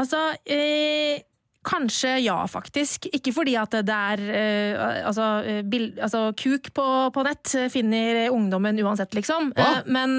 Altså 0.00 0.20
uh, 0.32 1.22
Kanskje 1.64 2.16
ja, 2.24 2.36
faktisk. 2.50 3.08
Ikke 3.16 3.32
fordi 3.34 3.56
at 3.60 3.76
det 3.86 3.94
er 3.94 4.22
uh, 4.24 5.06
altså, 5.10 5.28
eh, 5.48 5.62
bild, 5.66 5.98
altså, 5.98 6.26
kuk 6.38 6.70
på, 6.76 6.88
på, 7.14 7.24
nett 7.26 7.54
finner 7.72 8.28
ungdommen 8.34 8.78
uansett, 8.84 9.14
liksom. 9.16 9.52
Uh, 9.56 9.80
men 9.86 10.18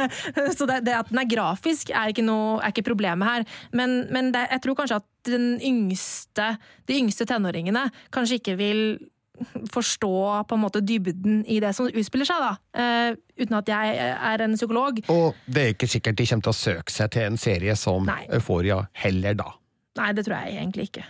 Så 0.56 0.66
det, 0.68 0.82
det, 0.86 0.94
at 0.96 1.10
den 1.10 1.20
er 1.20 1.28
grafisk, 1.30 1.90
er 1.92 2.12
ikke, 2.12 2.24
noe, 2.26 2.60
er 2.60 2.72
ikke 2.72 2.86
problemet 2.88 3.28
her. 3.28 3.44
Men, 3.76 4.04
men 4.12 4.32
det, 4.34 4.46
jeg 4.54 4.64
tror 4.64 4.78
kanskje 4.80 5.02
at 5.02 5.10
den 5.26 5.56
yngste, 5.60 6.54
de 6.88 6.96
yngste 7.00 7.26
tenåringene 7.28 7.88
kanskje 8.14 8.40
ikke 8.40 8.56
vil 8.60 8.82
forstå 9.72 10.44
på 10.48 10.54
en 10.54 10.60
måte 10.62 10.80
dybden 10.80 11.44
i 11.46 11.58
det 11.60 11.72
som 11.76 11.88
utspiller 11.90 12.28
seg, 12.28 12.40
da. 12.40 12.54
Uh, 12.76 13.18
uten 13.36 13.58
at 13.58 13.68
jeg 13.68 14.00
er 14.00 14.44
en 14.44 14.56
psykolog. 14.56 15.02
Og 15.12 15.36
det 15.44 15.62
er 15.62 15.74
ikke 15.74 15.90
sikkert 15.90 16.18
de 16.20 16.28
kommer 16.30 16.48
til 16.48 16.54
å 16.54 16.58
søke 16.62 16.94
seg 16.94 17.12
til 17.12 17.28
en 17.28 17.38
serie 17.40 17.76
som 17.78 18.06
Nei. 18.08 18.24
Euphoria 18.32 18.80
heller, 19.04 19.36
da. 19.38 19.52
Nei, 19.96 20.10
det 20.16 20.26
tror 20.26 20.38
jeg 20.42 20.58
egentlig 20.60 20.90
ikke. 20.90 21.06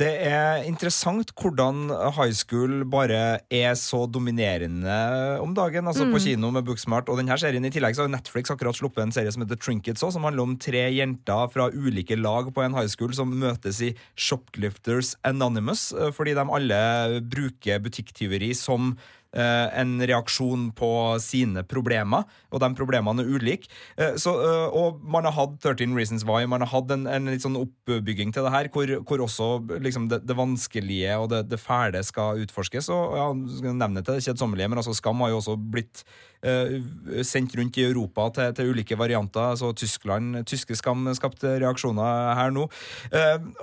Det 0.00 0.08
er 0.24 0.62
interessant 0.64 1.32
hvordan 1.36 1.90
high 2.16 2.32
school 2.32 2.86
bare 2.88 3.42
er 3.52 3.74
så 3.76 4.06
dominerende 4.08 4.94
om 5.42 5.52
dagen. 5.52 5.86
altså 5.90 6.06
mm. 6.06 6.14
På 6.14 6.20
kino 6.24 6.50
med 6.54 6.64
Booksmart. 6.64 7.10
Og 7.12 7.18
denne 7.20 7.36
serien 7.36 7.66
I 7.66 7.72
tillegg 7.74 7.98
så 7.98 8.06
har 8.06 8.12
Netflix 8.12 8.52
akkurat 8.52 8.78
sluppet 8.78 9.02
en 9.04 9.12
serie 9.12 9.32
som 9.34 9.44
heter 9.44 9.60
Trinkets, 9.60 10.00
også, 10.00 10.16
som 10.16 10.24
handler 10.24 10.46
om 10.46 10.56
tre 10.56 10.86
jenter 10.94 11.52
fra 11.52 11.68
ulike 11.74 12.16
lag 12.16 12.48
på 12.54 12.64
en 12.64 12.78
high 12.78 12.88
school 12.88 13.12
som 13.16 13.34
møtes 13.42 13.82
i 13.84 13.92
Shoplifters 14.16 15.16
Anonymous, 15.26 15.90
eh, 15.92 16.14
fordi 16.16 16.36
de 16.38 16.48
alle 16.48 16.82
bruker 17.20 17.84
butikktyveri 17.84 18.54
som 18.56 18.94
en 19.32 19.92
reaksjon 20.02 20.70
på 20.74 20.90
sine 21.22 21.62
problemer, 21.68 22.26
og 22.50 22.62
de 22.62 22.70
problemene 22.74 23.22
er 23.22 23.30
ulike. 23.30 23.70
Eh, 23.96 24.16
så, 24.20 24.32
eh, 24.42 24.76
og 24.76 25.02
man 25.06 25.26
har 25.28 25.36
hatt 25.36 25.58
13 25.60 25.94
Reasons 25.96 26.24
Why, 26.26 26.46
man 26.50 26.64
har 26.64 26.72
hatt 26.72 26.90
en, 26.94 27.06
en 27.06 27.30
litt 27.30 27.44
sånn 27.44 27.58
oppbygging 27.60 28.34
til 28.34 28.46
det 28.46 28.54
her, 28.54 28.70
hvor, 28.74 28.90
hvor 29.06 29.24
også 29.26 29.50
liksom, 29.82 30.08
det, 30.10 30.22
det, 30.26 30.36
vanskelige 30.38 31.18
og 31.20 31.30
det, 31.32 31.44
det 31.52 31.60
fæle 31.62 32.02
skal 32.06 32.42
utforskes. 32.44 32.90
Og 32.94 33.16
ja, 33.18 33.28
skal 33.58 33.78
nevne 33.78 34.04
til 34.04 34.18
det 34.18 34.26
kjedsommelige, 34.26 34.70
men 34.72 34.82
altså 34.82 34.96
Skam 34.96 35.22
har 35.24 35.34
jo 35.34 35.40
også 35.42 35.56
blitt 35.60 36.04
sendt 36.40 37.52
rundt 37.58 37.76
i 37.76 37.82
Europa 37.84 38.30
til, 38.32 38.54
til, 38.56 38.70
ulike 38.72 38.96
varianter. 38.96 39.50
altså 39.52 39.74
Tyskland, 39.76 40.38
Tyske 40.48 40.72
Skam 40.78 41.04
skapte 41.12 41.58
reaksjoner 41.60 42.30
her 42.38 42.54
nå. 42.54 42.64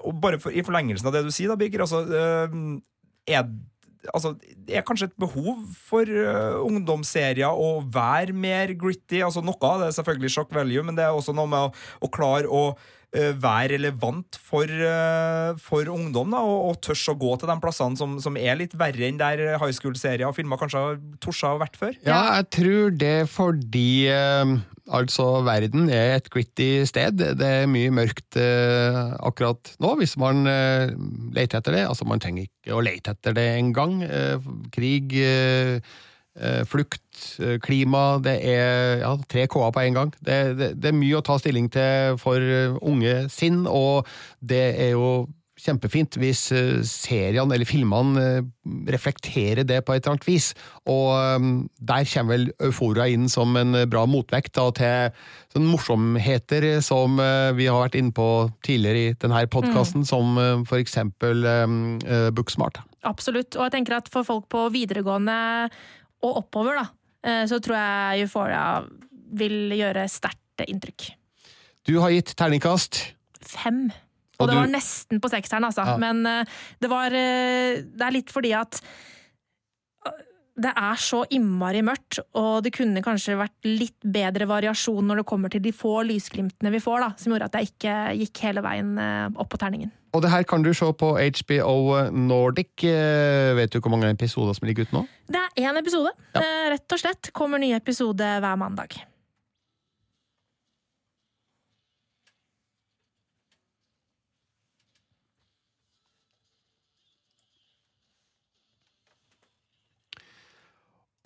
Og 0.03 0.19
bare 0.21 0.37
for, 0.37 0.53
I 0.53 0.61
forlengelsen 0.61 1.09
av 1.09 1.15
det 1.15 1.23
du 1.25 1.31
sier, 1.33 1.49
da, 1.49 1.57
Birger, 1.57 1.87
altså, 1.87 2.03
er 3.25 3.49
altså, 4.13 4.33
det 4.67 4.77
er 4.77 4.85
kanskje 4.87 5.09
et 5.11 5.17
behov 5.19 5.63
for 5.87 6.07
uh, 6.07 6.59
ungdomsserier 6.65 7.49
å 7.49 7.81
være 7.93 8.35
mer 8.35 8.73
gritty. 8.79 9.21
altså 9.25 9.43
Noe 9.45 9.57
av 9.61 9.81
det 9.81 9.89
er 9.91 9.97
selvfølgelig 9.99 10.33
shock 10.33 10.53
value, 10.55 10.85
men 10.85 10.97
det 10.97 11.05
er 11.07 11.17
også 11.17 11.35
noe 11.37 11.49
med 11.51 11.69
å, 11.69 11.73
å 12.03 12.11
klare 12.13 12.51
å 12.51 12.63
være 13.15 13.77
relevant 13.77 14.35
for, 14.35 14.67
uh, 14.67 15.53
for 15.63 15.87
ungdom, 15.89 16.33
da, 16.35 16.41
og, 16.43 16.71
og 16.71 16.79
tørs 16.83 17.05
å 17.09 17.15
gå 17.17 17.31
til 17.39 17.49
de 17.49 17.57
plassene 17.63 17.97
som, 17.97 18.17
som 18.21 18.35
er 18.37 18.59
litt 18.59 18.75
verre 18.77 19.07
enn 19.07 19.19
der 19.21 19.55
high 19.55 19.73
school-serier 19.73 20.27
og 20.27 20.35
filmer 20.37 20.59
kanskje 20.59 20.83
har 20.83 20.99
torsa 21.23 21.53
vært 21.61 21.79
før. 21.79 21.95
Ja, 22.05 22.19
jeg 22.37 22.49
tror 22.59 22.97
det 22.99 23.15
fordi 23.31 23.87
Altså, 24.87 25.41
verden 25.43 25.89
er 25.91 26.15
et 26.15 26.29
gritty 26.31 26.85
sted. 26.87 27.19
Det 27.19 27.47
er 27.47 27.67
mye 27.67 27.91
mørkt 27.91 28.37
eh, 28.39 28.99
akkurat 29.19 29.73
nå, 29.83 29.93
hvis 29.99 30.15
man 30.19 30.47
eh, 30.47 30.93
leter 31.35 31.59
etter 31.59 31.75
det. 31.75 31.83
Altså, 31.89 32.07
man 32.07 32.23
trenger 32.23 32.47
ikke 32.47 32.77
å 32.77 32.83
lete 32.85 33.11
etter 33.11 33.35
det 33.35 33.47
engang. 33.57 33.99
Eh, 34.05 34.47
krig, 34.71 35.17
eh, 35.19 35.75
eh 35.75 36.05
flukt, 36.69 37.01
eh, 37.41 37.57
klima 37.63 38.19
Det 38.23 38.35
er 38.45 39.01
ja, 39.01 39.13
tre 39.29 39.47
K-er 39.49 39.73
på 39.73 39.83
en 39.83 39.97
gang. 39.97 40.13
Det, 40.19 40.37
det, 40.59 40.69
det, 40.81 40.91
er 40.91 40.99
mye 40.99 41.17
å 41.17 41.25
ta 41.25 41.39
stilling 41.41 41.69
til 41.73 42.19
for 42.21 42.41
unge 42.81 43.25
sinn, 43.33 43.65
og 43.67 44.07
det 44.45 44.63
er 44.77 44.95
jo 44.95 45.27
kjempefint 45.57 46.17
hvis 46.21 46.47
eh, 46.55 46.79
seriene 46.85 47.55
eller 47.55 47.67
filmene 47.67 48.23
eh, 48.23 48.49
reflekterer 48.93 49.65
det 49.67 49.81
på 49.85 49.95
et 49.95 50.03
eller 50.03 50.17
annet 50.17 50.27
vis. 50.29 50.51
Og 50.89 51.11
eh, 51.17 51.47
der 51.89 52.07
kommer 52.11 52.35
vel 52.35 52.47
Eufora 52.67 53.07
inn 53.11 53.27
som 53.31 53.57
en 53.59 53.81
bra 53.89 54.05
motvekt 54.09 54.55
da, 54.57 54.69
til 54.77 55.63
morsomheter 55.67 56.67
som 56.85 57.17
vi 57.57 57.65
har 57.65 57.79
vært 57.81 57.95
inne 57.97 58.13
på 58.13 58.27
tidligere 58.65 58.99
i 58.99 59.15
denne 59.17 59.39
podkasten, 59.49 60.03
mm. 60.03 60.09
som 60.09 60.37
for 60.69 60.77
eksempel 60.77 61.41
um, 61.65 61.97
Booksmart. 62.37 62.77
Absolutt, 63.07 63.55
og 63.57 63.65
jeg 63.65 63.73
tenker 63.73 63.97
at 63.97 64.11
for 64.13 64.27
folk 64.27 64.45
på 64.53 64.67
videregående 64.75 65.37
og 66.25 66.41
oppover, 66.41 66.79
da, 66.79 66.87
så 67.49 67.59
tror 67.63 67.75
jeg 67.77 68.25
Euphoria 68.25 68.63
vil 69.37 69.73
gjøre 69.75 70.05
sterkt 70.09 70.63
inntrykk. 70.65 71.09
Du 71.87 71.97
har 72.01 72.13
gitt 72.15 72.33
terningkast 72.39 73.01
Fem. 73.47 73.87
Og, 74.37 74.45
og 74.45 74.51
det 74.51 74.57
var 74.59 74.69
nesten 74.69 75.21
på 75.21 75.29
sekseren, 75.31 75.65
altså. 75.65 75.85
Ja. 75.87 75.95
Men 76.01 76.21
uh, 76.27 76.57
det 76.81 76.89
var 76.91 77.13
uh, 77.13 77.77
Det 77.81 78.05
er 78.05 78.13
litt 78.13 78.33
fordi 78.33 78.53
at 78.57 78.81
det 80.57 80.71
er 80.73 80.97
så 80.97 81.21
innmari 81.33 81.83
mørkt, 81.85 82.17
og 82.33 82.63
det 82.65 82.71
kunne 82.73 83.03
kanskje 83.05 83.37
vært 83.37 83.67
litt 83.67 83.97
bedre 84.01 84.47
variasjon 84.49 85.05
når 85.05 85.21
det 85.21 85.27
kommer 85.29 85.53
til 85.53 85.61
de 85.61 85.73
få 85.75 85.99
lysglimtene 86.09 86.71
vi 86.73 86.81
får, 86.81 87.03
da, 87.03 87.09
som 87.21 87.33
gjorde 87.33 87.49
at 87.51 87.59
jeg 87.59 87.69
ikke 87.71 87.95
gikk 88.23 88.41
hele 88.47 88.63
veien 88.65 88.95
opp 89.37 89.51
på 89.53 89.59
terningen. 89.61 89.93
Og 90.17 90.23
det 90.23 90.31
her 90.33 90.47
kan 90.49 90.63
du 90.65 90.71
se 90.73 90.87
på 90.97 91.11
HBO 91.19 92.07
Nordic. 92.09 92.73
Vet 92.81 93.75
du 93.75 93.77
hvor 93.77 93.93
mange 93.93 94.09
episoder 94.09 94.55
som 94.57 94.65
ligger 94.65 94.87
ute 94.87 94.95
nå? 94.95 95.03
Det 95.29 95.43
er 95.43 95.67
én 95.67 95.77
episode. 95.77 96.15
Ja. 96.33 96.41
Rett 96.73 96.95
og 96.95 97.01
slett. 97.03 97.29
Kommer 97.37 97.61
ny 97.61 97.73
episode 97.77 98.25
hver 98.41 98.57
mandag. 98.57 98.97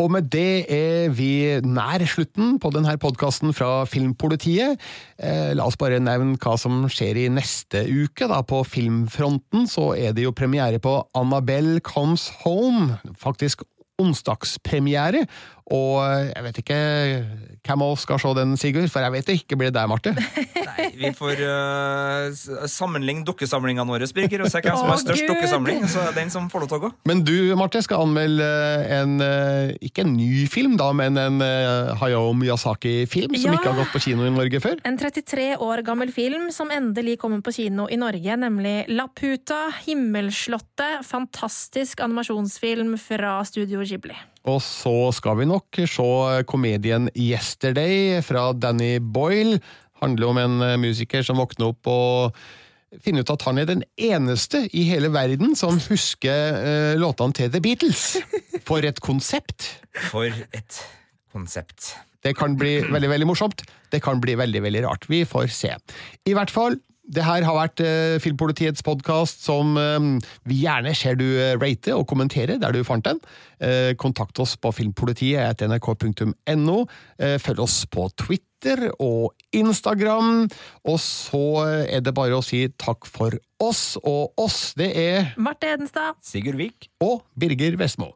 Og 0.02 0.10
med 0.10 0.32
det 0.34 0.66
er 0.74 1.12
vi 1.14 1.60
nær 1.62 2.02
slutten 2.10 2.56
på 2.62 2.72
denne 2.74 2.96
podkasten 3.02 3.54
fra 3.54 3.84
Filmpolitiet. 3.86 4.82
Eh, 5.22 5.52
la 5.54 5.68
oss 5.70 5.78
bare 5.78 6.00
nevne 6.02 6.40
hva 6.42 6.56
som 6.58 6.88
skjer 6.90 7.20
i 7.22 7.28
neste 7.30 7.84
uke. 7.86 8.26
Da. 8.32 8.40
På 8.42 8.64
filmfronten 8.66 9.68
så 9.70 9.92
er 9.94 10.16
det 10.18 10.26
jo 10.26 10.34
premiere 10.34 10.82
på 10.82 10.96
Annabelle 11.18 11.84
Comes 11.86 12.32
Home. 12.42 12.98
Faktisk 13.22 13.62
onsdagspremiere. 14.02 15.28
Og 15.72 16.02
jeg 16.32 16.44
vet 16.48 16.58
ikke 16.64 16.80
hvem 17.62 17.84
av 17.86 17.92
oss 17.94 18.02
skal 18.08 18.18
se 18.20 18.32
den, 18.36 18.56
Sigurd, 18.58 18.90
for 18.90 19.06
jeg 19.06 19.14
vet 19.14 19.28
det 19.30 19.36
ikke 19.38 19.58
blir 19.60 19.70
det 19.70 19.78
deg, 19.78 19.90
Marte. 19.92 20.12
Nei, 20.72 20.88
vi 20.98 21.12
får 21.16 21.42
uh, 21.46 22.66
sammenligne 22.72 23.22
dukkesamlingene 23.28 23.86
våre, 23.88 24.08
Birger, 24.16 24.42
og 24.44 24.50
se 24.52 24.62
hvem 24.66 24.80
som 24.80 24.90
har 24.90 25.00
størst 25.04 25.24
Gud. 25.28 25.36
dukkesamling. 25.36 25.86
Så 25.92 26.02
er 26.02 26.10
det 26.12 26.24
den 26.24 26.34
som 26.34 26.48
får 26.52 26.66
lov 26.66 26.72
til 26.72 26.80
å 26.80 26.84
gå. 26.88 26.92
Men 27.12 27.22
du, 27.28 27.36
Marte, 27.60 27.84
skal 27.86 28.02
anmelde 28.08 28.48
en 28.98 29.14
eh, 29.24 29.76
ikke 29.86 30.04
en 30.08 30.16
ny 30.18 30.48
film, 30.52 30.74
da, 30.82 30.90
men 30.98 31.20
en 31.22 31.38
uh, 31.44 31.94
Hayao 32.02 32.34
Miyazaki-film 32.38 33.38
som 33.38 33.52
Ja. 33.52 33.60
ikke 33.60 33.72
har 33.72 33.80
gått 33.84 33.94
på 33.94 34.04
kino 34.08 34.26
i 34.28 34.34
Norge 34.34 34.62
før. 34.64 34.82
En 34.88 34.98
33 35.00 35.52
år 35.62 35.86
gammel 35.88 36.12
film 36.16 36.50
som 36.56 36.74
endelig 36.74 37.20
kommer 37.22 37.46
på 37.46 37.54
kino 37.56 37.86
i 37.92 38.00
Norge, 38.02 38.40
nemlig 38.42 38.90
Laputa, 38.92 39.68
Himmelslottet. 39.86 41.06
Fantastisk 41.08 42.02
animasjonsfilm 42.04 42.98
fra 43.00 43.38
Studio 43.48 43.86
Ghibli. 43.86 44.18
Og 44.50 44.58
så 44.66 44.96
skal 45.14 45.38
vi 45.38 45.50
nok 45.50 45.84
se 45.86 46.08
komedien 46.50 47.10
Yesterday 47.14 48.22
fra 48.26 48.50
Danny 48.58 48.96
Boyle. 49.00 49.60
Handler 50.02 50.32
om 50.32 50.40
en 50.42 50.62
eh, 50.66 50.80
musiker 50.82 51.22
som 51.26 51.38
våkner 51.38 51.70
opp 51.70 51.90
og 51.92 52.40
finner 53.06 53.24
ut 53.24 53.32
at 53.32 53.46
han 53.48 53.62
er 53.62 53.70
den 53.70 53.84
eneste 54.02 54.66
i 54.76 54.84
hele 54.90 55.12
verden 55.14 55.54
som 55.56 55.78
husker 55.92 56.58
eh, 56.58 56.94
låtene 57.00 57.38
til 57.38 57.52
The 57.54 57.62
Beatles. 57.64 58.06
For 58.68 58.84
et 58.88 59.00
konsept! 59.04 59.70
For 60.10 60.26
et 60.28 60.82
konsept. 61.32 61.94
Det 62.22 62.34
kan 62.38 62.58
bli 62.58 62.80
veldig 62.86 63.10
veldig 63.14 63.30
morsomt. 63.30 63.64
Det 63.94 64.02
kan 64.04 64.22
bli 64.22 64.36
veldig 64.38 64.62
veldig 64.66 64.84
rart. 64.86 65.08
Vi 65.10 65.24
får 65.26 65.50
se. 65.54 65.72
I 66.30 66.36
hvert 66.38 66.54
fall, 66.54 66.78
det 67.10 67.24
her 67.26 67.46
har 67.46 67.58
vært 67.58 67.82
eh, 67.84 68.20
Filmpolitiets 68.22 68.84
podkast 68.86 69.44
som 69.46 69.76
eh, 69.80 69.98
vi 70.48 70.62
gjerne 70.64 70.94
ser 70.98 71.18
du 71.20 71.26
eh, 71.34 71.56
rate 71.60 71.96
og 71.96 72.08
kommentere 72.10 72.60
der 72.62 72.76
du 72.76 72.84
fant 72.88 73.06
den. 73.08 73.20
Eh, 73.60 73.92
kontakt 74.00 74.40
oss 74.42 74.56
på 74.62 74.72
filmpolitiet.nrk.no. 74.76 76.32
nrk.no. 76.52 76.78
følg 77.42 77.62
oss 77.64 77.82
på 77.92 78.08
Twitter 78.20 78.88
og 79.00 79.34
Instagram. 79.56 80.48
Og 80.88 81.02
så 81.02 81.44
er 81.90 82.06
det 82.06 82.16
bare 82.18 82.38
å 82.38 82.46
si 82.46 82.68
takk 82.82 83.10
for 83.10 83.38
oss, 83.62 83.98
og 84.02 84.34
oss, 84.42 84.72
det 84.78 84.92
er 84.98 85.36
Marte 85.42 85.70
Hedenstad. 85.74 86.22
Sigurd 86.26 86.60
Vik. 86.62 86.90
og 87.04 87.22
Birger 87.38 87.78
Vestmo. 87.82 88.16